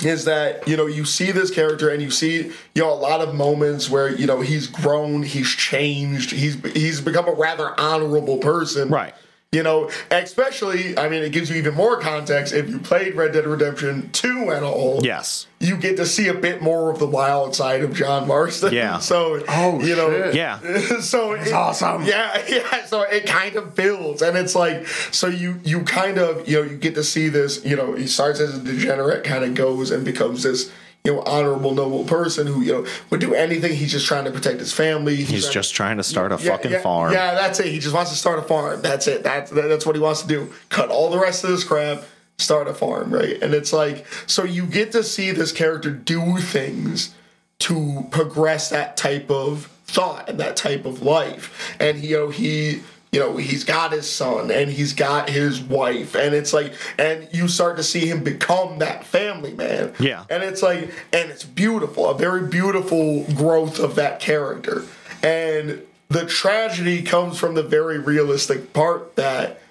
[0.04, 3.22] is that you know you see this character and you see you know a lot
[3.22, 8.38] of moments where you know he's grown, he's changed, he's he's become a rather honorable
[8.38, 8.90] person.
[8.90, 9.14] Right.
[9.54, 13.34] You know, especially I mean, it gives you even more context if you played Red
[13.34, 15.02] Dead Redemption 2 at all.
[15.04, 15.46] Yes.
[15.60, 18.74] You get to see a bit more of the wild side of John Marston.
[18.74, 19.00] Yeah.
[19.12, 20.36] So, Oh, you know, shit.
[20.36, 20.60] Yeah.
[21.02, 22.06] so it's awesome.
[22.06, 22.86] Yeah, yeah.
[22.86, 26.70] So it kind of builds, and it's like so you you kind of you know
[26.72, 27.66] you get to see this.
[27.66, 30.72] You know, he starts as a degenerate, kind of goes and becomes this
[31.04, 33.74] you know honorable, noble person who you know would do anything.
[33.74, 35.16] He's just trying to protect his family.
[35.16, 37.14] He's trying- just trying to start a yeah, fucking yeah, farm.
[37.14, 37.68] Yeah, that's it.
[37.68, 38.82] He just wants to start a farm.
[38.82, 39.24] That's it.
[39.24, 40.54] That's that's what he wants to do.
[40.70, 42.04] Cut all the rest of this crap.
[42.38, 43.42] Start a farm, right?
[43.42, 47.14] And it's like so you get to see this character do things
[47.60, 51.76] to progress that type of thought and that type of life.
[51.80, 52.82] And you know he
[53.12, 57.28] you know he's got his son and he's got his wife and it's like and
[57.32, 60.24] you start to see him become that family man Yeah.
[60.30, 64.84] and it's like and it's beautiful a very beautiful growth of that character
[65.24, 69.62] and the tragedy comes from the very realistic part that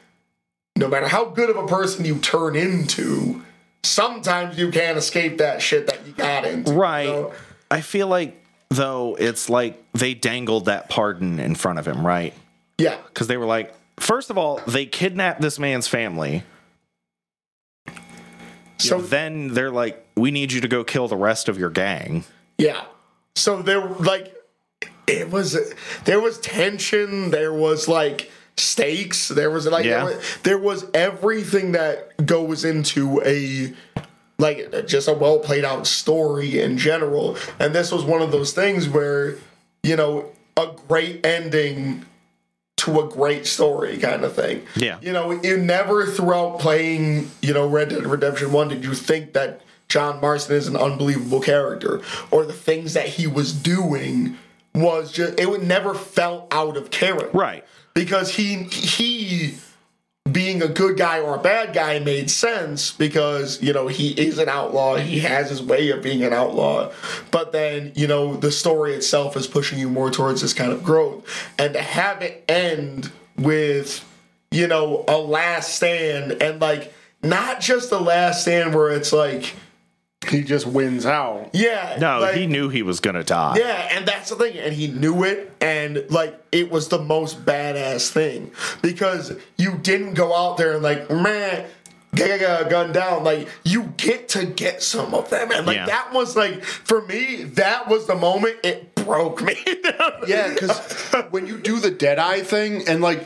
[0.77, 3.43] no matter how good of a person you turn into
[3.83, 7.07] sometimes you can't escape that shit that you got into Right.
[7.07, 7.33] you know?
[7.71, 8.37] I feel like
[8.69, 12.35] though it's like they dangled that pardon in front of him, right?
[12.81, 16.43] Yeah Because they were like, first of all, they kidnapped this man's family.
[18.79, 22.25] so Then they're like, we need you to go kill the rest of your gang.
[22.59, 22.85] Yeah.
[23.37, 24.35] So there like
[25.07, 25.57] it was
[26.05, 30.05] there was tension, there was like stakes, there was like Yeah.
[30.05, 33.73] there, was, there was everything that goes into a
[34.39, 37.37] like just a well played out story in general.
[37.59, 39.37] And this was one of those things where,
[39.83, 42.05] you know, a great ending
[42.81, 44.67] to a great story kind of thing.
[44.75, 44.99] Yeah.
[45.03, 49.35] You know, you never throughout playing, you know, Red Dead Redemption 1 did you think
[49.35, 52.01] that John Marston is an unbelievable character
[52.31, 54.39] or the things that he was doing
[54.75, 57.37] was just it would never felt out of character.
[57.37, 57.65] Right.
[57.93, 59.57] Because he he
[60.31, 64.39] being a good guy or a bad guy made sense because you know he is
[64.39, 64.97] an outlaw.
[64.97, 66.93] He has his way of being an outlaw.
[67.31, 70.85] But then you know the story itself is pushing you more towards this kind of
[70.85, 71.25] growth.
[71.59, 74.05] And to have it end with
[74.51, 76.93] you know a last stand and like
[77.23, 79.55] not just the last stand where it's like
[80.31, 81.51] He just wins out.
[81.53, 83.57] yeah No, like, he knew he was going to die.
[83.59, 87.45] yeah, and that's the thing, and he knew it, and like it was the most
[87.45, 91.67] badass thing because you didn't go out there and like man.
[92.13, 95.87] Get a gun down, like you get to get some of them, and like Yeah.
[95.87, 99.55] that was like for me, that was the moment it broke me.
[100.27, 100.77] Yeah, because
[101.31, 103.25] when you do the Deadeye thing, and like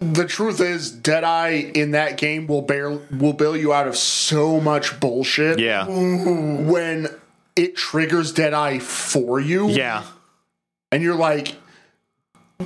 [0.00, 4.60] the truth is, Deadeye in that game will bear will bail you out of so
[4.60, 5.58] much bullshit.
[5.58, 5.86] Yeah.
[5.86, 7.08] when
[7.54, 9.68] it triggers Deadeye for you.
[9.68, 10.04] Yeah.
[10.90, 11.56] and you're like,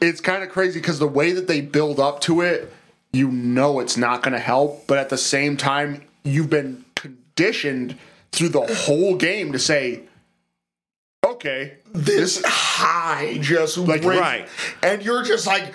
[0.00, 2.72] it's kind of crazy because the way that they build up to it,
[3.12, 7.96] you know it's not going to help, but at the same time, you've been conditioned
[8.32, 10.02] through the whole game to say,
[11.24, 14.48] okay, this high just like right.
[14.82, 15.72] and you're just like,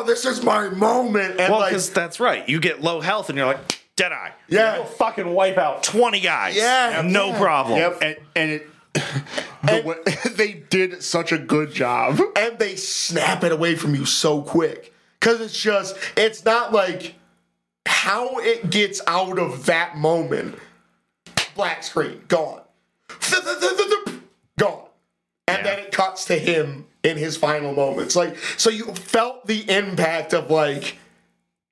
[0.00, 2.48] oh, this is my moment, and Well, like because that's right.
[2.48, 4.30] You get low health and you're like, Deadeye.
[4.48, 4.76] Yeah.
[4.76, 6.56] You'll fucking wipe out 20 guys.
[6.56, 7.38] Yeah, No yeah.
[7.38, 7.78] problem.
[7.78, 8.68] Yep, and, and it.
[9.64, 12.18] The way, they did such a good job.
[12.36, 17.14] and they snap it away from you so quick because it's just it's not like
[17.86, 20.56] how it gets out of that moment
[21.54, 22.62] black screen gone
[24.58, 24.86] gone
[25.46, 25.62] and Yeah.
[25.62, 30.32] then it cuts to him in his final moments like so you felt the impact
[30.34, 30.98] of like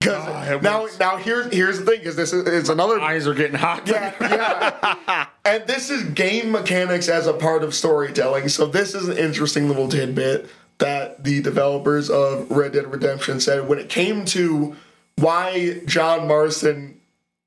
[0.00, 2.98] because Ah, it now was- now here's here's the thing because this is it's another
[3.00, 3.86] Eyes are getting hot.
[3.86, 5.26] yeah, yeah.
[5.44, 8.48] and this is game mechanics as a part of storytelling.
[8.48, 10.48] So this is an interesting little tidbit
[10.78, 14.74] that the developers of Red Dead Redemption said when it came to
[15.16, 16.98] why John Marston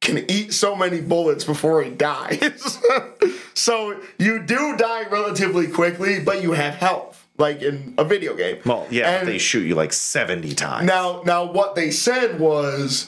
[0.02, 2.78] can eat so many bullets before he dies.
[3.56, 8.60] so you do die relatively quickly, but you have health, like in a video game.
[8.66, 10.86] Well, yeah, And- they shoot you like 70 times.
[10.86, 13.08] now, now what they said was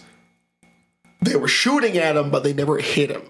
[1.21, 3.23] they were shooting at him, but they never hit him.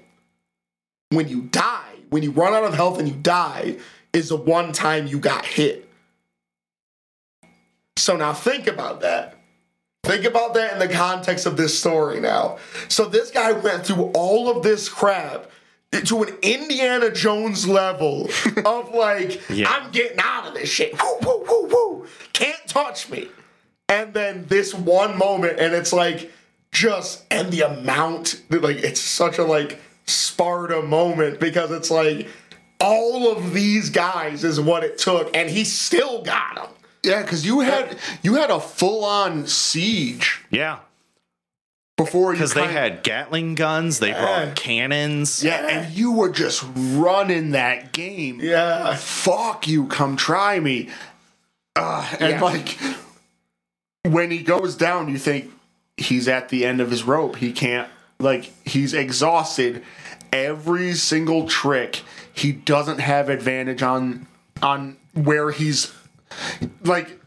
[1.10, 3.78] When you die, when you run out of health and you die,
[4.14, 5.88] is the one time you got hit.
[7.98, 9.38] So now think about that.
[10.04, 12.58] Think about that in the context of this story now.
[12.90, 15.50] So this guy went through all of this crap
[15.92, 18.30] to an Indiana Jones level
[18.66, 19.70] of like, Yeah.
[19.70, 20.94] I'm getting out of this shit.
[21.02, 22.08] Woo, woo, woo, woo.
[22.34, 23.28] Can't touch me.
[23.88, 26.32] And then this one moment, and it's like
[26.72, 32.28] just and the amount that, like it's such a like Sparta moment because it's like
[32.82, 36.68] all of these guys is what it took, and he still got them.
[37.04, 40.80] Yeah, because you had you had a full on siege Yeah.
[41.98, 45.44] Before Because they had Gatling guns, they brought cannons.
[45.44, 48.40] yeah, and you were just running that game.
[48.42, 48.96] Yeah.
[48.96, 50.90] fuck you, come try me.
[51.76, 52.42] Uh, and Yeah.
[52.42, 52.78] like
[54.04, 55.52] when he goes down, you think
[55.98, 57.38] he's at the end of his rope.
[57.38, 57.90] He can't
[58.20, 59.84] like he's exhausted.
[60.34, 62.02] Every single trick,
[62.34, 64.28] he doesn't have advantage on
[64.62, 65.94] on where he's
[66.84, 67.20] like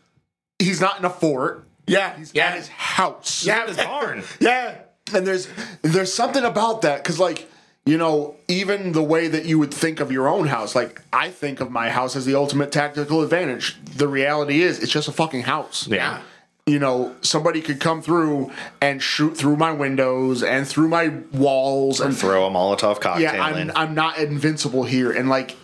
[0.59, 1.65] he's not in a fort.
[1.89, 3.45] Yeah, He's yeah, at his house.
[3.45, 4.23] yeah, His barn.
[4.41, 4.77] yeah.
[5.15, 5.49] and there's
[5.83, 7.51] there's something about that because like
[7.87, 11.31] you know even the way that you would think of your own house like i
[11.31, 15.13] think of my house as the ultimate tactical advantage the reality is it's just a
[15.13, 16.21] fucking house Yeah.
[16.67, 18.53] you know somebody could come through
[18.83, 23.43] and shoot through my windows and through my walls and Throw a Molotov cocktail yeah
[23.43, 23.71] i'm in.
[23.75, 25.57] i'm not invincible here and like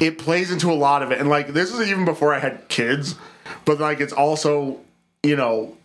[0.00, 2.68] it plays into a lot of it and like this is even before i had
[2.68, 3.14] kids
[3.64, 4.78] but like it's also
[5.22, 5.76] you know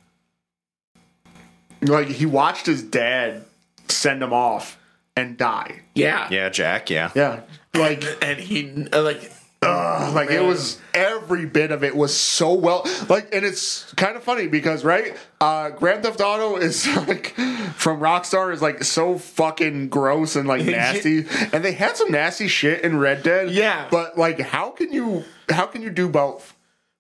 [1.82, 3.46] like he watched his dad
[3.88, 4.80] send him off
[5.16, 5.82] and die.
[5.94, 6.28] Yeah.
[6.32, 7.12] yeah, Jack, yeah.
[7.16, 7.42] yeah.
[7.74, 9.32] Like And he uh, like
[9.62, 14.16] uh, like it was every bit of it was so well like and it's kind
[14.16, 17.34] of funny because right uh grand theft auto is like
[17.76, 21.26] from rockstar is like so fucking gross and like nasty.
[21.52, 23.52] And they had some nasty shit in red dead.
[23.52, 23.88] Yeah.
[23.92, 26.55] but like how can you how can you do both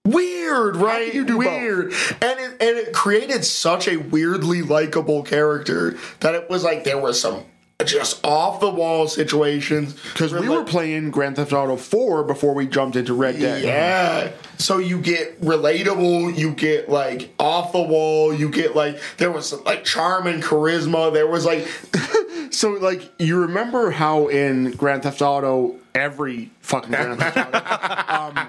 [0.05, 1.13] weird, right?
[1.13, 1.91] you do weird,
[2.21, 6.99] and it and it created such a weirdly likable character that it was like there
[6.99, 7.43] was some
[7.83, 12.65] just off the wall situations because we were playing grand theft auto 4 before we
[12.65, 14.31] jumped into red dead Yeah.
[14.57, 19.49] So you get relatable, you get like off the wall, you get like there was
[19.49, 21.11] some, like charm and charisma.
[21.11, 21.67] There was like
[22.55, 28.47] So, like, you remember how in Grand Theft Auto, every fucking Grand Theft Auto, um,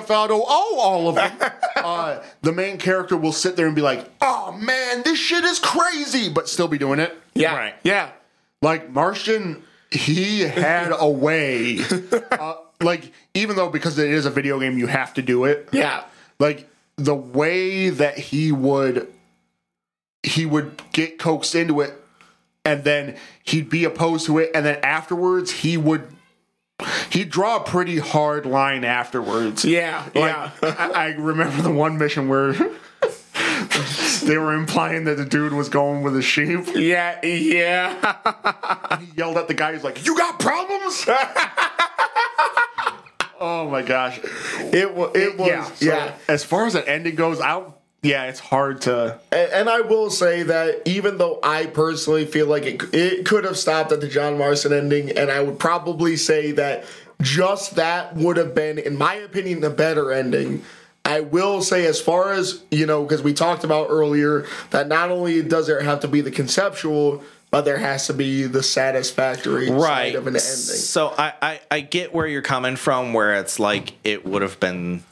[0.00, 1.32] Theft Auto, oh, all of them,
[1.76, 5.58] uh, the main character will sit there and be like, oh man, this shit is
[5.58, 7.16] crazy, but still be doing it.
[7.34, 7.74] yeah, Right.
[7.82, 8.10] yeah,
[8.62, 11.80] Like, Marston, he had a way,
[12.32, 15.68] uh, like, even though because it is a video game, you have to do it.
[15.72, 16.04] Yeah,
[16.38, 19.08] like the way that he would
[20.24, 21.94] he would get coaxed into it
[22.64, 26.02] and then he'd be opposed to it and then afterwards he would
[27.10, 30.50] he'd draw a pretty hard line afterwards yeah, like, yeah.
[30.62, 32.52] I, I remember the one mission where
[34.24, 38.98] they were implying that the dude was going with a sheep Yeah, yeah.
[39.00, 41.04] he yelled at the guy he's like you got problems
[43.40, 44.20] oh my gosh
[44.72, 45.12] It was.
[45.14, 45.48] It was.
[45.48, 46.14] yeah Yeah.
[46.28, 50.10] as far as that ending goes out yeah it's hard to And, and I will
[50.10, 54.08] say that even though I personally feel like it, it could have stopped at the
[54.08, 56.84] John Marston ending, and I would probably say that
[57.20, 60.62] just that would have been, in my opinion, the better ending.
[61.04, 65.10] I will say, as far as, you know, because we talked about earlier that not
[65.10, 69.70] only does there have to be the conceptual, but there has to be the satisfactory
[69.70, 70.40] right side of an ending.
[70.42, 74.60] so I, I i get where you're coming from where it's like it would have
[74.60, 75.02] been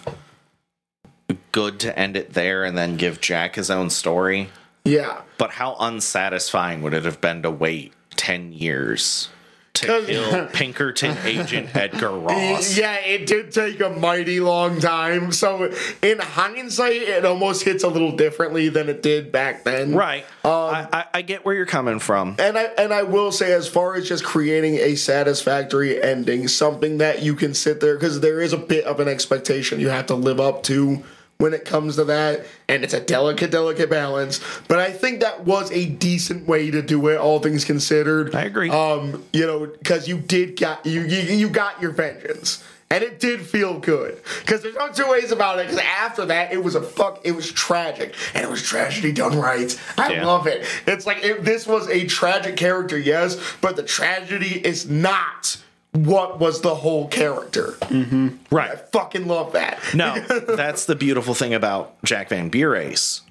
[1.53, 4.49] good to end it there and then give jack his own story
[4.85, 5.23] Yeah.
[5.39, 9.29] but how unsatisfying would it have been to wait 10 years
[9.75, 15.33] to kill pinkerton agent edgar ross Yeah, it did take a mighty long time.
[15.33, 15.71] So,
[16.03, 19.95] in hindsight, it almost hits a little differently than it did back then.
[19.95, 23.31] right um, I, I, I get where you're coming from And I and I will
[23.33, 27.97] say, as far as just creating a satisfactory ending, something that you can sit there
[27.97, 31.05] because there is a bit of an expectation you have to live up to
[31.39, 34.41] when it comes to that, and it's a delicate, delicate balance.
[34.69, 38.35] But I think that was a decent way to do it, all things considered.
[38.35, 38.71] I agree.
[38.71, 42.65] Um, you know, because you did got you, you you got your vengeance.
[42.89, 45.67] And it did feel good because there's no two ways about it.
[45.67, 47.21] Because after that, it was a fuck.
[47.25, 49.77] It was tragic, and it was tragedy done right.
[49.99, 50.25] I Yeah.
[50.25, 50.65] love it.
[50.87, 55.57] It's like if this was a tragic character, yes, but the tragedy is not
[55.97, 57.75] what was the whole character.
[57.83, 59.79] I right I fucking love that.
[59.95, 63.23] no that's the beautiful thing about jack Van Burace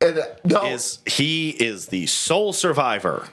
[0.00, 3.28] And, uh, no, is he is the sole survivor.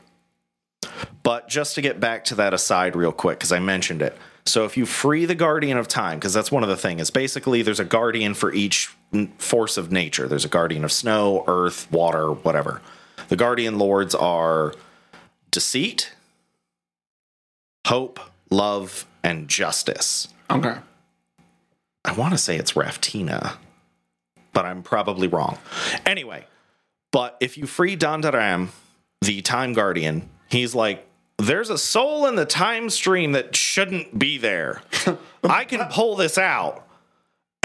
[1.23, 4.65] But just to get back to that aside real quick, because I mentioned it, So
[4.65, 7.61] if you free the guardian of time, because that's one of the things, is basically
[7.61, 8.93] there's a guardian for each
[9.37, 10.27] force of nature.
[10.27, 12.81] There's a guardian of snow, earth, water, whatever.
[13.29, 14.73] The guardian lords are
[15.51, 16.11] deceit,
[17.87, 18.19] hope,
[18.53, 20.27] love, and justice.
[20.49, 20.75] Okay.
[22.05, 23.55] I want to say it's Raftina,
[24.51, 25.57] but I'm probably wrong.
[26.05, 26.45] Anyway,
[27.11, 28.69] but if you free Dandaram,
[29.21, 31.07] the time guardian, he's like,
[31.37, 34.81] there's a soul in the time stream that shouldn't be there.
[35.43, 36.87] I can pull this out.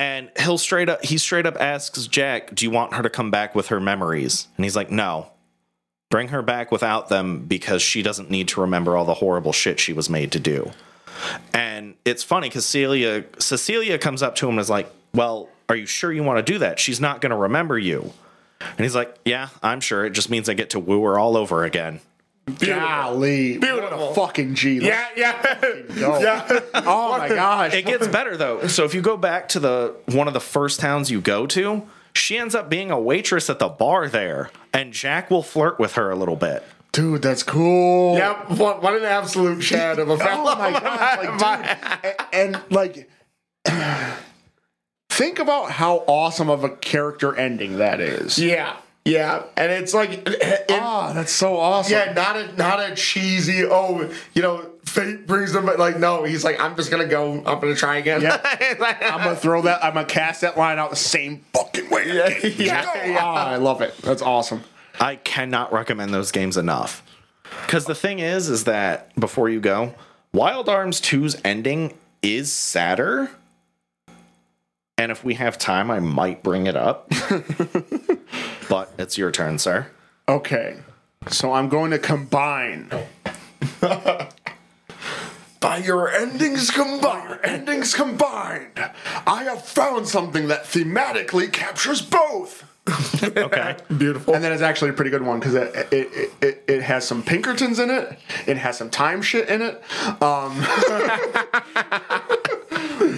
[0.00, 3.32] And he'll straight up he straight up asks Jack, "Do you want her to come
[3.32, 5.32] back with her memories?" And he's like, "No.
[6.10, 9.78] Bring her back without them because she doesn't need to remember all the horrible shit
[9.78, 10.70] she was made to do."
[11.52, 15.76] And it's funny because Celia Cecilia comes up to him and is like, "Well, are
[15.76, 16.78] you sure you want to do that?
[16.78, 18.12] She's not going to remember you."
[18.60, 20.04] And he's like, "Yeah, I'm sure.
[20.04, 22.00] It just means I get to woo her all over again."
[22.58, 23.58] Golly.
[23.58, 24.78] What a fucking G.
[24.78, 25.58] Yeah, yeah.
[25.98, 26.60] Yeah.
[26.74, 27.74] Oh my gosh.
[27.74, 28.66] It gets better though.
[28.68, 31.86] So if you go back to the one of the first towns you go to,
[32.18, 35.94] she ends up being a waitress at the bar there, and Jack will flirt with
[35.94, 36.62] her a little bit.
[36.92, 38.16] Dude, that's cool.
[38.16, 40.52] Yep, what, what an absolute shad of a fellow.
[40.54, 41.38] Oh my gosh.
[41.42, 43.10] Like, dude, and, and like
[45.10, 48.38] think about how awesome of a character ending that is.
[48.38, 51.92] Yeah, yeah, and it's like, it, Ah, that's so awesome.
[51.92, 53.64] yeah, not a not a cheesy.
[53.64, 55.66] Oh, you know, fate brings them.
[55.66, 57.34] But like, no, he's like, I'm just gonna go.
[57.34, 58.22] I'm gonna try again.
[58.22, 58.36] Yeah.
[58.78, 59.84] Like- I'm gonna throw that.
[59.84, 62.04] I'm gonna cast that line out the same fucking way.
[62.06, 63.18] Yeah, yeah, yeah.
[63.20, 63.96] Ah, I love it.
[63.98, 64.62] That's awesome.
[65.00, 67.02] I cannot recommend those games enough.
[67.66, 69.94] Because the thing is, is that before you go,
[70.32, 73.30] Wild Arms 2's ending is sadder.
[74.98, 77.10] And if we have time, I might bring it up.
[78.68, 79.86] but it's your turn, sir.
[80.28, 80.76] Okay,
[81.28, 82.90] so I'm going to combine.
[85.68, 87.40] By your endings combined.
[87.44, 88.80] Endings combined.
[89.26, 92.64] I have found something that thematically captures both.
[93.36, 93.76] Okay.
[93.98, 94.34] Beautiful.
[94.34, 97.22] And then it's actually a pretty good one because it, it, it, it has some
[97.22, 98.18] Pinkertons in it.
[98.46, 99.82] It has some time shit in it.
[100.22, 100.54] Um,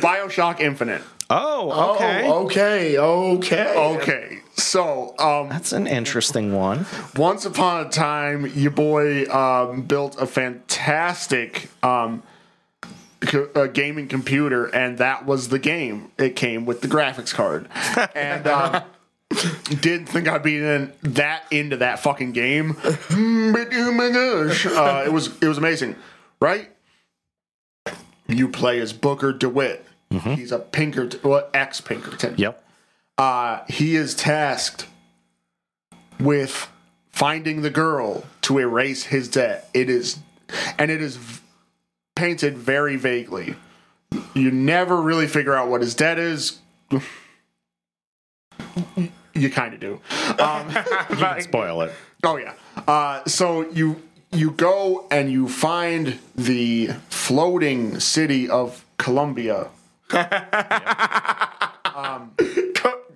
[0.01, 1.03] Bioshock Infinite.
[1.31, 2.27] Oh, okay.
[2.27, 3.77] Oh, okay, okay.
[3.77, 6.87] Okay, so um, That's an interesting one.
[7.15, 12.25] once upon a time, your boy um, built a fantastic um,
[13.21, 16.11] co- uh, gaming computer, and that was the game.
[16.19, 17.69] It came with the graphics card,
[18.15, 18.83] and um,
[19.81, 22.75] didn't think I'd be in that into that fucking game.
[22.75, 25.97] Mm, but oh my gosh, uh, it was it was amazing,
[26.41, 26.71] right?
[28.29, 29.85] You play as Booker DeWitt.
[30.11, 32.65] He's a Pinkerton, well, ex Pinkerton Yep.
[33.19, 34.87] uh, he is tasked
[36.19, 36.69] with
[37.13, 39.69] finding the girl to erase his debt.
[39.73, 40.19] It is,
[40.79, 41.40] and it is
[42.21, 43.55] painted very vaguely.
[44.35, 46.59] You never really figure out what his debt is.
[49.33, 50.01] You kind of do.
[51.41, 51.93] Spoil it.
[52.23, 52.53] Oh yeah.
[52.87, 54.03] Uh, so you
[54.33, 59.69] you go and you find the floating city of Columbia.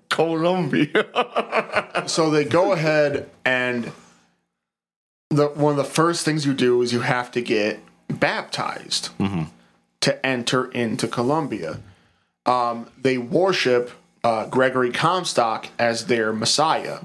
[0.08, 1.06] Columbia.
[2.06, 3.92] so they go ahead and
[5.28, 9.10] the one of the first things you do is you have to get baptized
[10.00, 11.80] to enter into Columbia.
[12.46, 13.90] Um, they worship
[14.22, 17.00] uh, Gregory Comstock as their Messiah,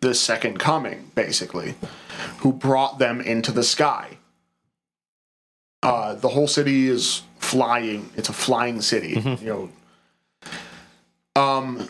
[0.00, 1.74] the second coming, basically,
[2.38, 4.18] who brought them into the sky.
[5.82, 8.08] Uh, the whole city is flying.
[8.16, 9.20] It's a flying city.
[9.42, 9.70] You
[11.36, 11.88] know, um,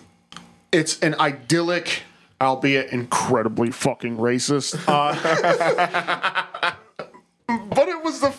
[0.73, 2.03] it's an idyllic,
[2.41, 4.75] albeit incredibly fucking racist.
[4.89, 6.45] Uh,
[7.47, 8.35] but it was the,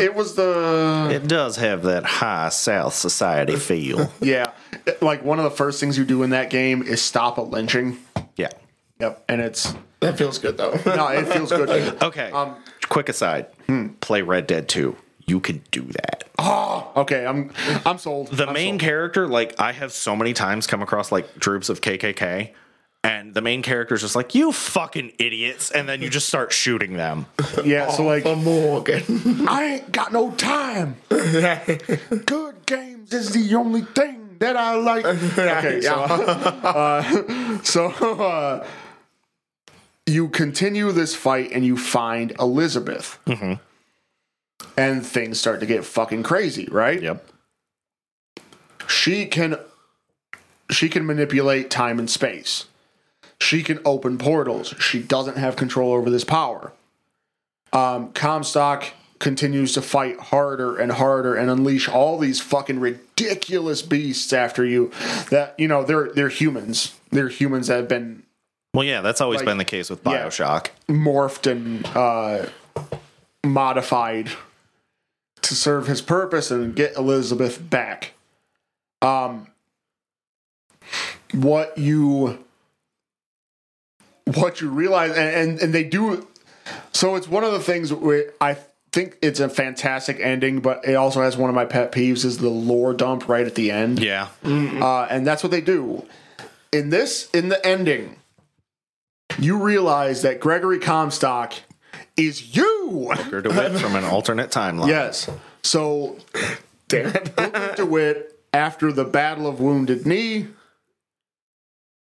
[0.00, 4.12] it was the, It does have that high South society feel.
[4.20, 4.52] yeah.
[5.00, 7.98] Like one of the first things you do in that game is stop a lynching.
[8.36, 8.48] yeah.
[9.00, 10.70] Yep, and it's That feels good though.
[10.86, 11.68] no, it feels good.
[12.02, 12.30] Okay.
[12.30, 12.56] Um,
[12.88, 13.46] Quick aside.
[14.00, 14.94] Play Red Dead 2.
[15.26, 16.24] You can do that.
[16.38, 17.50] Oh, okay, I'm
[17.86, 18.28] I'm sold.
[18.28, 18.80] The I'm main sold.
[18.82, 22.50] character, like I have so many times come across like troops of KKK,
[23.04, 26.52] and the main character is just like, "You fucking idiots," and then you just start
[26.52, 27.26] shooting them.
[27.64, 27.90] yeah.
[27.90, 29.46] So like, For Morgan.
[29.46, 30.96] I ain't got no time.
[31.10, 35.04] Good games is the only thing that I like.
[35.38, 38.66] Okay, so uh, so uh,
[40.06, 43.18] you continue this fight and you find Elizabeth,
[44.76, 47.02] and things start to get fucking crazy, right?
[47.02, 47.28] Yep.
[48.88, 49.58] She can
[50.70, 52.64] she can manipulate time and space.
[53.40, 54.74] She can open portals.
[54.78, 56.72] She doesn't have control over this power.
[57.72, 58.86] Um, Comstock
[59.18, 64.90] continues to fight harder and harder and unleash all these fucking ridiculous beasts after you
[65.30, 68.22] that you know they're they're humans they're humans that have been
[68.74, 70.26] Well, yeah, that's always Like- been the case with Yeah.
[70.26, 70.68] Bioshock.
[70.88, 72.46] morphed and uh,
[73.44, 74.30] modified
[75.42, 78.12] to serve his purpose and get Elizabeth back.
[79.00, 79.46] Um,
[81.32, 82.44] what you
[84.26, 86.26] what you realize, and, and and they do.
[86.92, 88.56] So it's one of the things where I
[88.94, 92.38] think it's a fantastic ending, but it also has one of my pet peeves is
[92.38, 93.98] the lore dump right at the end.
[93.98, 94.28] Yeah.
[94.44, 96.06] Uh, and that's what they do.
[96.72, 98.16] In this, in the ending,
[99.38, 101.54] you realize that Gregory Comstock
[102.16, 103.10] is you.
[103.16, 104.88] Booker DeWitt from an alternate timeline.
[104.88, 105.28] Yes.
[105.62, 106.18] So,
[106.88, 110.46] Booker DeWitt, after the Battle of Wounded Knee,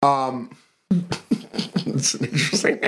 [0.04, 0.56] um,
[1.86, 2.80] It's an interesting.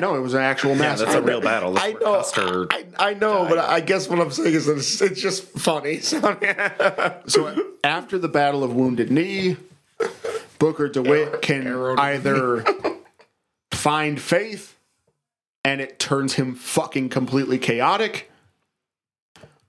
[0.00, 0.98] no, it was an actual match.
[1.00, 1.72] Yeah, that's a real battle.
[1.72, 4.76] That's I know, Custer- I, I know, but I guess what I'm saying is that
[4.78, 6.00] it's, it's just funny.
[6.02, 9.56] So, So after the Battle of Wounded Knee,
[10.58, 11.66] Booker DeWitt can
[11.98, 12.64] either
[13.72, 14.76] find faith
[15.64, 18.30] and it turns him fucking completely chaotic,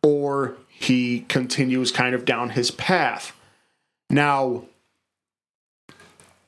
[0.01, 3.35] or he continues kind of down his path.
[4.09, 4.63] Now,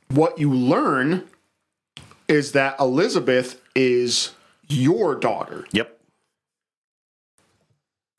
[0.09, 1.23] what you learn
[2.27, 4.31] is that Elizabeth is
[4.67, 5.99] your daughter Yep.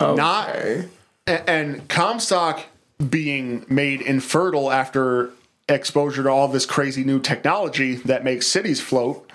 [0.00, 0.88] not Okay.
[1.26, 2.64] a- and Comstock
[3.10, 5.30] being made infertile after
[5.68, 9.28] exposure to all this crazy new technology that makes cities float.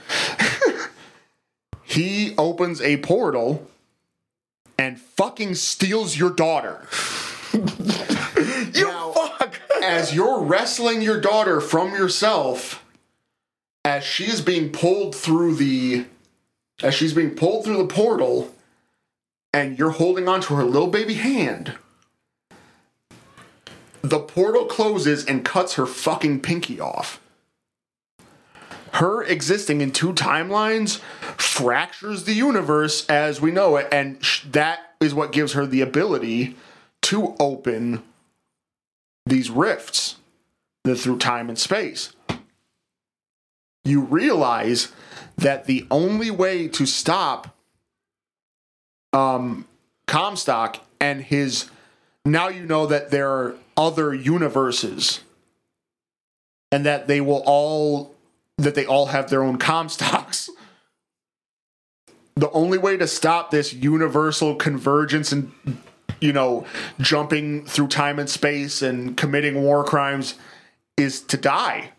[1.84, 3.68] he opens a portal
[4.78, 6.88] and fucking steals your daughter.
[7.54, 9.60] you fuck.
[9.84, 12.84] As you're wrestling your daughter from yourself,
[13.84, 16.06] as she is being pulled through the
[16.84, 18.54] as she's being pulled through the portal,
[19.54, 21.74] and you're holding onto her little baby hand.
[24.02, 27.20] The portal closes and cuts her fucking pinky off.
[28.94, 31.00] Her existing in two timelines
[31.38, 35.82] fractures the universe as we know it, and sh- that is what gives her the
[35.82, 36.56] ability
[37.04, 38.02] to open
[39.26, 40.16] these rifts
[40.84, 42.14] through time and space.
[43.84, 44.92] You realize
[45.38, 47.56] that the only way to stop
[49.14, 49.66] um,
[50.08, 51.70] Comstock and his.
[52.26, 55.22] Now you know that there are other universes,
[56.72, 58.16] and that they will all
[58.58, 60.50] that they all have their own Comstocks.
[62.38, 65.52] The only way to stop this universal convergence and
[66.22, 66.66] you know
[67.00, 70.36] jumping through time and space and committing war crimes
[70.98, 71.92] is to die.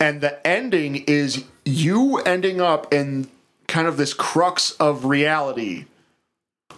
[0.00, 3.28] And the ending is you ending up in
[3.66, 5.86] kind of this crux of reality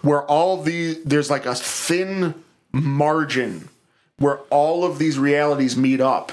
[0.03, 2.35] where all the there's like a thin
[2.73, 3.69] margin
[4.19, 6.33] where all of these realities meet up.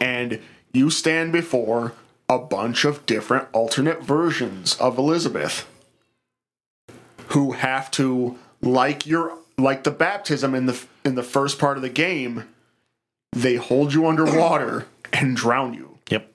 [0.00, 0.40] And
[0.72, 1.92] you stand before
[2.28, 5.68] a bunch of different alternate versions of Elizabeth
[7.28, 11.82] who have to like your like the baptism in the in the first part of
[11.82, 12.44] the game
[13.32, 16.32] they hold you underwater and drown you Yep.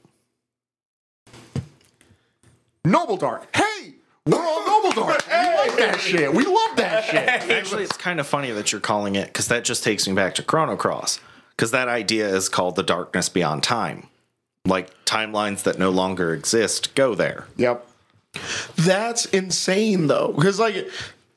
[2.86, 3.54] Noble Dark.
[3.56, 3.96] Hey,
[4.26, 5.28] we're on Noble Dark.
[5.28, 6.34] We like that shit.
[6.34, 7.28] We love that shit.
[7.52, 10.36] Actually, it's kind of funny that you're calling it because that just takes me back
[10.36, 11.20] to Chrono Cross.
[11.52, 14.08] Because that idea is called the darkness beyond time.
[14.66, 17.48] Like timelines that no longer exist go there.
[17.58, 17.86] Yep.
[18.76, 20.90] That's insane though, because like,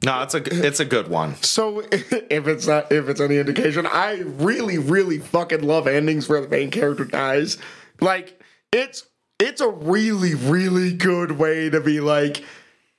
[0.05, 1.35] No, it's a it's a good one.
[1.43, 6.41] so if it's not if it's any indication, I really really fucking love endings where
[6.41, 7.59] the main character dies.
[8.01, 8.41] Like
[8.73, 9.07] it's
[9.39, 12.43] it's a really really good way to be like,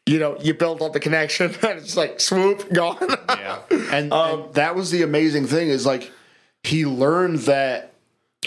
[0.06, 2.98] you know, you build up the connection and it's like swoop gone.
[3.30, 3.60] Yeah.
[3.92, 6.12] And, um, and that was the amazing thing is like
[6.64, 7.94] he learned that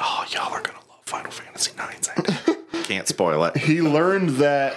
[0.01, 2.10] Oh, y'all are gonna love Final Fantasy IX's
[2.48, 2.82] ending.
[2.85, 3.56] Can't spoil it.
[3.56, 4.76] he learned that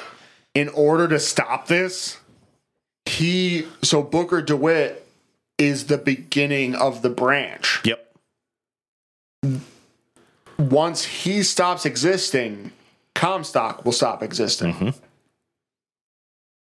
[0.56, 2.18] in order to stop this,
[3.08, 5.08] he so Booker DeWitt
[5.58, 7.82] is the beginning of the branch.
[7.84, 8.04] Yep.
[10.58, 12.72] Once he stops existing,
[13.16, 14.74] Comstock will stop existing.
[14.74, 14.90] Mm-hmm.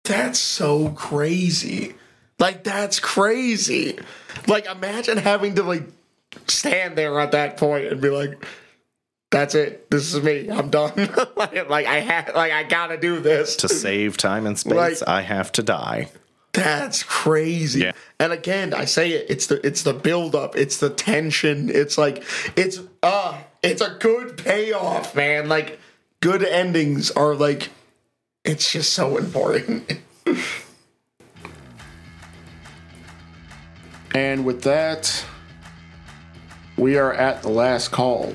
[0.05, 1.95] That's so crazy.
[2.39, 3.99] Like that's crazy.
[4.47, 5.85] Like imagine having to like
[6.47, 8.43] stand there at that point and be like,
[9.31, 9.91] "That's it.
[9.91, 10.51] This is me.
[10.51, 10.93] I'm done."
[11.37, 13.57] like, like I had, like I gotta do this.
[13.57, 16.09] To save time and space, Like- I have to die.
[16.53, 17.81] That's crazy.
[17.81, 17.93] Yeah.
[18.19, 22.25] And again, I say it, it's the it's the buildup, it's the tension, it's like
[22.57, 25.49] it's uh it's a good payoff, man.
[25.49, 25.79] Like
[26.21, 27.71] good endings are like
[28.45, 29.93] it's just so important.
[34.15, 35.25] and with that,
[36.77, 38.35] we are at the last call.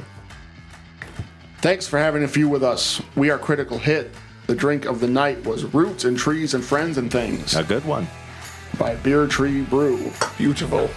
[1.60, 3.02] Thanks for having a few with us.
[3.16, 4.10] We are KriticalHIT.
[4.48, 7.86] The drink of the night was Roots and Trees and Friends and Things A good
[7.86, 8.08] one.
[8.78, 10.12] by Beer Tree Brew.
[10.38, 10.90] Beautiful.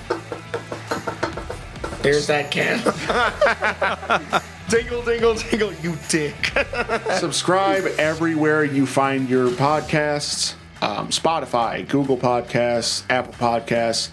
[2.02, 2.78] Here's that can.
[4.68, 6.52] dingle, dingle, dingle, you dick.
[7.18, 14.10] Subscribe everywhere you find your podcasts um, Spotify, Google Podcasts, Apple Podcasts.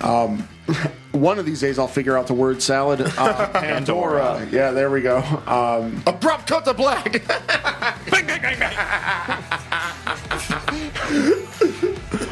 [0.00, 0.48] Um,
[1.12, 3.00] one of these days I'll figure out the word salad.
[3.00, 4.46] Uh, Pandora.
[4.50, 5.18] Yeah, there we go.
[5.46, 7.22] Um, Abrupt cut to black.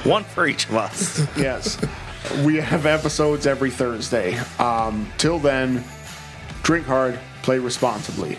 [0.05, 1.19] One for each of us.
[1.37, 1.79] yes.
[2.45, 4.37] We have episodes every Thursday.
[4.59, 5.85] Um, till then,
[6.63, 8.39] drink hard, play responsibly.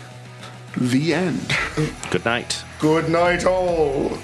[0.77, 1.55] The end.
[2.11, 2.63] Good night.
[2.79, 4.17] Good night, all.